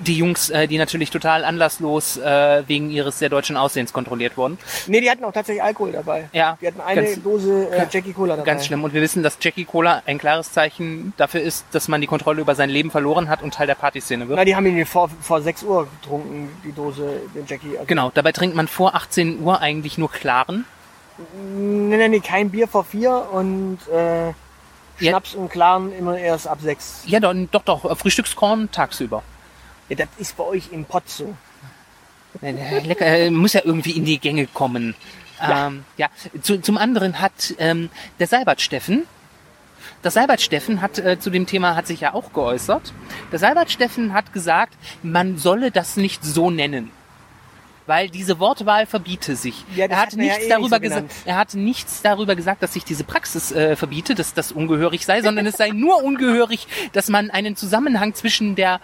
Die 0.05 0.17
Jungs, 0.17 0.49
äh, 0.49 0.67
die 0.67 0.77
natürlich 0.77 1.09
total 1.11 1.43
anlasslos 1.45 2.17
äh, 2.17 2.63
wegen 2.67 2.89
ihres 2.89 3.19
sehr 3.19 3.29
deutschen 3.29 3.55
Aussehens 3.57 3.93
kontrolliert 3.93 4.35
wurden. 4.37 4.57
nee, 4.87 4.99
die 5.01 5.09
hatten 5.09 5.23
auch 5.23 5.31
tatsächlich 5.31 5.63
Alkohol 5.63 5.91
dabei. 5.91 6.27
Ja, 6.33 6.57
Die 6.61 6.67
hatten 6.67 6.81
eine 6.81 7.03
ganz- 7.03 7.21
Dose 7.23 7.69
äh, 7.71 7.85
Jackie 7.89 8.13
Cola 8.13 8.35
dabei. 8.35 8.45
Ganz 8.51 8.65
schlimm. 8.65 8.83
Und 8.83 8.93
wir 8.93 9.01
wissen, 9.01 9.21
dass 9.23 9.37
Jackie 9.39 9.65
Cola 9.65 10.01
ein 10.05 10.17
klares 10.17 10.51
Zeichen 10.51 11.13
dafür 11.17 11.41
ist, 11.41 11.65
dass 11.71 11.87
man 11.87 12.01
die 12.01 12.07
Kontrolle 12.07 12.41
über 12.41 12.55
sein 12.55 12.69
Leben 12.69 12.89
verloren 12.91 13.29
hat 13.29 13.41
und 13.43 13.53
Teil 13.53 13.67
der 13.67 13.75
Partyszene 13.75 14.27
wird. 14.27 14.37
Na, 14.37 14.45
die 14.45 14.55
haben 14.55 14.65
ihn 14.65 14.85
vor, 14.85 15.09
vor 15.21 15.41
6 15.41 15.63
Uhr 15.63 15.87
getrunken, 16.01 16.49
die 16.63 16.71
Dose, 16.71 17.21
den 17.35 17.45
Jackie. 17.45 17.73
Also, 17.77 17.85
Genau, 17.85 18.11
dabei 18.13 18.31
trinkt 18.31 18.55
man 18.55 18.67
vor 18.67 18.95
18 18.95 19.39
Uhr 19.41 19.59
eigentlich 19.61 19.97
nur 19.97 20.11
klaren. 20.11 20.65
Nee, 21.45 21.97
nee, 21.97 22.07
nee, 22.07 22.19
kein 22.19 22.49
Bier 22.49 22.67
vor 22.67 22.83
4 22.83 23.27
und 23.31 23.77
äh, 23.93 24.27
Ja. 24.27 24.33
Schnaps 24.99 25.35
und 25.35 25.49
Klaren 25.51 25.91
immer 25.93 26.17
erst 26.17 26.47
ab 26.47 26.59
6. 26.61 27.03
Ja, 27.05 27.19
doch, 27.19 27.33
doch, 27.51 27.63
doch, 27.63 27.97
Frühstückskorn 27.97 28.69
tagsüber. 28.71 29.21
Ja, 29.91 29.97
das 29.97 30.08
ist 30.17 30.38
bei 30.38 30.45
euch 30.45 30.71
im 30.71 30.86
Pott 30.86 31.10
so. 31.10 31.36
Nee, 32.39 32.80
Lecker, 32.86 33.06
äh, 33.06 33.30
muss 33.30 33.51
ja 33.51 33.62
irgendwie 33.65 33.91
in 33.91 34.06
die 34.06 34.19
Gänge 34.19 34.47
kommen. 34.47 34.95
Ja. 35.38 35.67
Ähm, 35.67 35.84
ja. 35.97 36.08
Zu, 36.41 36.62
zum 36.62 36.77
anderen 36.77 37.19
hat 37.19 37.54
ähm, 37.58 37.89
der 38.17 38.27
Seibert 38.27 38.62
Steffen, 38.62 39.04
der 40.06 40.12
Seibert 40.12 40.39
Steffen 40.39 40.82
hat 40.82 40.97
äh, 40.97 41.19
zu 41.19 41.30
dem 41.30 41.45
Thema 41.45 41.75
hat 41.75 41.88
sich 41.88 41.99
ja 41.99 42.13
auch 42.13 42.32
geäußert. 42.32 42.93
Der 43.34 43.39
Seibert 43.39 43.69
Steffen 43.69 44.13
hat 44.13 44.32
gesagt, 44.32 44.75
man 45.04 45.38
solle 45.38 45.71
das 45.71 45.97
nicht 45.97 46.23
so 46.23 46.49
nennen. 46.49 46.89
Weil 47.91 48.10
diese 48.10 48.39
Wortwahl 48.39 48.86
verbiete 48.86 49.36
sich. 49.36 49.65
Ja, 49.75 49.88
er 49.88 49.97
hat 49.97 50.08
hat 50.08 50.15
man 50.15 50.25
ja 50.25 50.32
nichts 50.32 50.45
eh 50.45 50.49
darüber 50.49 50.80
nicht 50.80 50.94
so 50.94 51.02
gesagt. 51.02 51.13
Er 51.25 51.35
hat 51.35 51.54
nichts 51.56 52.02
darüber 52.02 52.35
gesagt, 52.37 52.63
dass 52.63 52.71
sich 52.71 52.85
diese 52.85 53.04
Praxis 53.04 53.52
äh, 53.52 53.75
verbiete, 53.75 54.15
dass 54.15 54.33
das 54.33 54.54
ungehörig 54.54 55.06
sei, 55.06 55.21
sondern 55.21 55.46
es 55.46 55.58
sei 55.58 55.69
nur 55.73 56.02
ungehörig, 56.02 56.67
dass 56.94 57.10
man 57.10 57.29
einen 57.31 57.58
Zusammenhang 57.58 58.13
zwischen 58.13 58.56
der 58.56 58.79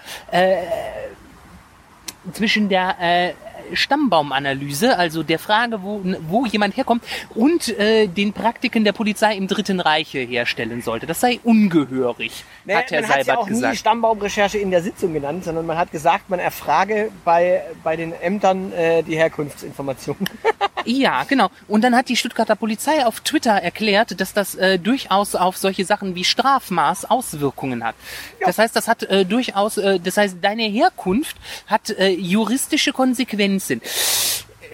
zwischen 2.34 2.68
der 2.68 2.98
äh, 3.00 3.34
Stammbaumanalyse, 3.74 4.98
also 4.98 5.24
der 5.24 5.40
Frage, 5.40 5.82
wo, 5.82 6.02
wo 6.28 6.46
jemand 6.46 6.78
herkommt, 6.78 7.04
und 7.36 7.70
äh, 7.78 8.08
den 8.08 8.34
Praktiken 8.34 8.84
der 8.84 8.94
Polizei 8.94 9.36
im 9.36 9.48
Dritten 9.48 9.80
Reiche 9.80 10.20
herstellen 10.20 10.82
sollte. 10.82 11.06
Das 11.06 11.20
sei 11.20 11.40
ungehörig, 11.44 12.44
Naja, 12.66 12.80
hat 12.80 12.92
Herr 12.92 13.02
man 13.02 13.10
hat 13.10 13.18
ja 13.18 13.24
Seibert 13.24 13.38
auch 13.38 13.48
nie 13.48 13.56
gesagt. 13.56 13.78
Stammbaumrecherche 13.78 14.58
in 14.58 14.72
der 14.72 14.82
Sitzung 14.82 15.14
genannt, 15.14 15.44
sondern 15.44 15.66
man 15.66 15.78
hat 15.78 15.92
gesagt, 15.92 16.30
man 16.30 16.40
erfrage 16.40 17.12
bei, 17.24 17.62
bei 17.84 17.96
den 17.96 18.14
Ämtern 18.14 18.72
äh, 18.74 19.04
die 19.04 19.16
Herkunftsinformationen. 19.16 20.30
Ja, 20.86 21.26
genau. 21.26 21.50
Und 21.68 21.84
dann 21.84 21.94
hat 21.98 22.08
die 22.08 22.16
Stuttgarter 22.16 22.56
Polizei 22.56 23.06
auf 23.06 23.20
Twitter 23.20 23.52
erklärt, 23.52 24.22
dass 24.22 24.34
das 24.34 24.56
äh, 24.56 24.80
durchaus 24.80 25.36
auf 25.36 25.58
solche 25.58 25.84
Sachen 25.84 26.16
wie 26.16 26.24
Strafmaß 26.24 27.12
Auswirkungen 27.12 27.84
hat. 27.84 27.96
Das 28.40 28.58
heißt, 28.58 28.74
das 28.74 28.88
hat 28.88 29.04
äh, 29.04 29.26
durchaus, 29.26 29.78
äh, 29.78 30.00
das 30.00 30.16
heißt, 30.16 30.38
deine 30.42 30.64
Herkunft 30.64 31.36
hat 31.68 31.90
äh, 31.90 32.08
juristische 32.08 32.94
Konsequenzen. 32.94 33.57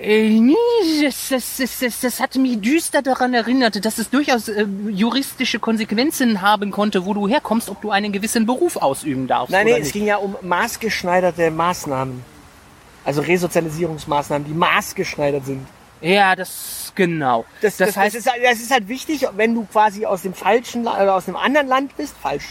Äh, 0.04 0.30
nee, 0.40 0.56
das, 1.02 1.30
das, 1.30 1.80
das, 1.80 2.00
das, 2.02 2.20
hat 2.20 2.36
mich 2.36 2.60
düster 2.60 3.02
daran 3.02 3.34
erinnert, 3.34 3.86
dass 3.86 3.98
es 4.00 4.10
durchaus 4.10 4.50
äh, 4.50 4.66
juristische 4.90 5.60
Konsequenzen 5.60 6.42
haben 6.42 6.72
konnte, 6.72 7.06
wo 7.06 7.14
du 7.14 7.28
herkommst, 7.28 7.70
ob 7.70 7.82
du 7.82 7.92
einen 7.92 8.12
gewissen 8.12 8.46
Beruf 8.46 8.76
ausüben 8.76 9.28
darfst. 9.28 9.52
Nein, 9.52 9.66
nee, 9.66 9.80
es 9.80 9.94
ging 9.94 10.06
ja 10.06 10.18
um 10.18 10.36
maßgeschneiderte 10.42 11.52
Maßnahmen. 11.52 12.24
Also 13.06 13.22
Resozialisierungsmaßnahmen, 13.22 14.46
die 14.48 14.54
maßgeschneidert 14.54 15.46
sind. 15.46 15.66
Ja, 16.02 16.36
das 16.36 16.92
genau. 16.96 17.46
Das, 17.62 17.78
das, 17.78 17.96
heißt, 17.96 18.16
ist, 18.16 18.30
halt- 18.30 18.44
das 18.44 18.60
ist 18.60 18.72
halt 18.72 18.90
wichtig, 18.90 19.26
wenn 19.36 19.56
du 19.56 19.66
quasi 19.66 20.06
aus 20.06 20.24
dem 20.24 20.34
falschen 20.34 20.82
oder 20.82 21.16
aus 21.16 21.28
einem 21.28 21.38
anderen 21.38 21.68
Land 21.68 21.96
bist. 21.96 22.14
Falsch 22.22 22.46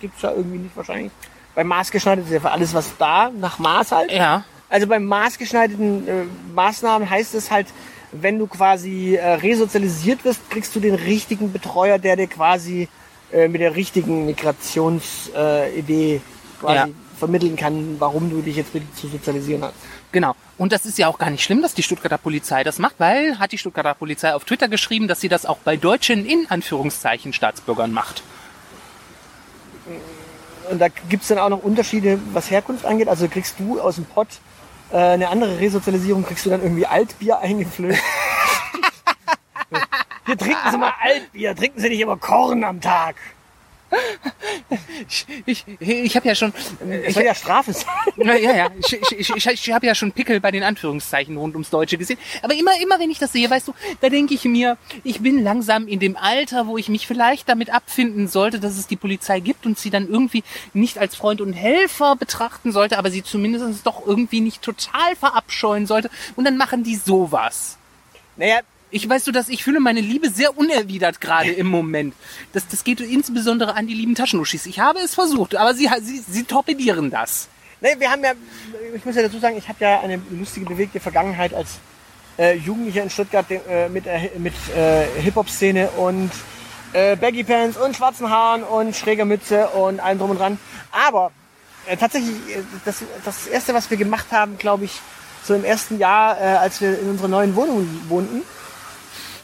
gibt's 0.00 0.22
ja 0.22 0.32
irgendwie 0.32 0.58
nicht 0.58 0.76
wahrscheinlich. 0.76 1.12
Bei 1.54 1.62
maßgeschneidert 1.62 2.26
ist 2.26 2.32
ja 2.32 2.40
für 2.40 2.50
alles, 2.50 2.74
was 2.74 2.96
da 2.98 3.30
nach 3.30 3.60
Maß 3.60 3.92
halt. 3.92 4.10
ja, 4.10 4.44
Also 4.70 4.86
beim 4.86 5.04
maßgeschneiderten 5.04 6.08
äh, 6.08 6.12
Maßnahmen 6.54 7.08
heißt 7.10 7.34
es 7.34 7.50
halt, 7.50 7.66
wenn 8.12 8.38
du 8.38 8.46
quasi 8.46 9.16
äh, 9.16 9.34
resozialisiert 9.34 10.24
wirst, 10.24 10.48
kriegst 10.50 10.74
du 10.74 10.80
den 10.80 10.94
richtigen 10.94 11.52
Betreuer, 11.52 11.98
der 11.98 12.16
dir 12.16 12.26
quasi 12.28 12.88
äh, 13.32 13.48
mit 13.48 13.60
der 13.60 13.76
richtigen 13.76 14.26
Migrationsidee 14.26 16.16
äh, 16.16 16.20
quasi 16.60 16.74
Ja. 16.76 16.88
vermitteln 17.18 17.56
kann, 17.56 17.96
warum 17.98 18.30
du 18.30 18.40
dich 18.42 18.56
jetzt 18.56 18.72
bitte 18.72 18.86
zu 18.94 19.06
sozialisieren 19.08 19.62
hast. 19.64 19.74
genau. 20.12 20.34
Und 20.56 20.72
das 20.72 20.84
ist 20.86 20.98
ja 20.98 21.08
auch 21.08 21.18
gar 21.18 21.30
nicht 21.30 21.42
schlimm, 21.42 21.62
dass 21.62 21.72
die 21.74 21.82
Stuttgarter 21.82 22.18
Polizei 22.18 22.64
das 22.64 22.78
macht, 22.78 22.94
weil 22.98 23.38
hat 23.38 23.52
die 23.52 23.58
Stuttgarter 23.58 23.94
Polizei 23.94 24.34
auf 24.34 24.44
Twitter 24.44 24.68
geschrieben, 24.68 25.08
dass 25.08 25.20
sie 25.20 25.28
das 25.28 25.46
auch 25.46 25.56
bei 25.58 25.76
deutschen 25.76 26.26
in 26.26 26.46
Anführungszeichen 26.50 27.32
Staatsbürgern 27.32 27.92
macht. 27.92 28.22
Und 30.70 30.78
da 30.80 30.88
gibt's 31.08 31.28
dann 31.28 31.38
auch 31.38 31.48
noch 31.48 31.62
Unterschiede, 31.62 32.18
was 32.32 32.50
Herkunft 32.50 32.84
angeht. 32.84 33.08
Also 33.08 33.26
kriegst 33.28 33.58
du 33.58 33.80
aus 33.80 33.96
dem 33.96 34.04
Pott 34.04 34.28
äh, 34.92 34.96
eine 34.96 35.28
andere 35.28 35.58
Resozialisierung, 35.58 36.24
kriegst 36.24 36.46
du 36.46 36.50
dann 36.50 36.62
irgendwie 36.62 36.86
Altbier 36.86 37.40
eingeflößt. 37.40 38.00
Hier 40.26 40.36
trinken 40.36 40.70
Sie 40.70 40.78
mal 40.78 40.92
Altbier, 41.00 41.56
trinken 41.56 41.80
Sie 41.80 41.88
nicht 41.88 42.00
immer 42.00 42.16
Korn 42.16 42.62
am 42.64 42.80
Tag. 42.80 43.16
Ich, 45.06 45.26
ich, 45.46 45.64
ich 45.80 46.16
habe 46.16 46.28
ja 46.28 46.34
schon, 46.34 46.52
ich, 47.06 47.14
soll 47.14 47.24
ja 47.24 47.34
Strafe 47.34 47.72
sein. 47.72 47.86
Ja, 48.16 48.36
ja, 48.36 48.70
ich, 48.78 49.00
ich, 49.18 49.30
ich, 49.30 49.46
ich 49.46 49.72
habe 49.72 49.86
ja 49.86 49.94
schon 49.94 50.12
Pickel 50.12 50.40
bei 50.40 50.50
den 50.50 50.62
Anführungszeichen 50.62 51.36
rund 51.36 51.54
ums 51.54 51.70
Deutsche 51.70 51.98
gesehen. 51.98 52.18
Aber 52.42 52.54
immer, 52.54 52.72
immer 52.80 52.98
wenn 53.00 53.10
ich 53.10 53.18
das 53.18 53.32
sehe, 53.32 53.50
weißt 53.50 53.68
du, 53.68 53.74
da 54.00 54.08
denke 54.08 54.34
ich 54.34 54.44
mir, 54.44 54.78
ich 55.02 55.20
bin 55.20 55.42
langsam 55.42 55.88
in 55.88 55.98
dem 55.98 56.16
Alter, 56.16 56.66
wo 56.66 56.78
ich 56.78 56.88
mich 56.88 57.06
vielleicht 57.06 57.48
damit 57.48 57.70
abfinden 57.70 58.28
sollte, 58.28 58.60
dass 58.60 58.78
es 58.78 58.86
die 58.86 58.96
Polizei 58.96 59.40
gibt 59.40 59.66
und 59.66 59.78
sie 59.78 59.90
dann 59.90 60.08
irgendwie 60.08 60.44
nicht 60.72 60.98
als 60.98 61.16
Freund 61.16 61.40
und 61.40 61.52
Helfer 61.52 62.14
betrachten 62.16 62.72
sollte, 62.72 62.98
aber 62.98 63.10
sie 63.10 63.24
zumindest 63.24 63.86
doch 63.86 64.06
irgendwie 64.06 64.40
nicht 64.40 64.62
total 64.62 65.16
verabscheuen 65.16 65.86
sollte. 65.86 66.10
Und 66.36 66.44
dann 66.44 66.56
machen 66.56 66.84
die 66.84 66.96
sowas. 66.96 67.76
Naja, 68.36 68.60
Ich 68.92 69.08
weißt 69.08 69.26
du, 69.26 69.32
dass 69.32 69.48
ich 69.48 69.62
fühle 69.62 69.80
meine 69.80 70.00
Liebe 70.00 70.30
sehr 70.30 70.58
unerwidert 70.58 71.20
gerade 71.20 71.50
im 71.50 71.68
Moment. 71.68 72.14
Das, 72.52 72.66
das 72.66 72.82
geht 72.82 73.00
insbesondere 73.00 73.74
an 73.74 73.86
die 73.86 73.94
lieben 73.94 74.14
Taschenuschis. 74.14 74.66
Ich 74.66 74.80
habe 74.80 74.98
es 74.98 75.14
versucht, 75.14 75.54
aber 75.54 75.74
sie, 75.74 75.88
sie, 76.02 76.18
sie 76.18 76.44
torpedieren 76.44 77.10
das. 77.10 77.48
Nee, 77.80 77.94
wir 77.98 78.10
haben 78.10 78.22
ja, 78.22 78.32
ich 78.94 79.04
muss 79.04 79.14
ja 79.14 79.22
dazu 79.22 79.38
sagen, 79.38 79.56
ich 79.56 79.68
habe 79.68 79.78
ja 79.80 80.00
eine 80.00 80.20
lustige, 80.30 80.66
bewegte 80.66 81.00
Vergangenheit 81.00 81.54
als 81.54 81.78
äh, 82.38 82.56
Jugendlicher 82.56 83.02
in 83.02 83.10
Stuttgart 83.10 83.46
äh, 83.50 83.88
mit, 83.88 84.06
äh, 84.06 84.30
mit 84.38 84.54
äh, 84.76 85.06
Hip-Hop-Szene 85.20 85.90
und 85.90 86.30
äh, 86.92 87.16
Baggy 87.16 87.44
Pants 87.44 87.78
und 87.78 87.96
schwarzen 87.96 88.28
Haaren 88.28 88.64
und 88.64 88.96
schräger 88.96 89.24
Mütze 89.24 89.68
und 89.68 90.00
allem 90.00 90.18
drum 90.18 90.30
und 90.30 90.40
dran. 90.40 90.58
Aber 90.90 91.30
äh, 91.86 91.96
tatsächlich, 91.96 92.34
äh, 92.56 92.62
das, 92.84 93.02
das 93.24 93.46
Erste, 93.46 93.72
was 93.72 93.88
wir 93.88 93.96
gemacht 93.96 94.26
haben, 94.32 94.58
glaube 94.58 94.84
ich, 94.84 95.00
so 95.44 95.54
im 95.54 95.64
ersten 95.64 95.98
Jahr, 95.98 96.38
äh, 96.38 96.44
als 96.56 96.80
wir 96.80 96.98
in 96.98 97.08
unserer 97.08 97.28
neuen 97.28 97.54
Wohnung 97.54 97.88
wohnten, 98.08 98.42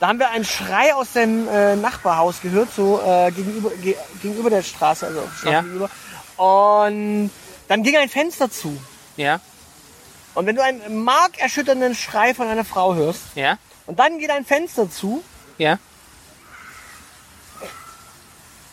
da 0.01 0.09
haben 0.09 0.19
wir 0.19 0.31
einen 0.31 0.45
Schrei 0.45 0.95
aus 0.95 1.13
dem 1.13 1.49
äh, 1.49 1.77
Nachbarhaus 1.77 2.41
gehört, 2.43 2.69
so 2.75 3.01
äh, 3.05 3.31
gegenüber, 3.31 3.71
ge 3.71 3.97
gegenüber 4.23 4.51
der 4.51 4.63
Straße, 4.63 5.07
also 5.07 5.23
Ja. 5.45 5.63
gegenüber. 5.63 5.89
Und 6.37 7.31
dann 7.69 7.83
ging 7.83 7.97
ein 7.97 8.09
Fenster 8.09 8.51
zu. 8.51 8.77
Ja, 9.17 9.41
Und 10.35 10.45
wenn 10.47 10.55
du 10.57 10.63
einen 10.63 11.03
markerschütternden 11.03 11.95
Schrei 11.95 12.35
von 12.35 12.47
einer 12.49 12.65
Frau 12.67 12.95
hörst 12.95 13.23
ja, 13.35 13.57
und 13.87 13.99
dann 13.99 14.19
geht 14.19 14.31
ein 14.31 14.45
Fenster 14.45 14.91
zu, 14.91 15.25
ja, 15.57 15.79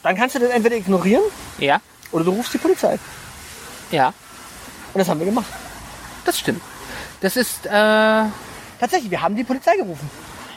dann 0.04 0.18
kannst 0.18 0.36
du 0.36 0.40
das 0.40 0.50
entweder 0.50 0.76
ignorieren 0.76 1.24
ja, 1.60 1.80
oder 2.12 2.26
du 2.26 2.32
rufst 2.32 2.54
die 2.54 2.58
Polizei. 2.58 3.00
ja. 3.92 4.14
Und 4.94 5.00
das 5.00 5.10
haben 5.10 5.20
wir 5.20 5.26
gemacht. 5.26 5.48
Das 6.24 6.38
stimmt. 6.38 6.62
Das 7.22 7.36
ist, 7.36 7.66
äh, 7.66 8.26
Tatsächlich, 8.80 9.10
wir 9.10 9.22
haben 9.22 9.36
die 9.36 9.44
Polizei 9.46 9.76
gerufen. 9.78 10.08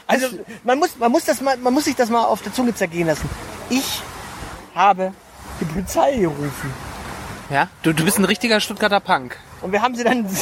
Also 0.07 0.27
man 0.63 0.79
muss, 0.79 0.97
man 0.97 1.11
muss 1.11 1.25
das 1.25 1.41
mal, 1.41 1.57
man 1.57 1.73
muss 1.73 1.85
sich 1.85 1.95
das 1.95 2.09
mal 2.09 2.23
auf 2.23 2.41
der 2.41 2.53
Zunge 2.53 2.73
zergehen 2.73 3.07
lassen. 3.07 3.29
Ich 3.69 4.01
habe 4.73 5.13
die 5.59 5.65
Polizei 5.65 6.17
gerufen 6.17 6.73
ja, 7.49 7.69
du, 7.81 7.93
du 7.93 8.03
bist 8.03 8.17
ein 8.17 8.25
richtiger 8.25 8.59
Stuttgarter 8.59 8.99
Punk. 8.99 9.37
und 9.61 9.71
wir 9.71 9.81
haben 9.81 9.95
sie 9.95 10.03
dann 10.03 10.19
und 10.25 10.35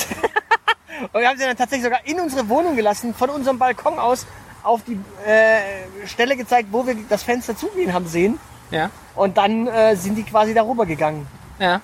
wir 1.13 1.28
haben 1.28 1.38
sie 1.38 1.45
dann 1.45 1.57
tatsächlich 1.57 1.84
sogar 1.84 2.05
in 2.05 2.20
unsere 2.20 2.49
Wohnung 2.49 2.76
gelassen, 2.76 3.13
von 3.13 3.30
unserem 3.30 3.59
Balkon 3.59 3.99
aus 3.99 4.26
auf 4.63 4.82
die 4.84 4.99
äh, 5.28 6.07
Stelle 6.07 6.36
gezeigt, 6.36 6.70
wo 6.72 6.88
wir 6.88 6.95
das 7.07 7.22
Fenster 7.22 7.55
zugehen 7.55 7.93
haben 7.93 8.07
sehen. 8.07 8.39
Ja, 8.72 8.89
Und 9.16 9.38
dann 9.38 9.68
äh, 9.68 9.95
sind 9.95 10.16
die 10.16 10.24
quasi 10.24 10.53
darüber 10.53 10.86
gegangen. 10.86 11.28
ja. 11.59 11.82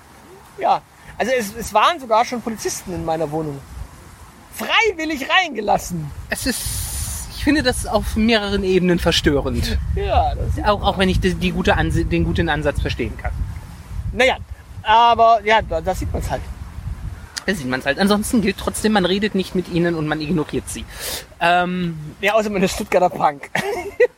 Ja, 0.58 0.82
also 1.16 1.32
es, 1.32 1.54
es 1.56 1.72
waren 1.72 1.98
sogar 1.98 2.26
schon 2.26 2.42
Polizisten 2.42 2.92
in 2.94 3.06
meiner 3.06 3.30
Wohnung. 3.30 3.58
Freiwillig 4.54 5.26
reingelassen. 5.30 6.10
Es 6.28 6.44
ist, 6.44 6.60
ich 7.42 7.44
finde 7.44 7.64
das 7.64 7.86
auf 7.86 8.14
mehreren 8.14 8.62
Ebenen 8.62 9.00
verstörend. 9.00 9.76
Ja, 9.96 10.32
das 10.36 10.64
Auch, 10.64 10.80
auch 10.80 10.98
wenn 10.98 11.08
ich 11.08 11.18
die, 11.18 11.34
die 11.34 11.50
gute 11.50 11.74
den 11.74 12.22
guten 12.22 12.48
Ansatz 12.48 12.80
verstehen 12.80 13.16
kann. 13.18 13.32
Naja, 14.12 14.36
aber 14.84 15.40
ja, 15.44 15.60
da, 15.60 15.80
da 15.80 15.92
sieht 15.92 16.12
man 16.12 16.22
es 16.22 16.30
halt. 16.30 16.42
Da 17.44 17.52
sieht 17.52 17.66
man 17.68 17.80
es 17.80 17.86
halt. 17.86 17.98
Ansonsten 17.98 18.42
gilt 18.42 18.58
trotzdem, 18.58 18.92
man 18.92 19.04
redet 19.04 19.34
nicht 19.34 19.56
mit 19.56 19.68
ihnen 19.70 19.96
und 19.96 20.06
man 20.06 20.20
ignoriert 20.20 20.68
sie. 20.68 20.84
Ähm, 21.40 21.98
Ja, 22.20 22.34
außer 22.34 22.48
man 22.48 22.62
ist 22.62 22.74
Stuttgarter 22.76 23.10
Punk. 23.10 23.50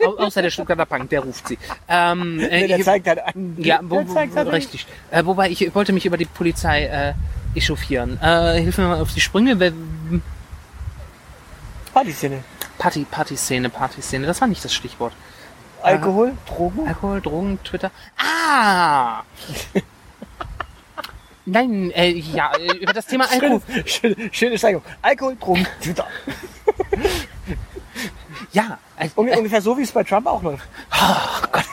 au 0.04 0.18
außer 0.18 0.42
der 0.42 0.50
Stuttgarter 0.50 0.84
Punk, 0.84 1.08
der 1.08 1.20
ruft 1.20 1.48
sie. 1.48 1.56
Ähm, 1.88 2.38
äh, 2.40 2.68
der 2.68 2.78
ich- 2.80 2.84
zeigt 2.84 3.06
halt 3.08 3.20
an. 3.24 3.54
Ja, 3.56 3.80
wo, 3.84 4.00
der 4.02 4.08
zeigt 4.08 4.36
halt 4.36 4.52
richtig. 4.52 4.86
Äh, 5.10 5.24
wobei 5.24 5.48
ich 5.48 5.74
wollte 5.74 5.94
mich 5.94 6.04
über 6.04 6.18
die 6.18 6.26
Polizei 6.26 6.84
äh, 6.84 7.14
echauffieren. 7.58 8.20
Äh, 8.20 8.60
hilf 8.60 8.76
mir 8.76 8.88
mal 8.88 9.00
auf 9.00 9.14
die 9.14 9.22
Sprünge. 9.22 9.58
Wer- 9.58 9.72
Partyszene. 11.94 12.44
Party, 12.84 13.06
Partyszene, 13.10 13.70
Partyszene. 13.70 14.26
Das 14.26 14.42
war 14.42 14.48
nicht 14.48 14.62
das 14.62 14.74
Stichwort. 14.74 15.14
Alkohol, 15.82 16.36
Drogen. 16.46 16.86
Alkohol, 16.86 17.22
Drogen, 17.22 17.58
Twitter. 17.64 17.90
Ah! 18.18 19.22
Nein, 21.46 21.90
äh, 21.92 22.10
ja, 22.10 22.52
äh, 22.58 22.76
über 22.76 22.92
das 22.92 23.06
Thema 23.06 23.24
Alkohol. 23.30 23.62
Schöne, 23.86 24.14
schöne, 24.16 24.28
schöne 24.34 24.58
Steigerung. 24.58 24.84
Alkohol, 25.00 25.34
Drogen, 25.36 25.66
Twitter. 25.80 26.06
Ja, 28.52 28.76
äh, 28.98 29.08
Unge- 29.16 29.34
Ungefähr 29.38 29.62
so, 29.62 29.78
wie 29.78 29.82
es 29.82 29.92
bei 29.92 30.04
Trump 30.04 30.26
auch 30.26 30.42
läuft. 30.42 30.68
oh 30.92 31.46
Gott. 31.52 31.64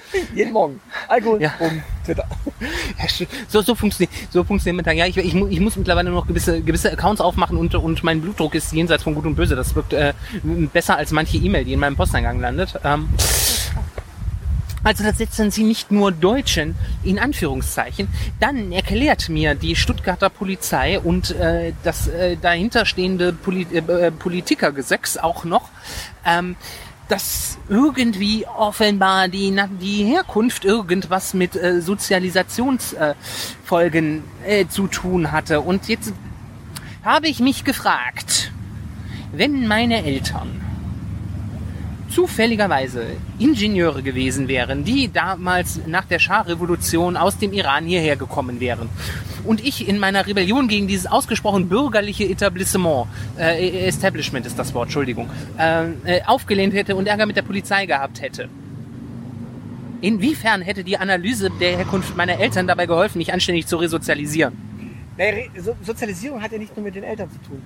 Jeden 0.34 0.52
Morgen. 0.52 0.80
Alkohol, 1.08 1.40
Ja. 1.40 1.54
Drogen, 1.58 1.82
Twitter. 2.04 2.26
Ja, 2.98 3.26
so, 3.48 3.60
so 3.62 3.74
funktioniert, 3.74 4.12
so 4.30 4.44
funktioniert 4.44 4.86
mit 4.86 4.96
Ja, 4.96 5.06
ich, 5.06 5.16
ich, 5.16 5.34
ich 5.34 5.60
muss 5.60 5.76
mittlerweile 5.76 6.10
nur 6.10 6.20
noch 6.20 6.26
gewisse, 6.26 6.60
gewisse 6.62 6.92
Accounts 6.92 7.20
aufmachen 7.20 7.56
und, 7.56 7.74
und 7.74 8.02
mein 8.04 8.20
Blutdruck 8.20 8.54
ist 8.54 8.72
jenseits 8.72 9.02
von 9.02 9.14
Gut 9.14 9.26
und 9.26 9.34
Böse. 9.34 9.56
Das 9.56 9.74
wirkt 9.74 9.92
äh, 9.92 10.12
besser 10.72 10.96
als 10.96 11.10
manche 11.10 11.36
E-Mail, 11.36 11.64
die 11.64 11.72
in 11.72 11.80
meinem 11.80 11.96
Posteingang 11.96 12.40
landet. 12.40 12.78
Ähm, 12.84 13.08
also 14.86 15.02
das 15.02 15.18
setzen 15.18 15.50
sie 15.50 15.64
nicht 15.64 15.90
nur 15.90 16.12
Deutschen 16.12 16.76
in 17.02 17.18
Anführungszeichen. 17.18 18.06
Dann 18.38 18.70
erklärt 18.70 19.28
mir 19.28 19.56
die 19.56 19.74
Stuttgarter 19.74 20.30
Polizei 20.30 21.00
und 21.00 21.32
äh, 21.32 21.72
das 21.82 22.06
äh, 22.06 22.36
dahinterstehende 22.36 23.32
Poli 23.32 23.66
äh, 23.72 24.12
Politikergesetz 24.12 25.16
auch 25.16 25.44
noch, 25.44 25.70
ähm, 26.24 26.54
dass 27.08 27.58
irgendwie 27.68 28.46
offenbar 28.46 29.28
die, 29.28 29.56
die 29.80 30.04
Herkunft 30.04 30.64
irgendwas 30.64 31.34
mit 31.34 31.54
äh, 31.56 31.80
Sozialisationsfolgen 31.80 34.24
äh, 34.44 34.60
äh, 34.60 34.68
zu 34.68 34.88
tun 34.88 35.30
hatte. 35.32 35.60
Und 35.60 35.88
jetzt 35.88 36.12
habe 37.04 37.28
ich 37.28 37.40
mich 37.40 37.64
gefragt, 37.64 38.52
wenn 39.32 39.66
meine 39.68 40.04
Eltern 40.04 40.65
zufälligerweise 42.16 43.08
Ingenieure 43.38 44.02
gewesen 44.02 44.48
wären, 44.48 44.84
die 44.84 45.12
damals 45.12 45.80
nach 45.86 46.06
der 46.06 46.18
Schah-Revolution 46.18 47.14
aus 47.14 47.36
dem 47.36 47.52
Iran 47.52 47.84
hierher 47.84 48.16
gekommen 48.16 48.58
wären. 48.58 48.88
Und 49.44 49.62
ich 49.62 49.86
in 49.86 49.98
meiner 49.98 50.26
Rebellion 50.26 50.66
gegen 50.66 50.88
dieses 50.88 51.06
ausgesprochen 51.06 51.68
bürgerliche 51.68 52.24
Etablissement, 52.24 53.06
äh, 53.38 53.86
Establishment 53.86 54.46
ist 54.46 54.58
das 54.58 54.72
Wort, 54.72 54.86
Entschuldigung, 54.86 55.28
äh, 55.58 55.90
äh, 56.04 56.22
aufgelehnt 56.24 56.72
hätte 56.72 56.96
und 56.96 57.06
Ärger 57.06 57.26
mit 57.26 57.36
der 57.36 57.42
Polizei 57.42 57.84
gehabt 57.84 58.22
hätte. 58.22 58.48
Inwiefern 60.00 60.62
hätte 60.62 60.84
die 60.84 60.96
Analyse 60.96 61.50
der 61.60 61.76
Herkunft 61.76 62.16
meiner 62.16 62.40
Eltern 62.40 62.66
dabei 62.66 62.86
geholfen, 62.86 63.18
mich 63.18 63.34
anständig 63.34 63.66
zu 63.66 63.76
resozialisieren? 63.76 64.56
Naja, 65.18 65.44
Sozialisierung 65.82 66.42
hat 66.42 66.50
ja 66.50 66.56
nicht 66.56 66.74
nur 66.74 66.84
mit 66.84 66.94
den 66.94 67.04
Eltern 67.04 67.28
zu 67.30 67.38
tun. 67.46 67.62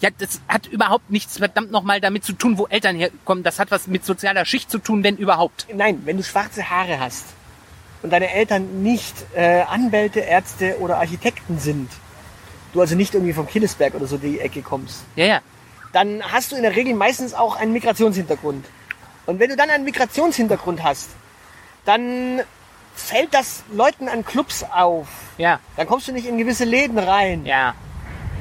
Ja, 0.00 0.10
das 0.18 0.40
hat 0.48 0.66
überhaupt 0.66 1.10
nichts 1.10 1.38
verdammt 1.38 1.70
nochmal 1.70 2.00
damit 2.00 2.24
zu 2.24 2.34
tun, 2.34 2.58
wo 2.58 2.66
Eltern 2.66 2.96
herkommen. 2.96 3.42
Das 3.42 3.58
hat 3.58 3.70
was 3.70 3.86
mit 3.86 4.04
sozialer 4.04 4.44
Schicht 4.44 4.70
zu 4.70 4.78
tun, 4.78 5.02
wenn 5.02 5.16
überhaupt. 5.16 5.66
Nein, 5.74 6.02
wenn 6.04 6.16
du 6.18 6.22
schwarze 6.22 6.68
Haare 6.68 7.00
hast 7.00 7.24
und 8.02 8.10
deine 8.12 8.30
Eltern 8.30 8.82
nicht 8.82 9.14
äh, 9.34 9.62
Anwälte, 9.62 10.20
Ärzte 10.20 10.76
oder 10.80 10.98
Architekten 10.98 11.58
sind, 11.58 11.90
du 12.74 12.80
also 12.82 12.94
nicht 12.94 13.14
irgendwie 13.14 13.32
vom 13.32 13.46
Killesberg 13.46 13.94
oder 13.94 14.06
so 14.06 14.18
die 14.18 14.38
Ecke 14.40 14.60
kommst, 14.60 15.00
Ja, 15.16 15.24
ja. 15.24 15.40
dann 15.92 16.22
hast 16.30 16.52
du 16.52 16.56
in 16.56 16.62
der 16.62 16.76
Regel 16.76 16.94
meistens 16.94 17.32
auch 17.32 17.56
einen 17.56 17.72
Migrationshintergrund. 17.72 18.66
Und 19.24 19.38
wenn 19.40 19.48
du 19.48 19.56
dann 19.56 19.70
einen 19.70 19.84
Migrationshintergrund 19.84 20.82
hast, 20.84 21.08
dann 21.86 22.42
fällt 22.94 23.32
das 23.32 23.64
Leuten 23.72 24.08
an 24.08 24.24
Clubs 24.26 24.62
auf. 24.62 25.08
Ja, 25.38 25.58
Dann 25.76 25.86
kommst 25.86 26.06
du 26.08 26.12
nicht 26.12 26.26
in 26.26 26.36
gewisse 26.38 26.64
Läden 26.64 26.98
rein. 26.98 27.46
ja. 27.46 27.74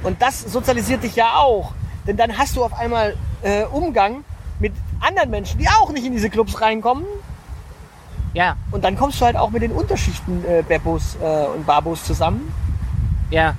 Und 0.06 0.22
das 0.22 0.41
sozialisiert 0.41 1.03
dich 1.03 1.16
ja 1.16 1.36
auch. 1.36 1.74
Denn 2.08 2.16
dann 2.16 2.38
hast 2.38 2.56
du 2.56 2.64
auf 2.64 2.74
einmal 2.74 3.18
äh, 3.41 3.64
Umgang 3.66 4.24
mit 4.60 4.74
anderen 5.01 5.30
Menschen, 5.32 5.60
die 5.60 5.68
auch 5.68 5.91
nicht 5.91 6.06
in 6.06 6.14
diese 6.14 6.30
Clubs 6.30 6.62
reinkommen. 6.62 7.06
Ja, 8.34 8.58
Und 8.72 8.84
dann 8.84 8.97
kommst 8.97 9.20
du 9.22 9.26
halt 9.26 9.38
auch 9.38 9.49
mit 9.49 9.62
den 9.62 9.72
Unterschichten 9.72 10.43
äh, 10.45 10.62
Beppos 10.62 11.16
äh, 11.22 11.45
und 11.56 11.66
Babos 11.66 12.03
zusammen. 12.03 12.51
ja. 13.32 13.56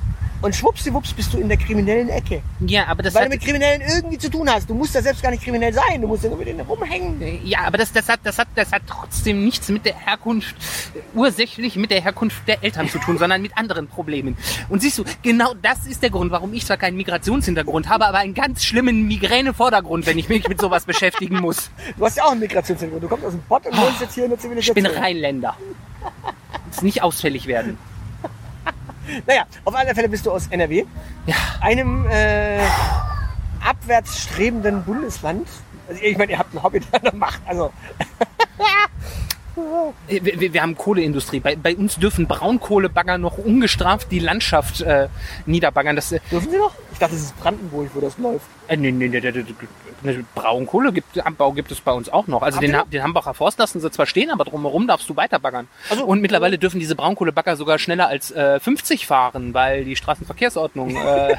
Und 0.46 0.54
schwuppsiwupps 0.54 1.12
bist 1.12 1.32
du 1.32 1.38
in 1.38 1.48
der 1.48 1.56
kriminellen 1.58 2.08
Ecke. 2.08 2.40
Ja, 2.60 2.86
aber 2.86 3.02
das 3.02 3.14
Weil 3.14 3.24
du 3.24 3.30
mit 3.30 3.42
Kriminellen 3.42 3.82
irgendwie 3.82 4.16
zu 4.16 4.30
tun 4.30 4.48
hast. 4.48 4.70
Du 4.70 4.74
musst 4.74 4.94
ja 4.94 5.02
selbst 5.02 5.20
gar 5.20 5.32
nicht 5.32 5.42
kriminell 5.42 5.72
sein. 5.72 6.00
Du 6.00 6.06
musst 6.06 6.22
ja 6.22 6.28
nur 6.28 6.38
mit 6.38 6.46
denen 6.46 6.60
rumhängen. 6.60 7.20
ja, 7.44 7.62
aber 7.66 7.78
das, 7.78 7.92
das 7.92 8.08
hat, 8.08 8.20
das 8.22 8.38
hat, 8.38 8.46
das 8.54 8.70
hat 8.70 8.82
trotzdem 8.86 9.44
nichts 9.44 9.68
mit 9.70 9.84
der 9.84 9.96
Herkunft, 9.96 10.54
ursächlich 11.16 11.74
mit 11.74 11.90
der 11.90 12.00
Herkunft 12.00 12.46
der 12.46 12.62
Eltern 12.62 12.88
zu 12.88 13.00
tun, 13.00 13.18
sondern 13.18 13.42
mit 13.42 13.58
anderen 13.58 13.88
Problemen. 13.88 14.36
Und 14.68 14.82
siehst 14.82 14.98
du, 14.98 15.04
genau 15.22 15.52
das 15.60 15.84
ist 15.88 16.04
der 16.04 16.10
Grund, 16.10 16.30
warum 16.30 16.54
ich 16.54 16.64
zwar 16.64 16.76
keinen 16.76 16.96
Migrationshintergrund 16.96 17.88
habe, 17.88 18.06
aber 18.06 18.18
einen 18.18 18.34
ganz 18.34 18.62
schlimmen 18.62 19.08
Migräne-Vordergrund, 19.08 20.06
wenn 20.06 20.16
ich 20.16 20.28
mich 20.28 20.46
mit 20.46 20.60
sowas 20.60 20.84
beschäftigen 20.86 21.40
muss. 21.40 21.70
Du 21.98 22.04
hast 22.04 22.18
ja 22.18 22.24
auch 22.24 22.30
einen 22.30 22.40
Migrationshintergrund. 22.40 23.02
Du 23.02 23.08
kommst 23.08 23.24
aus 23.26 23.32
dem 23.32 23.42
Pott 23.48 23.66
und 23.66 23.76
wohnst 23.76 24.00
jetzt 24.00 24.14
hier 24.14 24.26
in 24.26 24.30
der 24.30 24.36
Ich 24.38 24.42
Zivilisation. 24.42 24.74
bin 24.76 24.86
Rheinländer. 24.86 25.56
Jetzt 26.66 26.82
nicht 26.84 27.02
ausfällig 27.02 27.46
werden. 27.48 27.78
Naja, 29.26 29.44
auf 29.64 29.74
alle 29.74 29.94
Fälle 29.94 30.08
bist 30.08 30.26
du 30.26 30.30
aus 30.32 30.46
NRW. 30.48 30.84
Ja. 31.26 31.34
Einem 31.60 32.06
äh, 32.08 32.60
abwärts 33.64 34.22
strebenden 34.22 34.84
Bundesland. 34.84 35.48
Also 35.88 36.02
ich 36.02 36.16
meine, 36.18 36.32
ihr 36.32 36.38
habt 36.38 36.52
einen 36.54 36.62
Hobby, 36.62 36.80
der 36.92 37.00
da 37.00 37.12
macht. 37.14 37.40
Also 37.46 37.72
Wir, 40.06 40.22
wir, 40.22 40.52
wir 40.52 40.62
haben 40.62 40.76
Kohleindustrie. 40.76 41.40
Bei, 41.40 41.56
bei 41.56 41.74
uns 41.74 41.96
dürfen 41.96 42.26
Braunkohlebagger 42.26 43.16
noch 43.16 43.38
ungestraft 43.38 44.10
die 44.10 44.18
Landschaft 44.18 44.82
äh, 44.82 45.08
niederbaggern. 45.46 45.96
Das, 45.96 46.12
äh, 46.12 46.20
dürfen 46.30 46.50
sie 46.50 46.58
noch? 46.58 46.74
Ich 46.92 46.98
dachte, 46.98 47.14
das 47.14 47.22
ist 47.22 47.40
Brandenburg, 47.40 47.88
wo 47.94 48.00
das 48.00 48.18
läuft. 48.18 48.44
äh, 48.68 48.76
nee, 48.76 48.92
nee, 48.92 49.08
nee, 49.08 49.20
nee, 49.20 49.30
nee, 49.32 49.42
nee, 49.42 49.54
Braunkohle 50.34 50.92
gibt, 50.92 51.18
Abbau 51.24 51.52
gibt 51.52 51.70
es 51.72 51.80
bei 51.80 51.92
uns 51.92 52.08
auch 52.08 52.26
noch. 52.26 52.42
Also 52.42 52.60
den, 52.60 52.76
den 52.92 53.02
Hambacher 53.02 53.34
Forst 53.34 53.58
lassen 53.58 53.80
sie 53.80 53.90
zwar 53.90 54.06
stehen, 54.06 54.30
aber 54.30 54.44
drumherum 54.44 54.86
darfst 54.86 55.08
du 55.08 55.16
weiter 55.16 55.38
baggern. 55.38 55.68
Also- 55.90 56.04
Und 56.04 56.20
mittlerweile 56.20 56.58
dürfen 56.58 56.80
diese 56.80 56.94
Braunkohlebagger 56.94 57.56
sogar 57.56 57.78
schneller 57.78 58.08
als 58.08 58.30
äh, 58.30 58.60
50 58.60 59.06
fahren, 59.06 59.54
weil 59.54 59.84
die 59.84 59.96
Straßenverkehrsordnung 59.96 60.96
äh, 60.96 61.36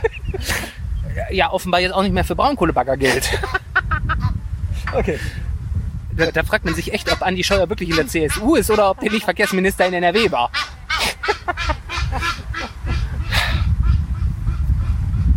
ja 1.31 1.51
offenbar 1.51 1.79
jetzt 1.81 1.93
auch 1.93 2.03
nicht 2.03 2.13
mehr 2.13 2.23
für 2.25 2.35
Braunkohlebagger 2.35 2.97
gilt. 2.97 3.29
Okay. 4.93 5.19
Da, 6.15 6.31
da 6.31 6.43
fragt 6.43 6.63
man 6.63 6.73
sich 6.73 6.93
echt, 6.93 7.11
ob 7.11 7.21
Andi 7.21 7.43
Scheuer 7.43 7.67
wirklich 7.69 7.89
in 7.89 7.97
der 7.97 8.07
CSU 8.07 8.55
ist 8.55 8.71
oder 8.71 8.89
ob 8.89 9.01
der 9.01 9.11
nicht 9.11 9.25
Verkehrsminister 9.25 9.85
in 9.85 9.93
NRW 9.95 10.31
war. 10.31 10.49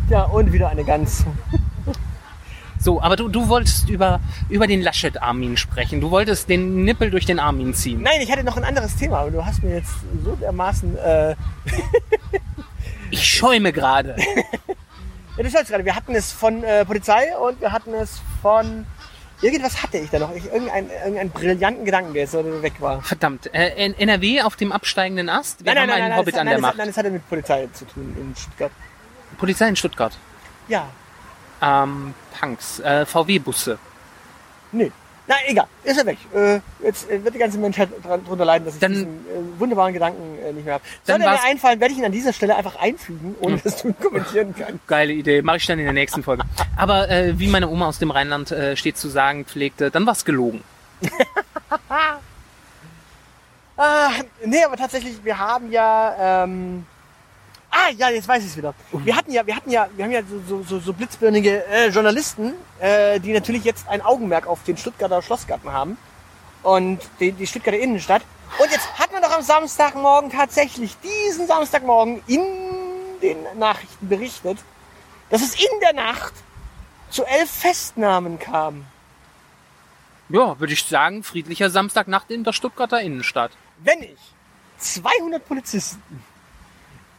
Ja, 0.09 0.23
und 0.23 0.53
wieder 0.53 0.69
eine 0.69 0.85
Gans. 0.85 1.25
So, 2.81 3.01
aber 3.03 3.17
du, 3.17 3.29
du 3.29 3.49
wolltest 3.49 3.91
über, 3.91 4.21
über 4.49 4.67
den 4.67 4.81
Laschet-Armin 4.81 5.57
sprechen. 5.59 6.01
Du 6.01 6.11
wolltest 6.11 6.49
den 6.49 6.85
Nippel 6.85 7.11
durch 7.11 7.27
den 7.27 7.39
Armin 7.39 7.75
ziehen. 7.75 8.03
Nein, 8.03 8.21
ich 8.23 8.33
hatte 8.33 8.43
noch 8.43 8.57
ein 8.57 8.65
anderes 8.65 8.97
Thema, 8.97 9.19
aber 9.19 9.31
du 9.31 9.45
hast 9.45 9.63
mir 9.63 9.77
jetzt 9.77 9.93
so 10.25 10.35
dermaßen. 10.37 10.97
Äh, 10.97 11.37
Ich 13.11 13.25
schäume 13.25 13.73
gerade. 13.73 14.17
ja, 15.37 15.43
du 15.43 15.51
schaust 15.51 15.69
gerade, 15.69 15.85
wir 15.85 15.95
hatten 15.97 16.15
es 16.15 16.33
von 16.33 16.63
äh, 16.63 16.85
Polizei 16.85 17.37
und 17.37 17.61
wir 17.61 17.73
hatten 17.73 17.93
es 17.95 18.21
von. 18.41 18.87
Irgendwas 19.43 19.83
hatte 19.83 19.99
ich 19.99 20.11
da 20.11 20.19
noch. 20.19 20.35
Ich, 20.35 20.45
irgendeinen, 20.45 20.91
irgendeinen 20.91 21.31
brillanten 21.31 21.85
Gedanken, 21.87 22.13
der 22.13 22.23
jetzt 22.23 22.33
so 22.33 22.63
weg 22.63 22.75
war. 22.79 23.01
Verdammt. 23.03 23.53
Äh, 23.55 23.91
NRW 23.95 24.43
auf 24.43 24.55
dem 24.57 24.71
absteigenden 24.71 25.31
Ast. 25.31 25.65
Wir 25.65 25.73
nein, 25.73 25.83
haben 25.83 25.89
nein, 25.89 25.97
einen 26.03 26.09
nein, 26.11 26.19
Hobbit 26.19 26.35
nein, 26.35 26.41
an 26.41 26.47
nein, 26.47 26.53
der 26.53 26.57
das, 26.57 26.63
Macht. 26.63 26.77
nein, 26.77 26.87
das 26.89 26.97
hatte 26.99 27.11
mit 27.11 27.29
Polizei 27.29 27.67
zu 27.73 27.87
tun 27.87 28.15
in 28.19 28.37
Stuttgart. 28.37 28.71
Polizei 29.39 29.69
in 29.69 29.77
Stuttgart. 29.77 30.13
Ja, 30.69 30.89
Ähm, 31.63 32.15
Punks. 32.39 32.81
Äh, 32.81 33.05
VW-Busse. 33.07 33.79
nee. 34.73 34.91
Nein, 35.27 35.39
egal, 35.47 35.67
ist 35.85 35.97
er 35.97 36.07
weg. 36.07 36.19
Äh, 36.35 36.59
jetzt 36.85 37.09
äh, 37.09 37.23
wird 37.23 37.33
die 37.37 37.39
ganze 37.39 37.57
Menschheit 37.57 37.89
dran, 38.03 38.25
drunter 38.25 38.45
leiden, 38.45 38.65
dass 38.65 38.75
ich 38.75 38.81
Dann- 38.81 38.95
diesen 38.95 39.07
äh, 39.29 39.61
wunderbaren 39.61 39.93
Gedanken 39.95 40.37
äh, 40.45 40.53
nicht 40.53 40.65
mehr 40.65 40.75
habe. 40.75 40.85
Sollte 41.05 41.23
mir 41.23 41.41
einfallen, 41.45 41.79
werde 41.79 41.93
ich 41.93 42.01
ihn 42.01 42.05
an 42.05 42.11
dieser 42.11 42.33
Stelle 42.33 42.57
einfach 42.57 42.75
einfügen, 42.81 43.37
ohne 43.39 43.59
dass 43.59 43.81
du 43.81 43.89
ihn 43.89 43.95
kommentieren 44.03 44.53
kannst. 44.59 44.85
Geile 44.89 45.13
Idee. 45.13 45.41
Mache 45.43 45.59
ich 45.59 45.67
dann 45.67 45.79
in 45.79 45.85
der 45.85 45.93
nächsten 45.95 46.25
Folge. 46.25 46.43
Aber 46.77 47.09
äh, 47.09 47.39
wie 47.39 47.47
meine 47.47 47.69
Oma 47.69 47.87
aus 47.87 48.01
dem 48.01 48.11
Rheinland 48.11 48.51
äh, 48.51 48.75
stets 48.77 49.01
zu 49.01 49.09
sagen 49.09 49.45
pflegte, 49.45 49.93
dann 49.93 50.05
war's 50.05 50.25
gelogen. 50.25 50.65
Ah, 53.77 54.11
nee, 54.45 54.63
aber 54.65 54.77
tatsächlich, 54.77 55.25
wir 55.25 55.39
haben 55.39 55.71
ja. 55.73 56.43
Ähm, 56.45 56.85
ah, 57.71 57.91
ja, 57.97 58.11
jetzt 58.11 58.29
weiß 58.29 58.43
ich 58.43 58.51
es 58.51 58.57
wieder. 58.57 58.75
Wir 58.93 59.17
hatten 59.17 59.33
ja, 59.33 59.47
wir 59.47 59.57
hatten 59.57 59.71
ja, 59.71 59.89
wir 59.95 60.05
haben 60.05 60.13
ja 60.13 60.23
so, 60.49 60.63
so, 60.63 60.79
so, 60.81 60.93
blitzbirnige 60.93 61.65
äh, 61.67 61.89
Journalisten, 61.89 62.55
äh, 62.79 63.21
die 63.21 63.33
natürlich 63.33 63.65
jetzt 63.65 63.89
ein 63.89 64.03
Augenmerk 64.03 64.47
auf 64.47 64.63
den 64.65 64.77
Stuttgarter 64.77 65.23
Schlossgarten 65.23 65.73
haben 65.73 65.97
und 66.63 67.01
die, 67.21 67.33
die 67.33 67.47
Stuttgarter 67.47 67.79
Innenstadt. 67.79 68.23
Und 68.59 68.71
jetzt 68.71 68.99
hat 68.99 69.13
man 69.13 69.23
doch 69.23 69.31
am 69.31 69.43
Samstagmorgen 69.43 70.31
tatsächlich 70.31 70.97
diesen 70.99 71.47
Samstagmorgen 71.47 72.23
in 72.27 72.43
den 73.23 73.39
Nachrichten 73.59 74.09
berichtet, 74.09 74.59
dass 75.31 75.43
es 75.43 75.55
in 75.55 75.81
der 75.81 75.93
Nacht 75.93 76.35
zu 77.11 77.25
elf 77.25 77.51
Festnahmen 77.51 78.39
kam. 78.39 78.87
Ja, 80.29 80.59
würde 80.61 80.73
ich 80.73 80.85
sagen, 80.85 81.23
friedlicher 81.23 81.71
Samstagnacht 81.71 82.31
in 82.31 82.45
der 82.45 82.53
Stuttgarter 82.53 83.01
Innenstadt. 83.01 83.53
wenn 83.83 84.03
ich 84.03 84.19
200 84.79 85.47
Polizisten 85.47 86.25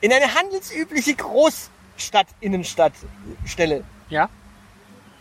in 0.01 0.11
eine 0.11 0.33
handelsübliche 0.33 1.15
Großstadt-Innenstadt 1.15 2.93
stelle, 3.45 3.83
Ja? 4.09 4.29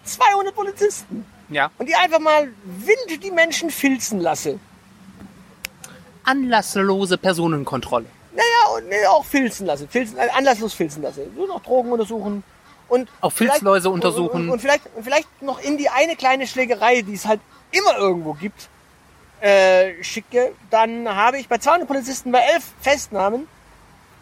200 0.05 0.55
Polizisten, 0.55 1.25
Ja. 1.51 1.71
und 1.79 1.89
die 1.89 1.95
einfach 1.95 2.19
mal 2.21 2.49
wild 2.65 3.23
die 3.23 3.31
Menschen 3.31 3.71
filzen 3.71 4.21
lasse, 4.21 4.59
Anlasslose 6.25 7.17
Personenkontrolle. 7.19 8.07
naja, 8.33 8.77
und 8.77 8.89
nee, 8.89 9.07
auch 9.07 9.25
filzen 9.25 9.67
lasse, 9.67 9.89
filzen, 9.89 10.19
äh, 10.19 10.29
anlasslos 10.37 10.75
filzen 10.75 11.03
lasse, 11.03 11.27
nur 11.35 11.47
noch 11.49 11.63
Drogen 11.63 11.91
untersuchen 11.93 12.45
und 12.89 13.09
Auch 13.21 13.33
Filzläuse 13.33 13.91
untersuchen. 13.91 14.31
und, 14.37 14.43
und, 14.45 14.51
und 14.51 14.61
vielleicht, 14.61 14.83
und 14.95 15.03
vielleicht 15.05 15.43
noch 15.43 15.61
in 15.61 15.77
die 15.79 15.89
eine 15.89 16.17
kleine 16.17 16.47
Schlägerei, 16.47 17.03
die 17.03 17.15
es 17.15 17.27
halt 17.27 17.41
immer 17.73 17.97
irgendwo 17.99 18.35
gibt, 18.35 18.69
äh, 19.41 20.03
schicke, 20.05 20.53
dann 20.71 21.09
habe 21.09 21.39
ich 21.39 21.49
bei 21.49 21.59
200 21.59 21.89
Polizisten 21.89 22.31
bei 22.33 22.41
elf 22.55 22.65
Festnahmen 22.81 23.49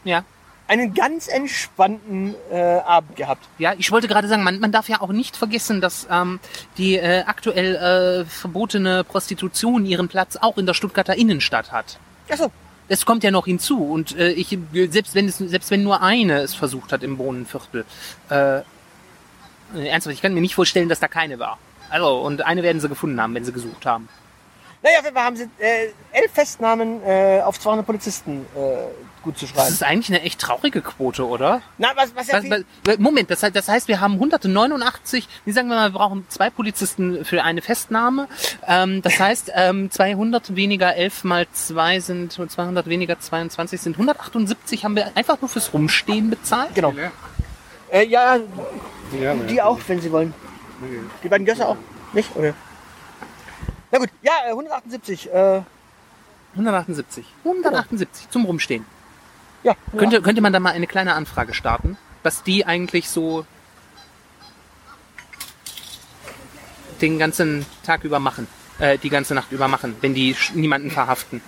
Ja. 0.05 0.25
Einen 0.69 0.95
ganz 0.95 1.29
entspannten 1.29 2.35
äh, 2.53 2.57
Abend 2.61 3.17
gehabt. 3.17 3.49
Ja, 3.59 3.73
ich 3.77 3.91
wollte 3.91 4.07
gerade 4.07 4.29
sagen, 4.29 4.45
man, 4.45 4.61
man 4.61 4.71
darf 4.71 4.89
ja 4.89 5.01
auch 5.01 5.09
nicht 5.09 5.37
vergessen, 5.37 5.81
dass 5.81 6.07
ähm, 6.11 6.39
die 6.77 6.97
äh, 6.97 7.25
aktuell 7.27 7.75
äh, 7.75 8.25
verbotene 8.27 9.03
Prostitution 9.03 9.85
ihren 9.87 10.09
Platz 10.09 10.37
auch 10.37 10.59
in 10.59 10.67
der 10.67 10.75
Stuttgarter 10.75 11.17
Innenstadt 11.17 11.73
hat. 11.73 11.99
Achso, 12.31 12.53
Es 12.89 13.07
kommt 13.07 13.25
ja 13.25 13.31
noch 13.31 13.47
hinzu 13.47 13.83
und 13.83 14.17
äh, 14.17 14.31
ich 14.33 14.57
selbst 14.91 15.15
wenn 15.15 15.27
es 15.27 15.39
selbst 15.39 15.71
wenn 15.71 15.83
nur 15.83 16.03
eine 16.03 16.41
es 16.41 16.55
versucht 16.55 16.93
hat 16.93 17.03
im 17.03 17.17
Bohnenviertel, 17.17 17.87
äh, 18.31 18.59
äh, 18.59 18.63
ernsthaft, 19.75 20.15
ich 20.15 20.23
kann 20.23 20.35
mir 20.35 20.43
nicht 20.43 20.55
vorstellen, 20.55 20.91
dass 20.91 21.01
da 21.01 21.09
keine 21.09 21.39
war. 21.39 21.59
Also 21.89 22.19
und 22.19 22.45
eine 22.45 22.63
werden 22.63 22.81
sie 22.81 22.89
gefunden 22.91 23.21
haben, 23.21 23.35
wenn 23.35 23.45
sie 23.45 23.53
gesucht 23.53 23.87
haben. 23.87 24.09
naja, 24.83 24.99
auf 24.99 25.05
jeden 25.05 25.17
Fall 25.17 25.25
haben 25.25 25.37
sie 25.37 25.49
äh, 25.59 25.93
elf 26.13 26.33
Festnahmen 26.33 27.03
äh, 27.05 27.41
auf 27.43 27.59
200 27.59 27.87
Polizisten 27.87 28.45
äh, 28.55 28.89
gut 29.29 29.39
zu 29.39 29.47
Das 29.47 29.55
schreiben. 29.55 29.69
ist 29.75 29.83
eigentlich 29.83 30.09
eine 30.09 30.23
echt 30.23 30.41
traurige 30.41 30.81
Quote, 30.81 31.27
oder? 31.27 31.61
Na, 31.77 31.89
was, 31.95 32.15
was 32.17 32.29
ja 32.29 32.43
Was, 32.43 32.65
was, 32.85 32.99
Moment, 32.99 33.31
das, 33.31 33.43
heißt- 33.43 33.51
das 33.51 33.69
heißt, 33.69 33.87
wir 33.89 34.01
haben 34.01 34.15
189, 34.15 35.29
wie 35.45 35.53
sagen 35.53 35.69
wir 35.69 35.77
mal, 35.77 35.93
wir 35.93 35.99
brauchen 35.99 36.25
zwei 36.29 36.51
Polizisten 36.51 37.25
für 37.25 37.43
eine 37.45 37.61
Festnahme. 37.63 38.27
Ähm, 38.67 39.03
das 39.03 39.19
heißt, 39.21 39.53
ähm, 39.55 39.91
200 39.91 40.57
weniger 40.57 40.95
11 40.97 41.25
mal 41.25 41.47
2 41.53 42.01
sind, 42.01 42.33
200 42.33 42.87
weniger 42.87 43.19
22 43.21 43.81
sind 43.81 43.93
178 43.97 44.85
haben 44.85 44.97
wir 44.97 45.17
einfach 45.17 45.41
nur 45.41 45.49
fürs 45.49 45.73
Rumstehen 45.73 46.31
bezahlt. 46.31 46.75
genau. 46.75 46.93
Äh, 47.91 48.07
ja, 48.07 48.37
Ja, 49.19 49.35
die 49.35 49.61
auch, 49.63 49.79
wenn 49.87 50.01
sie 50.01 50.11
wollen. 50.13 50.35
Die 51.23 51.29
beiden 51.29 51.47
Gösser 51.47 51.69
auch? 51.69 51.77
Nicht? 52.13 52.31
Okay. 52.35 52.53
Na 53.91 53.99
gut, 53.99 54.11
ja, 54.23 54.33
äh, 54.47 54.51
178. 54.51 55.33
Äh, 55.33 55.61
178. 56.55 57.25
178 57.45 58.31
zum 58.31 58.45
Rumstehen. 58.45 58.85
Ja, 59.63 59.75
Könnte, 59.97 60.23
könnte 60.23 60.41
man 60.41 60.53
da 60.53 60.61
mal 60.61 60.73
eine 60.73 60.87
kleine 60.87 61.15
Anfrage 61.15 61.55
starten, 61.55 61.97
was 62.23 62.43
die 62.43 62.65
eigentlich 62.65 63.09
so 63.09 63.45
den 67.01 67.19
ganzen 67.19 67.67
Tag 67.85 68.05
über 68.05 68.19
machen? 68.19 68.47
Äh, 68.79 68.99
die 68.99 69.11
ganze 69.11 69.35
Nacht 69.35 69.51
über 69.51 69.67
machen, 69.69 69.97
wenn 70.01 70.15
die 70.15 70.37
niemanden 70.55 70.91
verhaften? 70.91 71.41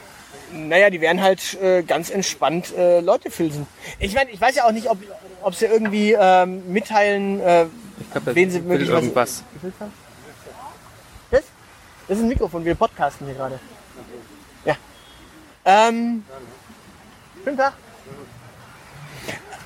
Naja, 0.53 0.91
die 0.91 1.01
werden 1.01 1.23
halt 1.23 1.55
äh, 1.63 1.83
ganz 1.85 2.11
entspannt 2.11 2.75
äh, 2.77 3.01
Leute 3.01 3.31
filzen. 3.31 3.67
Ich 4.01 4.15
meine, 4.15 4.31
ich 4.31 4.41
weiß 4.41 4.57
ja 4.57 4.65
auch 4.65 4.73
nicht, 4.73 4.91
ob, 4.91 4.99
ob 5.43 5.55
sie 5.55 5.67
irgendwie 5.67 6.17
ähm, 6.19 6.73
mitteilen, 6.73 7.41
äh, 7.41 7.67
Ich 8.01 8.11
glaube, 8.11 8.35
wen 8.35 8.51
sie 8.51 8.61
möglicherweise... 8.61 9.05
irgendwas. 9.07 9.45
Das? 11.31 11.45
Das 12.09 12.17
ist 12.19 12.25
ein 12.25 12.29
Mikrofon, 12.29 12.65
wir 12.65 12.75
podcasten 12.75 13.29
hier 13.29 13.37
gerade. 13.37 13.61
Ja. 14.65 14.77
Ähm, 15.65 16.25
schönen 17.45 17.57
Tag. 17.57 17.75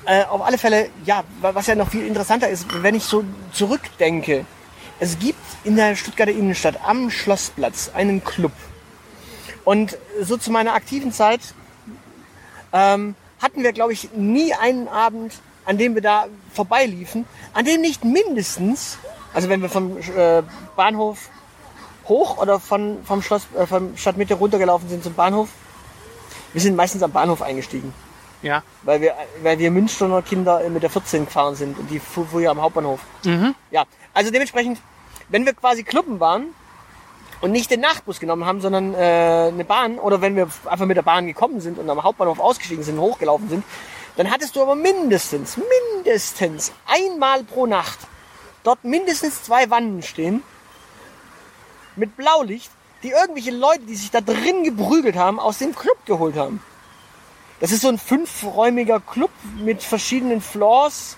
Äh, 0.07 0.23
auf 0.25 0.41
alle 0.41 0.57
Fälle, 0.57 0.89
ja, 1.05 1.23
wa- 1.41 1.55
was 1.55 1.65
ja 1.67 1.75
noch 1.75 1.89
viel 1.89 2.05
interessanter 2.05 2.47
ist, 2.49 2.67
wenn 2.83 2.93
ich 2.95 3.03
so 3.03 3.23
zurückdenke. 3.51 4.45
Es 4.99 5.17
gibt 5.17 5.39
in 5.63 5.75
der 5.75 5.95
Stuttgarter 5.95 6.31
Innenstadt 6.31 6.75
am 6.85 7.09
Schlossplatz 7.09 7.89
einen 7.93 8.23
Club. 8.23 8.51
Und 9.63 9.97
so 10.21 10.37
zu 10.37 10.51
meiner 10.51 10.73
aktiven 10.73 11.11
Zeit 11.11 11.39
ähm, 12.71 13.15
hatten 13.41 13.63
wir, 13.63 13.73
glaube 13.73 13.93
ich, 13.93 14.11
nie 14.13 14.53
einen 14.53 14.87
Abend, 14.87 15.33
an 15.65 15.79
dem 15.79 15.95
wir 15.95 16.03
da 16.03 16.27
vorbeiliefen, 16.53 17.25
an 17.53 17.65
dem 17.65 17.81
nicht 17.81 18.05
mindestens, 18.05 18.99
also 19.33 19.49
wenn 19.49 19.61
wir 19.63 19.69
vom 19.69 19.97
äh, 19.97 20.43
Bahnhof 20.75 21.29
hoch 22.07 22.37
oder 22.37 22.59
von, 22.59 22.99
vom 23.03 23.23
Schloss, 23.23 23.47
äh, 23.57 23.65
vom 23.65 23.97
Stadtmitte 23.97 24.35
runtergelaufen 24.35 24.87
sind 24.87 25.03
zum 25.03 25.15
Bahnhof, 25.15 25.49
wir 26.53 26.61
sind 26.61 26.75
meistens 26.75 27.01
am 27.01 27.11
Bahnhof 27.11 27.41
eingestiegen, 27.41 27.91
Ja. 28.45 28.61
weil 28.83 29.01
wir, 29.01 29.15
weil 29.41 29.57
wir 29.57 29.71
Münsterner 29.71 30.21
Kinder 30.21 30.61
mit 30.69 30.83
der 30.83 30.91
14 30.91 31.25
gefahren 31.25 31.55
sind 31.55 31.79
und 31.79 31.89
die 31.89 31.99
fuhr 31.99 32.27
früher 32.27 32.51
am 32.51 32.61
Hauptbahnhof. 32.61 32.99
Ja, 33.71 33.85
also 34.13 34.31
dementsprechend, 34.31 34.79
wenn 35.29 35.45
wir 35.45 35.53
quasi 35.53 35.83
Clubben 35.83 36.19
waren 36.19 36.53
und 37.41 37.51
nicht 37.51 37.71
den 37.71 37.79
Nachtbus 37.79 38.19
genommen 38.19 38.45
haben, 38.45 38.61
sondern 38.61 38.93
äh, 38.93 39.49
eine 39.51 39.65
Bahn 39.65 39.97
oder 39.97 40.21
wenn 40.21 40.35
wir 40.35 40.47
einfach 40.65 40.85
mit 40.85 40.95
der 40.95 41.01
Bahn 41.01 41.25
gekommen 41.25 41.59
sind 41.59 41.79
und 41.79 41.89
am 41.89 42.03
Hauptbahnhof 42.03 42.39
ausgestiegen 42.39 42.83
sind, 42.83 42.99
hochgelaufen 42.99 43.49
sind, 43.49 43.63
dann 44.15 44.29
hattest 44.31 44.55
du 44.55 44.61
aber 44.61 44.75
mindestens, 44.75 45.57
mindestens 45.57 46.71
einmal 46.85 47.43
pro 47.43 47.65
Nacht 47.65 47.97
dort 48.63 48.83
mindestens 48.83 49.43
zwei 49.43 49.69
Wannen 49.69 50.01
stehen 50.01 50.43
mit 51.95 52.17
Blaulicht, 52.17 52.71
die 53.03 53.09
irgendwelche 53.09 53.51
Leute, 53.51 53.81
die 53.81 53.95
sich 53.95 54.11
da 54.11 54.21
drin 54.21 54.63
geprügelt 54.63 55.15
haben, 55.15 55.39
aus 55.39 55.59
dem 55.59 55.75
Club 55.75 55.97
geholt 56.05 56.35
haben. 56.35 56.61
Das 57.65 57.71
ist 57.71 57.81
so 57.81 57.87
ein 57.87 57.97
fünfräumiger 57.97 58.99
Club 58.99 59.31
mit 59.57 59.81
verschiedenen 59.81 60.39
Floors. 60.39 61.17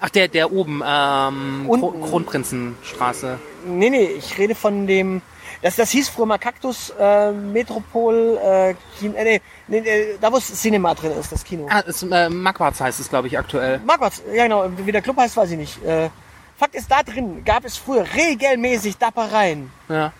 Ach, 0.00 0.10
der, 0.10 0.26
der 0.26 0.50
oben, 0.50 0.82
ähm, 0.84 1.66
Unten. 1.68 2.02
Kronprinzenstraße. 2.02 3.38
Nee, 3.66 3.90
nee, 3.90 4.06
ich 4.06 4.36
rede 4.38 4.56
von 4.56 4.88
dem. 4.88 5.22
Das, 5.62 5.76
das 5.76 5.92
hieß 5.92 6.08
früher 6.08 6.26
mal 6.26 6.38
Kaktus 6.38 6.92
äh, 6.98 7.30
Metropol 7.30 8.40
äh, 8.42 8.74
Kino, 8.98 9.14
äh, 9.14 9.24
nee, 9.24 9.40
nee, 9.68 9.88
äh, 9.88 10.18
da 10.20 10.32
wo 10.32 10.34
das 10.34 10.52
Cinema 10.60 10.96
drin 10.96 11.12
ist, 11.12 11.30
das 11.30 11.44
Kino. 11.44 11.68
Ah, 11.70 11.84
es, 11.86 12.02
äh, 12.02 12.28
Magwarts 12.28 12.80
heißt 12.80 12.98
es, 12.98 13.08
glaube 13.08 13.28
ich, 13.28 13.38
aktuell. 13.38 13.78
Marquardt, 13.86 14.14
ja 14.34 14.42
genau, 14.42 14.68
wie 14.78 14.90
der 14.90 15.00
Club 15.00 15.16
heißt, 15.16 15.36
weiß 15.36 15.52
ich 15.52 15.58
nicht. 15.58 15.84
Äh, 15.84 16.10
Fakt 16.58 16.74
ist, 16.74 16.90
da 16.90 17.04
drin 17.04 17.44
gab 17.44 17.64
es 17.64 17.76
früher 17.76 18.04
regelmäßig 18.16 18.98
Dappereien 18.98 19.70
Ja. 19.88 20.12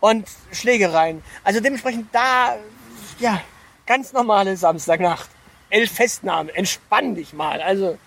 und 0.00 0.28
Schlägereien. 0.52 1.22
Also 1.42 1.60
dementsprechend 1.60 2.14
da, 2.14 2.56
ja, 3.18 3.40
ganz 3.86 4.12
normale 4.12 4.56
Samstagnacht. 4.56 5.28
Elf 5.70 5.90
Festnahmen, 5.92 6.48
entspann 6.54 7.14
dich 7.14 7.32
mal. 7.32 7.60
Also, 7.60 7.98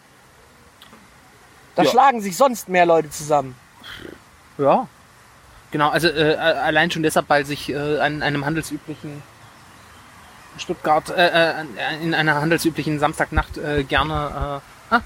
da 1.75 1.84
Ja. 1.84 1.89
schlagen 1.91 2.21
sich 2.21 2.38
sonst 2.38 2.69
mehr 2.69 2.86
Leute 2.86 3.09
zusammen. 3.09 3.55
Ja. 4.57 4.88
Genau, 5.71 5.89
also 5.89 6.07
äh, 6.07 6.36
allein 6.36 6.89
schon 6.91 7.03
deshalb, 7.03 7.28
weil 7.30 7.45
sich 7.45 7.69
äh, 7.69 7.99
an 7.99 8.23
einem 8.23 8.45
handelsüblichen 8.45 9.21
Stuttgart, 10.57 11.09
äh, 11.09 11.28
äh, 11.61 11.63
in 12.01 12.13
einer 12.13 12.36
handelsüblichen 12.41 12.99
Samstagnacht 12.99 13.57
äh, 13.57 13.84
gerne 13.84 14.61
äh, 14.91 14.95
ah, 14.95 15.01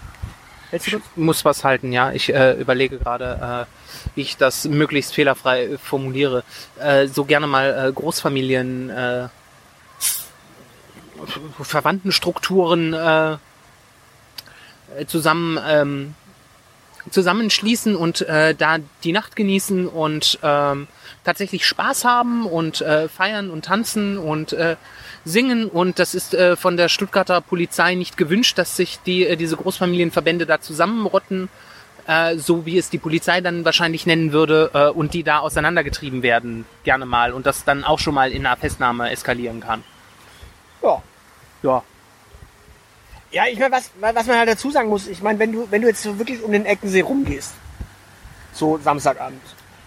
Hältst 0.69 0.87
du 0.87 0.91
kurz? 0.99 1.03
muss 1.15 1.43
was 1.43 1.63
halten, 1.63 1.91
ja. 1.91 2.11
Ich 2.11 2.29
überlege 2.29 2.97
gerade, 2.97 3.67
wie 4.15 4.21
ich 4.21 4.37
das 4.37 4.63
möglichst 4.65 5.13
fehlerfrei 5.13 5.77
formuliere. 5.77 6.45
So 7.11 7.25
gerne 7.25 7.45
mal 7.45 7.91
Großfamilien, 7.93 8.89
Verwandtenstrukturen 11.61 12.93
äh, 12.93 13.37
äh, 14.97 15.05
zusammen 15.07 15.59
ähm, 15.67 16.15
zusammenschließen 17.09 17.95
und 17.95 18.21
äh, 18.21 18.53
da 18.53 18.77
die 19.03 19.11
Nacht 19.11 19.35
genießen 19.35 19.87
und 19.87 20.37
ähm, 20.43 20.87
tatsächlich 21.23 21.65
Spaß 21.65 22.05
haben 22.05 22.45
und 22.45 22.81
äh, 22.81 23.07
feiern 23.07 23.49
und 23.49 23.65
tanzen 23.65 24.17
und 24.17 24.53
äh, 24.53 24.75
singen 25.25 25.67
und 25.67 25.97
das 25.97 26.13
ist 26.13 26.33
äh, 26.33 26.55
von 26.55 26.77
der 26.77 26.89
Stuttgarter 26.89 27.41
Polizei 27.41 27.95
nicht 27.95 28.17
gewünscht, 28.17 28.57
dass 28.57 28.75
sich 28.75 28.99
die 29.05 29.25
äh, 29.25 29.35
diese 29.35 29.57
Großfamilienverbände 29.57 30.45
da 30.45 30.61
zusammenrotten, 30.61 31.49
äh, 32.05 32.37
so 32.37 32.67
wie 32.67 32.77
es 32.77 32.91
die 32.91 32.99
Polizei 32.99 33.41
dann 33.41 33.65
wahrscheinlich 33.65 34.05
nennen 34.05 34.31
würde 34.31 34.69
äh, 34.73 34.89
und 34.89 35.15
die 35.15 35.23
da 35.23 35.39
auseinandergetrieben 35.39 36.21
werden 36.21 36.65
gerne 36.83 37.07
mal 37.07 37.33
und 37.33 37.47
das 37.47 37.63
dann 37.63 37.83
auch 37.83 37.99
schon 37.99 38.13
mal 38.13 38.31
in 38.31 38.45
einer 38.45 38.57
Festnahme 38.57 39.09
eskalieren 39.09 39.59
kann. 39.59 39.83
Ja. 41.63 41.83
Ja. 43.31 43.43
Ich 43.51 43.59
meine, 43.59 43.71
was, 43.73 43.91
was 43.99 44.27
man 44.27 44.37
halt 44.37 44.49
dazu 44.49 44.71
sagen 44.71 44.89
muss, 44.89 45.07
ich 45.07 45.21
meine, 45.21 45.39
wenn 45.39 45.51
du, 45.51 45.67
wenn 45.71 45.81
du 45.81 45.87
jetzt 45.87 46.03
so 46.03 46.17
wirklich 46.19 46.43
um 46.43 46.51
den 46.51 46.65
Eckensee 46.65 47.01
rumgehst, 47.01 47.53
so 48.53 48.77
Samstagabend, 48.77 49.41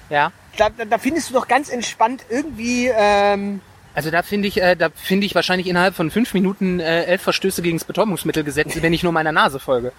Ja. 0.09 0.33
da, 0.57 0.70
da, 0.70 0.85
da 0.85 0.99
findest 0.99 1.31
du 1.31 1.35
doch 1.35 1.47
ganz 1.49 1.68
entspannt 1.68 2.25
irgendwie, 2.31 2.91
ähm, 2.95 3.61
Also 3.95 4.11
da 4.11 4.22
finde 4.22 4.49
ich, 4.49 4.61
äh, 4.62 4.75
da 4.77 4.89
finde 4.95 5.27
ich 5.27 5.35
wahrscheinlich 5.35 5.66
innerhalb 5.66 5.95
von 5.95 6.11
fünf 6.11 6.33
Minuten 6.33 6.81
äh, 6.81 7.05
elf 7.05 7.22
Verstöße 7.22 7.61
gegen 7.62 7.77
das 7.79 7.85
Betäubungsmittelgesetz, 7.87 8.81
wenn 8.81 8.93
ich 8.93 9.03
nur 9.03 9.12
meiner 9.12 9.33
Nase 9.33 9.61
folge. 9.61 9.93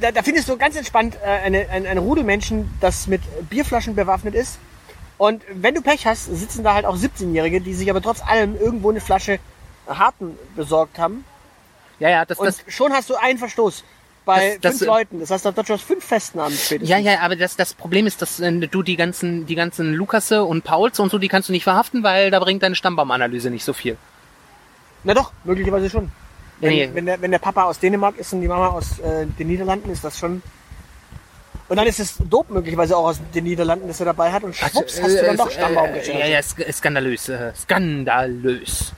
da, 0.00 0.10
da 0.10 0.22
findest 0.22 0.48
du 0.48 0.56
ganz 0.56 0.76
entspannt 0.76 1.16
äh, 1.22 1.26
eine, 1.28 1.68
ein, 1.68 1.86
ein 1.86 1.98
Rudel 1.98 2.24
Menschen, 2.24 2.70
das 2.80 3.06
mit 3.06 3.20
Bierflaschen 3.50 3.94
bewaffnet 3.94 4.34
ist. 4.34 4.58
Und 5.18 5.42
wenn 5.52 5.74
du 5.74 5.82
Pech 5.82 6.06
hast, 6.06 6.26
sitzen 6.26 6.62
da 6.64 6.74
halt 6.74 6.86
auch 6.86 6.96
17-Jährige, 6.96 7.60
die 7.60 7.74
sich 7.74 7.90
aber 7.90 8.00
trotz 8.00 8.22
allem 8.22 8.56
irgendwo 8.56 8.88
eine 8.90 9.00
Flasche 9.00 9.40
Harten 9.88 10.38
besorgt 10.56 10.98
haben. 10.98 11.24
Ja, 11.98 12.08
ja, 12.10 12.24
das, 12.24 12.38
Und 12.38 12.46
das, 12.46 12.62
schon 12.68 12.92
hast 12.92 13.10
du 13.10 13.16
einen 13.16 13.38
Verstoß 13.38 13.82
bei 14.24 14.50
Das- 14.50 14.60
das- 14.60 14.78
fünf 14.78 14.86
Leuten. 14.88 15.20
Das 15.20 15.30
heißt, 15.30 15.44
da 15.46 15.52
hast 15.56 15.68
du 15.68 15.78
fünf 15.78 16.04
Festnahmen 16.04 16.52
spätestens. 16.56 16.88
ja, 16.90 16.98
ja, 16.98 17.20
aber 17.20 17.34
das, 17.36 17.56
das 17.56 17.74
Problem 17.74 18.06
ist, 18.06 18.22
dass 18.22 18.38
äh, 18.40 18.52
du 18.52 18.82
die 18.82 18.96
ganzen, 18.96 19.46
die 19.46 19.54
ganzen 19.54 19.94
Lukasse 19.94 20.44
und 20.44 20.62
Pauls 20.64 21.00
und 21.00 21.10
so, 21.10 21.18
die 21.18 21.28
kannst 21.28 21.48
du 21.48 21.52
nicht 21.52 21.64
verhaften, 21.64 22.02
weil 22.02 22.30
da 22.30 22.38
bringt 22.38 22.62
deine 22.62 22.74
Stammbaumanalyse 22.74 23.50
nicht 23.50 23.64
so 23.64 23.72
viel. 23.72 23.96
Na 25.04 25.14
doch, 25.14 25.32
möglicherweise 25.44 25.88
schon. 25.90 26.10
Wenn, 26.60 26.70
Nee. 26.70 26.90
wenn, 26.92 27.06
der, 27.06 27.20
wenn 27.22 27.30
der 27.30 27.38
Papa 27.38 27.64
aus 27.64 27.78
Dänemark 27.78 28.18
ist 28.18 28.32
und 28.32 28.40
die 28.42 28.48
Mama 28.48 28.68
aus 28.68 28.98
äh, 28.98 29.26
den 29.26 29.46
Niederlanden, 29.46 29.90
ist 29.90 30.02
das 30.04 30.18
schon. 30.18 30.42
Und 31.68 31.76
dann 31.76 31.86
ist 31.86 32.00
es 32.00 32.14
Dope 32.18 32.52
möglicherweise 32.52 32.96
auch 32.96 33.04
aus 33.08 33.20
den 33.34 33.44
Niederlanden, 33.44 33.86
das 33.88 34.00
er 34.00 34.06
dabei 34.06 34.32
hat 34.32 34.42
und 34.42 34.56
schwupps, 34.56 35.00
hast 35.02 35.16
du 35.18 35.22
dann 35.22 35.36
doch 35.36 35.50
Stammbaum 35.50 35.90
äh, 35.90 35.98
gestellt. 35.98 36.18
Ja, 36.20 36.26
ja, 36.26 36.38
sk- 36.40 36.72
skandalös, 36.72 37.28
äh, 37.28 37.52
skandalös. 37.54 38.92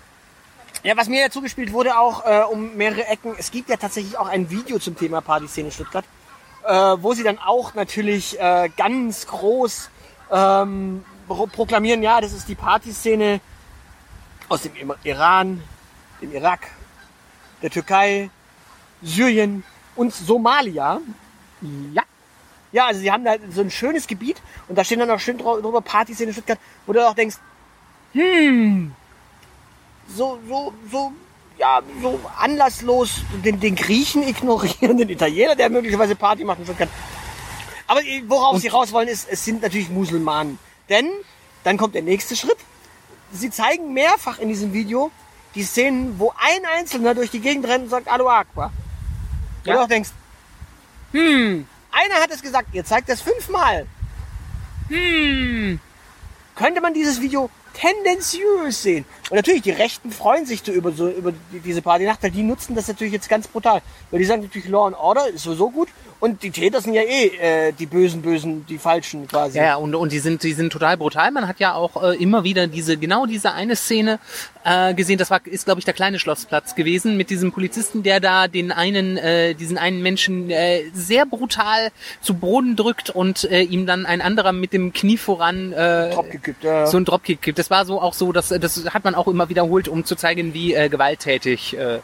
Ja, 0.83 0.97
was 0.97 1.09
mir 1.09 1.20
ja 1.20 1.31
zugespielt 1.31 1.72
wurde, 1.72 1.99
auch 1.99 2.24
äh, 2.24 2.43
um 2.51 2.74
mehrere 2.76 3.07
Ecken, 3.07 3.35
es 3.39 3.51
gibt 3.51 3.68
ja 3.68 3.76
tatsächlich 3.76 4.16
auch 4.16 4.28
ein 4.28 4.49
Video 4.49 4.78
zum 4.78 4.97
Thema 4.97 5.20
Partyszene 5.20 5.70
Stuttgart, 5.70 6.07
äh, 6.66 6.72
wo 6.72 7.12
sie 7.12 7.22
dann 7.22 7.39
auch 7.39 7.74
natürlich 7.74 8.41
äh, 8.41 8.70
ganz 8.78 9.26
groß 9.26 9.91
ähm, 10.31 11.05
pro 11.28 11.47
proklamieren, 11.47 12.03
ja, 12.03 12.20
das 12.22 12.33
ist 12.33 12.49
die 12.49 12.55
Partyszene 12.55 13.41
aus 14.49 14.62
dem 14.62 14.72
Iran, 15.05 15.62
dem 16.22 16.33
Irak, 16.33 16.68
der 17.61 17.70
Türkei, 17.70 18.31
Syrien 19.03 19.64
und 19.97 20.14
Somalia. 20.14 21.01
Ja. 21.93 22.03
Ja, 22.72 22.87
also 22.87 23.01
sie 23.01 23.11
haben 23.12 23.24
da 23.24 23.35
so 23.51 23.61
ein 23.61 23.70
schönes 23.70 24.07
Gebiet 24.07 24.41
und 24.68 24.76
da 24.76 24.85
stehen 24.85 25.01
dann 25.01 25.11
auch 25.11 25.20
schön 25.20 25.39
drü- 25.39 25.61
drüber 25.61 25.83
Partyszene 25.83 26.33
Stuttgart, 26.33 26.59
wo 26.87 26.93
du 26.95 27.07
auch 27.07 27.14
denkst, 27.14 27.37
hm, 28.12 28.95
so, 30.17 30.39
so, 30.49 30.73
so, 30.91 31.13
ja, 31.59 31.81
so 32.03 32.21
anlasslos 32.39 33.23
den, 33.45 33.61
den 33.61 33.77
Griechen 33.77 34.23
ignorieren, 34.27 34.99
den 34.99 35.09
Italiener, 35.09 35.55
der 35.57 35.71
möglicherweise 35.71 36.17
Party 36.17 36.45
macht 36.45 36.59
in 36.61 36.65
Stuttgart. 36.65 36.89
Aber 37.87 38.03
äh, 38.03 38.23
worauf 38.29 38.59
sie 38.59 38.69
raus 38.69 38.93
wollen, 38.93 39.09
ist, 39.09 39.29
es 39.31 39.45
sind 39.45 39.63
natürlich 39.63 39.91
Musulmanen. 39.91 40.59
Denn 40.89 41.11
dann 41.65 41.77
kommt 41.77 41.95
der 41.95 42.03
nächste 42.03 42.37
Schritt. 42.37 42.57
Sie 43.33 43.51
zeigen 43.51 43.93
mehrfach 43.93 44.39
in 44.39 44.49
diesem 44.49 44.73
Video 44.73 45.11
die 45.55 45.63
Szenen, 45.63 46.19
wo 46.19 46.33
ein 46.37 46.65
Einzelner 46.65 47.15
durch 47.15 47.31
die 47.31 47.41
Gegend 47.41 47.67
rennt 47.67 47.85
und 47.85 47.91
sagt, 47.91 48.09
Alo 48.09 48.29
Aqua. 48.29 48.73
Ja. 49.65 49.75
du 49.75 49.81
auch 49.83 49.89
denkst, 49.89 50.11
hm, 51.13 51.67
einer 51.91 52.15
hat 52.15 52.31
es 52.31 52.43
gesagt, 52.43 52.69
ihr 52.73 52.85
zeigt 52.85 53.09
das 53.09 53.21
fünfmal. 53.21 53.87
Hm, 54.89 55.81
könnte 56.55 56.81
man 56.81 56.95
dieses 56.95 57.21
Video 57.21 57.51
tendenziös 57.75 58.83
sehen. 58.83 59.05
Und 59.31 59.37
natürlich, 59.37 59.62
die 59.62 59.70
Rechten 59.70 60.11
freuen 60.11 60.45
sich 60.45 60.62
so 60.64 60.72
über, 60.72 60.91
so, 60.91 61.09
über 61.09 61.33
die, 61.53 61.61
diese 61.61 61.83
Partynacht, 61.83 62.22
weil 62.22 62.33
die 62.33 62.43
nutzen 62.43 62.74
das 62.74 62.89
natürlich 62.89 63.12
jetzt 63.12 63.28
ganz 63.28 63.47
brutal. 63.47 63.81
Weil 64.11 64.18
die 64.18 64.26
sagen 64.26 64.43
natürlich, 64.43 64.68
Law 64.68 64.87
and 64.87 64.97
Order 64.97 65.28
ist 65.28 65.45
sowieso 65.45 65.70
gut. 65.70 65.89
Und 66.20 66.43
die 66.43 66.51
Täter 66.51 66.83
sind 66.83 66.93
ja 66.93 67.03
eh 67.03 67.28
äh, 67.68 67.72
die 67.72 67.87
Bösen, 67.87 68.20
Bösen, 68.20 68.66
die 68.66 68.76
Falschen 68.76 69.26
quasi. 69.26 69.57
Ja, 69.57 69.76
und, 69.76 69.95
und 69.95 70.12
die 70.12 70.18
sind, 70.18 70.43
die 70.43 70.53
sind 70.53 70.70
total 70.70 70.99
brutal. 70.99 71.31
Man 71.31 71.49
hat 71.49 71.61
ja 71.61 71.74
auch 71.74 72.03
äh, 72.03 72.16
immer 72.16 72.45
wieder 72.45 72.66
diese, 72.66 72.99
genau 72.99 73.24
diese 73.24 73.53
eine 73.53 73.74
Szene 73.74 74.18
äh, 74.64 74.93
gesehen. 74.93 75.16
Das 75.16 75.31
war, 75.31 75.41
ist, 75.47 75.64
glaube 75.64 75.78
ich, 75.78 75.87
der 75.87 75.95
kleine 75.95 76.18
Schlossplatz 76.18 76.74
gewesen 76.74 77.16
mit 77.16 77.31
diesem 77.31 77.53
Polizisten, 77.53 78.03
der 78.03 78.20
da 78.20 78.49
den 78.49 78.70
einen, 78.70 79.16
äh, 79.16 79.55
diesen 79.55 79.78
einen 79.78 80.03
Menschen 80.03 80.51
äh, 80.51 80.83
sehr 80.93 81.24
brutal 81.24 81.91
zu 82.20 82.35
Boden 82.35 82.76
drückt 82.76 83.09
und 83.09 83.45
äh, 83.45 83.62
ihm 83.62 83.87
dann 83.87 84.05
ein 84.05 84.20
anderer 84.20 84.53
mit 84.53 84.74
dem 84.74 84.93
Knie 84.93 85.16
voran 85.16 85.72
äh, 85.72 86.11
Dropkick 86.11 86.43
gibt, 86.43 86.64
ja. 86.64 86.87
so 86.87 86.99
ein 86.99 87.07
Dropkick 87.07 87.41
gibt. 87.41 87.59
Das 87.59 87.70
war 87.70 87.87
so 87.87 87.99
auch 87.99 88.12
so, 88.12 88.33
dass 88.33 88.49
das 88.49 88.85
hat 88.93 89.05
man 89.05 89.14
auch 89.14 89.20
immer 89.27 89.49
wiederholt, 89.49 89.89
um 89.89 90.05
zu 90.05 90.16
zeigen, 90.16 90.55
wie 90.55 90.75
äh, 90.75 90.89
gewalttätig 90.89 91.77
äh, 91.77 92.01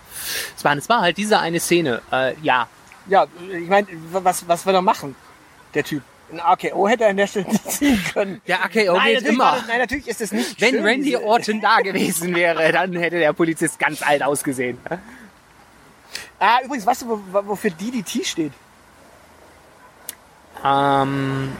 es 0.57 0.65
war. 0.65 0.73
Und 0.73 0.79
es 0.79 0.89
war 0.89 1.01
halt 1.03 1.17
diese 1.17 1.39
eine 1.39 1.61
Szene. 1.61 2.03
Äh, 2.13 2.35
ja, 2.43 2.69
Ja, 3.09 3.27
ich 3.53 3.69
meine, 3.69 3.87
was, 4.13 4.49
was 4.49 4.67
will 4.67 4.75
er 4.75 4.83
machen, 4.83 5.15
der 5.75 5.85
Typ? 5.85 6.03
Ein 6.33 6.41
AKO 6.41 6.89
hätte 6.89 7.05
er 7.05 7.11
an 7.11 7.17
der 7.19 7.29
Stelle 7.29 7.47
ziehen 7.69 8.03
können. 8.13 8.41
der 8.49 8.65
AKO 8.65 8.71
geht 8.75 8.87
natürlich 8.87 9.25
war 9.25 9.31
immer. 9.31 9.53
Das, 9.59 9.67
nein, 9.69 9.79
natürlich 9.79 10.09
ist 10.09 10.21
es 10.21 10.33
nicht 10.33 10.61
Wenn 10.61 10.71
schön, 10.75 10.85
Randy 10.85 11.17
Orton 11.17 11.61
da 11.61 11.79
gewesen 11.83 12.35
wäre, 12.35 12.73
dann 12.73 12.93
hätte 12.95 13.19
der 13.21 13.33
Polizist 13.33 13.79
ganz 13.79 14.03
alt 14.03 14.25
ausgesehen. 14.25 14.77
Ah, 16.41 16.59
übrigens, 16.65 16.85
weißt 16.85 17.03
du, 17.03 17.09
wo, 17.09 17.47
wofür 17.47 17.71
DDT 17.71 18.27
steht? 18.27 18.53
Ähm, 20.65 21.53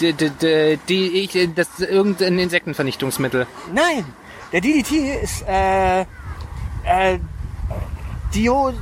d- 0.00 0.12
d- 0.12 0.30
d- 0.30 0.78
die, 0.88 1.08
ich, 1.22 1.54
das 1.54 1.68
ist 1.78 1.90
irgendein 1.90 2.38
Insektenvernichtungsmittel. 2.38 3.46
Nein, 3.72 4.04
der 4.52 4.60
DDT 4.60 5.22
ist 5.22 5.44
äh, 5.48 6.00
äh, 6.00 7.18
Dio, 8.34 8.72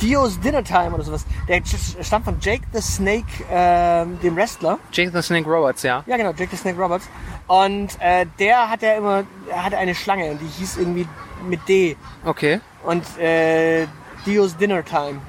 Dio's 0.00 0.38
Dinner 0.40 0.62
Time 0.64 0.90
oder 0.92 1.04
sowas. 1.04 1.24
Der 1.48 1.58
st- 1.62 2.02
stammt 2.02 2.24
von 2.24 2.36
Jake 2.40 2.62
the 2.72 2.80
Snake, 2.80 3.24
ähm, 3.50 4.18
dem 4.20 4.36
Wrestler. 4.36 4.78
Jake 4.92 5.10
the 5.12 5.22
Snake 5.22 5.48
Roberts, 5.48 5.82
ja. 5.82 6.02
Ja, 6.06 6.16
genau, 6.16 6.30
Jake 6.30 6.48
the 6.50 6.56
Snake 6.56 6.80
Roberts. 6.80 7.08
Und 7.46 8.00
äh, 8.00 8.26
der 8.38 8.70
hat 8.70 8.82
ja 8.82 8.94
immer, 8.94 9.24
er 9.50 9.64
hatte 9.64 9.76
eine 9.78 9.94
Schlange 9.94 10.30
und 10.30 10.40
die 10.40 10.46
hieß 10.46 10.78
irgendwie 10.78 11.06
mit 11.48 11.60
D. 11.68 11.96
Okay. 12.24 12.60
Und 12.84 13.04
äh, 13.18 13.86
Dio's 14.26 14.56
Dinner 14.56 14.84
Time. 14.84 15.20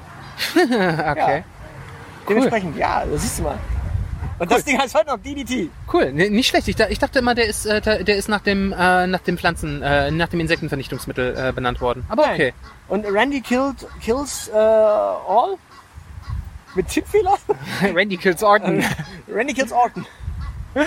okay. 1.10 1.44
Dementsprechend, 2.28 2.76
ja, 2.76 3.04
das 3.04 3.22
siehst 3.22 3.38
du 3.40 3.42
mal. 3.44 3.58
Und 4.44 4.58
das 4.58 4.64
Ding 4.64 4.78
heißt 4.78 4.94
heute 4.94 5.06
noch 5.08 5.18
DDT. 5.18 5.70
Cool. 5.92 6.12
Nee, 6.12 6.30
nicht 6.30 6.48
schlecht. 6.48 6.68
Ich, 6.68 6.78
ich 6.78 6.98
dachte 6.98 7.18
immer, 7.18 7.34
der 7.34 7.46
ist, 7.46 7.66
äh, 7.66 8.04
der 8.04 8.16
ist 8.16 8.28
nach 8.28 8.40
dem, 8.40 8.72
äh, 8.72 9.06
nach 9.06 9.20
dem 9.20 9.38
Pflanzen, 9.38 9.82
äh, 9.82 10.10
nach 10.10 10.28
dem 10.28 10.40
Insektenvernichtungsmittel 10.40 11.36
äh, 11.36 11.52
benannt 11.52 11.80
worden. 11.80 12.04
Aber 12.08 12.22
Nein. 12.26 12.34
okay. 12.34 12.54
Und 12.88 13.06
Randy 13.06 13.40
killed, 13.40 13.86
kills 14.02 14.48
äh, 14.48 14.56
all? 14.56 15.56
Mit 16.74 16.88
Tippfehler? 16.88 17.34
Randy 17.94 18.16
kills 18.16 18.42
Orton. 18.42 18.84
Randy 19.28 19.54
kills 19.54 19.72
Orton. 19.72 20.06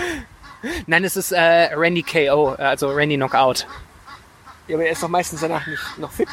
Nein, 0.87 1.03
es 1.03 1.15
ist 1.15 1.31
äh, 1.31 1.69
Randy 1.73 2.03
KO, 2.03 2.49
also 2.49 2.89
Randy 2.89 3.15
Knockout. 3.15 3.65
Ja, 4.67 4.75
aber 4.75 4.85
er 4.85 4.91
ist 4.91 5.01
doch 5.01 5.07
meistens 5.07 5.41
danach 5.41 5.65
nicht 5.65 5.97
noch 5.97 6.11
fit. 6.11 6.27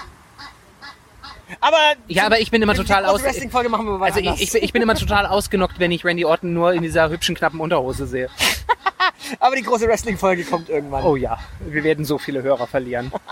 Aber 1.60 1.76
Ja, 2.08 2.26
aber 2.26 2.40
ich 2.40 2.50
bin 2.50 2.62
immer 2.62 2.74
total 2.74 3.04
aus. 3.04 3.22
Wrestling-Folge 3.22 3.68
machen 3.68 3.86
wir 3.86 4.00
was 4.00 4.14
Also 4.16 4.20
ich, 4.30 4.40
ich, 4.42 4.52
bin- 4.52 4.64
ich 4.64 4.72
bin 4.72 4.82
immer 4.82 4.94
total 4.94 5.26
ausgenockt, 5.26 5.78
wenn 5.78 5.90
ich 5.92 6.04
Randy 6.04 6.24
Orton 6.24 6.52
nur 6.52 6.72
in 6.72 6.82
dieser 6.82 7.08
hübschen, 7.10 7.34
knappen 7.34 7.60
Unterhose 7.60 8.06
sehe. 8.06 8.28
Aber 9.40 9.56
die 9.56 9.62
große 9.62 9.86
Wrestling-Folge 9.86 10.44
kommt 10.44 10.68
irgendwann. 10.68 11.04
Oh 11.04 11.16
ja, 11.16 11.38
wir 11.60 11.82
werden 11.84 12.04
so 12.04 12.18
viele 12.18 12.42
Hörer 12.42 12.66
verlieren. 12.66 13.12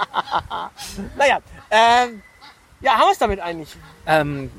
Naja, 1.16 1.38
ähm, 1.70 2.22
ja, 2.80 2.92
haben 2.92 3.00
wir 3.08 3.12
es 3.12 3.18
damit 3.18 3.40
eigentlich? 3.40 3.68
Ähm, 4.06 4.50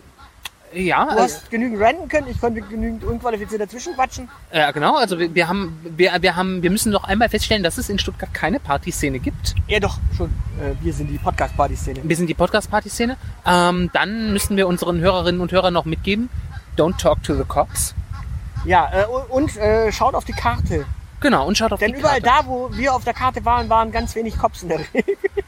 ja, 0.73 1.05
Du 1.05 1.19
hast 1.19 1.49
genügend 1.51 1.79
renten 1.81 2.07
können, 2.07 2.27
ich 2.29 2.39
konnte 2.39 2.61
genügend 2.61 3.03
unqualifiziert 3.03 3.61
dazwischen 3.61 3.93
quatschen. 3.95 4.29
äh, 4.51 4.59
ja, 4.59 4.71
genau. 4.71 4.97
Also 4.97 5.19
wir, 5.19 5.33
wir 5.33 5.47
haben, 5.47 5.79
wir, 5.97 6.11
wir 6.21 6.35
haben, 6.35 6.61
wir 6.63 6.71
müssen 6.71 6.91
noch 6.91 7.03
einmal 7.03 7.29
feststellen, 7.29 7.63
dass 7.63 7.77
es 7.77 7.89
in 7.89 7.99
Stuttgart 7.99 8.33
keine 8.33 8.59
Partyszene 8.59 9.19
gibt. 9.19 9.55
Ja, 9.67 9.79
doch, 9.79 9.97
schon. 10.17 10.29
Äh, 10.59 10.73
wir 10.83 10.93
sind 10.93 11.07
die 11.07 11.17
Podcast-Party-Szene. 11.17 11.99
Wir 12.03 12.15
sind 12.15 12.27
die 12.27 12.33
Podcast-Party-Szene. 12.33 13.17
Ähm, 13.45 13.89
dann 13.93 14.33
müssen 14.33 14.57
wir 14.57 14.67
unseren 14.67 14.99
Hörerinnen 14.99 15.41
und 15.41 15.51
Hörern 15.51 15.73
noch 15.73 15.85
mitgeben: 15.85 16.29
Don't 16.77 16.97
talk 16.97 17.21
to 17.23 17.35
the 17.35 17.43
cops. 17.43 17.93
Ja, 18.65 18.89
äh, 18.93 19.05
und 19.29 19.55
äh, 19.57 19.91
schaut 19.91 20.15
auf 20.15 20.25
die 20.25 20.31
Karte. 20.33 20.85
Genau. 21.19 21.47
Und 21.47 21.57
schaut 21.57 21.71
auf 21.71 21.79
Denn 21.79 21.93
die 21.93 21.99
überall 21.99 22.19
Karte. 22.21 22.43
da, 22.45 22.49
wo 22.49 22.69
wir 22.73 22.93
auf 22.93 23.03
der 23.05 23.13
Karte 23.13 23.45
waren, 23.45 23.69
waren 23.69 23.91
ganz 23.93 24.13
wenig 24.15 24.37
Cops 24.37 24.63
in 24.63 24.69
der 24.69 24.79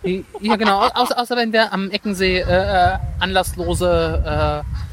Regel. 0.04 0.24
Ja, 0.40 0.56
genau. 0.56 0.82
Au- 0.84 0.92
Außer, 0.94 1.20
außer 1.20 1.36
wenn 1.36 1.52
wir 1.52 1.74
am 1.74 1.90
Eckensee 1.92 2.40
äh, 2.40 2.94
äh, 2.94 2.98
anlasslose 3.20 4.64
äh, 4.64 4.86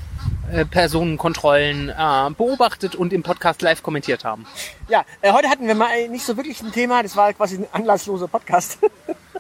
äh, 0.53 0.65
Personenkontrollen 0.65 1.89
äh, 1.89 2.31
beobachtet 2.37 2.95
und 2.95 3.13
im 3.13 3.23
Podcast 3.23 3.63
live 3.63 3.83
kommentiert 3.83 4.25
haben. 4.25 4.47
Ja, 4.89 5.05
äh, 5.21 5.33
heute 5.33 5.49
hatten 5.49 5.67
wir 5.67 5.75
mal 5.75 6.09
nicht 6.09 6.25
so 6.25 6.37
wirklich 6.37 6.61
ein 6.63 6.73
Thema, 6.73 7.03
das 7.03 7.17
war 7.17 7.33
quasi 7.33 7.57
ein 7.57 7.67
anlassloser 7.73 8.29
Podcast. 8.29 8.79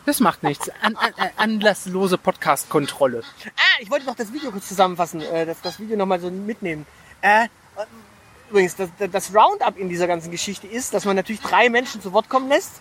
Das 0.05 0.19
macht 0.19 0.43
nichts. 0.43 0.69
An, 0.83 0.97
an, 0.97 1.13
an- 1.17 1.31
anlasslose 1.37 2.19
Podcast-Kontrolle. 2.19 3.23
ah, 3.57 3.61
ich 3.79 3.89
wollte 3.89 4.05
noch 4.07 4.17
das 4.17 4.33
Video 4.33 4.51
kurz 4.51 4.67
zusammenfassen, 4.67 5.21
äh, 5.21 5.47
das, 5.47 5.61
das 5.61 5.79
Video 5.79 5.97
nochmal 5.97 6.19
so 6.19 6.29
mitnehmen. 6.29 6.87
Äh, 7.21 7.47
übrigens, 8.51 8.75
das, 8.75 8.89
das 9.13 9.33
Roundup 9.33 9.79
in 9.79 9.89
dieser 9.89 10.09
ganzen 10.09 10.33
Geschichte 10.33 10.67
ist, 10.67 10.93
dass 10.93 11.05
man 11.05 11.15
natürlich 11.15 11.41
drei 11.41 11.71
Menschen 11.71 12.03
zu 12.03 12.13
Wort 12.13 12.29
kommen 12.29 12.49
lässt. 12.49 12.81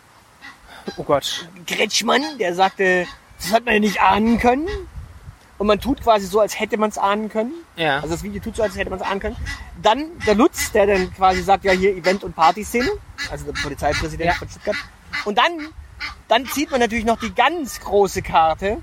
Oh 0.97 1.03
Gott. 1.03 1.47
Kretschmann, 1.67 2.23
der 2.39 2.55
sagte, 2.55 3.05
das 3.39 3.51
hat 3.53 3.65
man 3.65 3.75
ja 3.75 3.79
nicht 3.82 4.01
ahnen 4.01 4.39
können. 4.39 4.67
Und 5.62 5.68
man 5.68 5.80
tut 5.80 6.01
quasi 6.01 6.26
so, 6.26 6.39
als 6.39 6.59
hätte 6.59 6.76
man 6.78 6.89
es 6.89 6.97
ahnen 6.97 7.30
können. 7.30 7.53
Ja. 7.76 7.97
Also 7.97 8.07
das 8.09 8.24
Video 8.24 8.41
tut 8.41 8.55
so, 8.55 8.64
als 8.64 8.76
hätte 8.76 8.89
man 8.89 8.97
es 8.99 9.05
ahnen 9.05 9.20
können. 9.20 9.36
Dann 9.80 10.07
der 10.26 10.34
Lutz, 10.34 10.72
der 10.72 10.88
dann 10.88 11.14
quasi 11.14 11.43
sagt, 11.43 11.64
ja 11.66 11.72
hier 11.72 11.95
Event- 11.95 12.24
und 12.24 12.36
Partyszene. 12.36 12.89
Also 13.30 13.45
der 13.45 13.51
Polizeipräsident 13.62 14.28
Ja. 14.32 14.34
von 14.34 14.49
Stuttgart. 14.49 14.76
Und 15.24 15.38
dann, 15.38 15.68
dann 16.28 16.47
zieht 16.47 16.72
man 16.72 16.80
natürlich 16.80 17.05
noch 17.05 17.20
die 17.20 17.32
ganz 17.36 17.80
große 17.80 18.24
Karte 18.24 18.82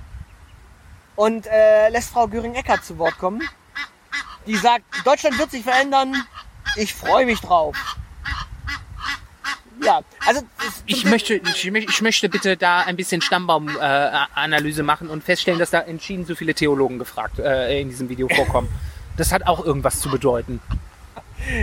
und 1.17 1.49
äh, 1.49 1.89
lässt 1.89 2.11
Frau 2.11 2.29
Göring-Eckardt 2.29 2.85
zu 2.85 2.97
Wort 2.99 3.19
kommen. 3.19 3.43
Die 4.47 4.55
sagt, 4.55 4.85
Deutschland 5.05 5.37
wird 5.37 5.51
sich 5.51 5.65
verändern. 5.65 6.15
Ich 6.77 6.95
freue 6.95 7.27
mich 7.27 7.41
drauf. 7.41 7.77
Ja, 9.85 10.01
also 10.27 10.43
Ich 10.87 11.05
möchte, 11.05 11.35
ich, 11.35 11.65
mö- 11.67 11.89
ich 11.89 12.03
möchte 12.03 12.29
bitte 12.29 12.57
da 12.57 12.81
ein 12.81 12.97
bisschen 12.97 13.21
Stammbaum-Analyse 13.21 14.81
äh, 14.81 14.85
machen 14.85 15.09
und 15.09 15.23
feststellen, 15.23 15.59
dass 15.59 15.71
da 15.71 15.81
entschieden 15.81 16.25
so 16.27 16.35
viele 16.35 16.55
Theologen 16.55 16.99
gefragt 16.99 17.39
äh, 17.39 17.81
in 17.81 17.89
diesem 17.89 18.09
Video 18.09 18.29
vorkommen. 18.29 18.69
Das 19.17 19.33
hat 19.33 19.47
auch 19.47 19.65
irgendwas 19.65 20.01
zu 20.01 20.09
bedeuten. 20.11 20.61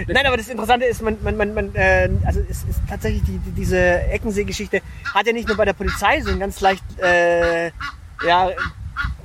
Nein, 0.08 0.26
aber 0.26 0.38
das 0.38 0.48
Interessante 0.48 0.86
ist, 0.86 1.02
man, 1.02 1.18
man, 1.22 1.36
man, 1.36 1.54
man 1.54 1.76
äh, 1.76 2.10
also 2.26 2.40
es 2.50 2.64
ist 2.64 2.80
tatsächlich 2.88 3.24
die, 3.24 3.38
die, 3.40 3.52
diese 3.52 3.78
Eckensee-Geschichte 4.04 4.82
hat 5.14 5.28
ja 5.28 5.34
nicht 5.34 5.48
nur 5.48 5.58
bei 5.58 5.66
der 5.66 5.74
Polizei 5.74 6.22
so 6.22 6.32
ein 6.32 6.40
ganz 6.40 6.62
leicht 6.62 6.84
äh, 7.00 7.68
ja, 8.26 8.52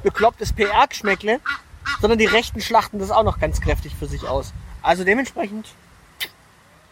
beklopptes 0.02 0.52
PR-Geschmäckle, 0.52 1.40
sondern 2.00 2.18
die 2.18 2.26
Rechten 2.26 2.60
schlachten 2.60 2.98
das 2.98 3.10
auch 3.12 3.22
noch 3.22 3.38
ganz 3.38 3.60
kräftig 3.60 3.94
für 3.96 4.06
sich 4.06 4.26
aus. 4.26 4.52
Also 4.82 5.04
dementsprechend, 5.04 5.68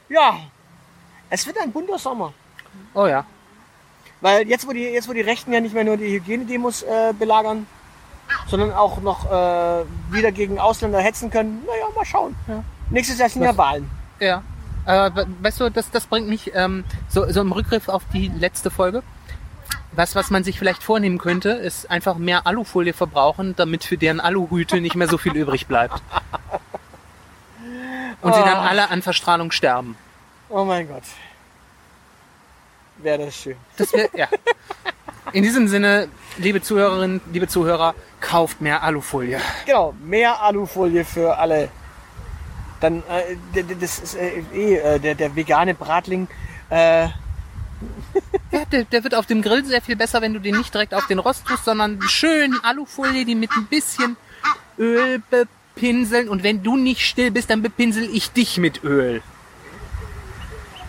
ja, 0.09 0.39
es 1.31 1.47
wird 1.47 1.59
ein 1.61 1.73
bunter 1.73 1.99
Sommer. 1.99 2.33
Oh 2.95 3.07
ja. 3.07 3.25
Weil 4.21 4.49
jetzt, 4.49 4.67
wo 4.67 4.73
die, 4.73 4.83
jetzt, 4.83 5.09
wo 5.09 5.13
die 5.13 5.21
Rechten 5.21 5.53
ja 5.53 5.61
nicht 5.61 5.75
mehr 5.75 5.85
nur 5.85 5.97
die 5.97 6.09
Hygienedemos 6.15 6.83
äh, 6.83 7.13
belagern, 7.19 7.67
sondern 8.49 8.73
auch 8.73 9.01
noch 9.01 9.27
äh, 9.27 9.85
wieder 10.11 10.33
gegen 10.33 10.59
Ausländer 10.59 11.01
hetzen 11.01 11.31
können, 11.31 11.63
naja, 11.67 11.85
mal 11.95 12.05
schauen. 12.05 12.35
Nächstes 12.91 13.19
Jahr 13.19 13.29
sind 13.29 13.43
ja 13.43 13.57
Wahlen. 13.57 13.89
Ja. 14.19 14.43
Äh, 14.87 15.11
we- 15.15 15.27
weißt 15.43 15.61
du, 15.61 15.71
das, 15.71 15.91
das 15.91 16.07
bringt 16.07 16.29
mich 16.29 16.53
ähm, 16.55 16.85
so, 17.09 17.31
so 17.31 17.41
im 17.43 17.53
Rückgriff 17.53 17.89
auf 17.89 18.03
die 18.13 18.29
letzte 18.29 18.71
Folge. 18.71 19.03
Was, 19.93 20.15
was 20.15 20.31
man 20.31 20.45
sich 20.45 20.59
vielleicht 20.59 20.83
vornehmen 20.83 21.19
könnte, 21.19 21.51
ist 21.51 21.91
einfach 21.91 22.17
mehr 22.17 22.47
Alufolie 22.47 22.93
verbrauchen, 22.93 23.55
damit 23.57 23.85
für 23.85 23.97
deren 23.97 24.21
Aluhüte 24.21 24.81
nicht 24.81 24.95
mehr 24.95 25.09
so 25.09 25.19
viel 25.19 25.35
übrig 25.37 25.67
bleibt. 25.67 26.03
Und 28.21 28.35
sie 28.35 28.41
dann 28.41 28.57
Ah. 28.57 28.67
alle 28.69 28.91
an 28.91 29.03
Verstrahlung 29.03 29.51
sterben. 29.53 29.97
Oh 30.49 30.65
mein 30.65 30.89
Gott. 30.89 31.03
Wäre 32.99 33.27
das 33.27 33.37
schön. 33.37 33.57
Das 33.77 33.93
wär, 33.93 34.09
ja. 34.15 34.29
In 35.33 35.43
diesem 35.43 35.69
Sinne, 35.69 36.09
liebe 36.39 36.63
Zuhörerinnen, 36.63 37.21
liebe 37.33 37.49
Zuhörer, 37.49 37.95
kauft 38.21 38.61
mehr 38.61 38.83
Alufolie. 38.83 39.41
Genau, 39.67 39.95
mehr 40.03 40.41
Alufolie 40.43 41.05
für 41.05 41.37
alle. 41.37 41.69
Dann, 42.81 43.03
äh, 43.09 43.65
das 43.81 43.99
ist 43.99 44.15
äh, 44.15 44.43
eh, 44.55 44.77
äh, 44.77 44.99
der, 44.99 45.15
der 45.15 45.37
vegane 45.37 45.75
Bratling. 45.75 46.29
Äh, 46.71 47.09
Ja, 48.51 48.65
der, 48.65 48.85
der 48.85 49.05
wird 49.05 49.15
auf 49.15 49.27
dem 49.27 49.43
Grill 49.43 49.65
sehr 49.65 49.83
viel 49.83 49.97
besser, 49.97 50.23
wenn 50.23 50.33
du 50.33 50.41
den 50.41 50.57
nicht 50.57 50.73
direkt 50.73 50.95
auf 50.95 51.07
den 51.07 51.19
Rost 51.19 51.47
tust, 51.47 51.65
sondern 51.65 52.01
schön 52.03 52.57
Alufolie, 52.63 53.25
die 53.25 53.35
mit 53.35 53.51
ein 53.53 53.67
bisschen 53.67 54.17
Öl 54.79 55.23
bepinseln. 55.31 56.29
Und 56.29 56.43
wenn 56.43 56.63
du 56.63 56.77
nicht 56.77 57.07
still 57.07 57.31
bist, 57.31 57.51
dann 57.51 57.63
bepinsel 57.63 58.09
ich 58.11 58.31
dich 58.31 58.57
mit 58.57 58.83
Öl. 58.85 59.23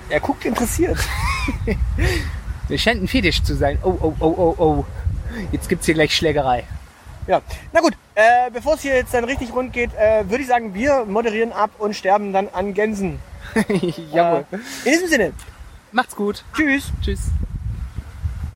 Er 0.09 0.19
guckt 0.19 0.45
interessiert. 0.45 0.97
Es 2.69 2.81
scheint 2.81 3.01
ein 3.01 3.07
Fetisch 3.07 3.41
zu 3.41 3.55
sein. 3.55 3.79
Oh, 3.83 3.97
oh, 3.99 4.13
oh, 4.19 4.25
oh, 4.37 4.55
oh. 4.63 4.85
Jetzt 5.51 5.69
gibt's 5.69 5.85
hier 5.85 5.95
gleich 5.95 6.15
Schlägerei. 6.15 6.65
Ja, 7.27 7.41
na 7.73 7.81
gut, 7.81 7.93
äh, 8.15 8.49
bevor 8.51 8.75
es 8.75 8.81
hier 8.81 8.95
jetzt 8.95 9.13
dann 9.13 9.23
richtig 9.23 9.53
rund 9.53 9.73
geht, 9.73 9.91
äh, 9.93 10.29
würde 10.29 10.41
ich 10.41 10.47
sagen, 10.47 10.73
wir 10.73 11.05
moderieren 11.05 11.51
ab 11.51 11.71
und 11.77 11.95
sterben 11.95 12.33
dann 12.33 12.47
an 12.49 12.73
Gänsen. 12.73 13.19
Jawohl. 14.13 14.45
Äh, 14.51 14.55
in 14.85 14.91
diesem 14.91 15.07
Sinne, 15.07 15.33
Macht's 15.91 16.15
gut. 16.15 16.43
tschüss. 16.55 16.91
Tschüss. 17.01 17.19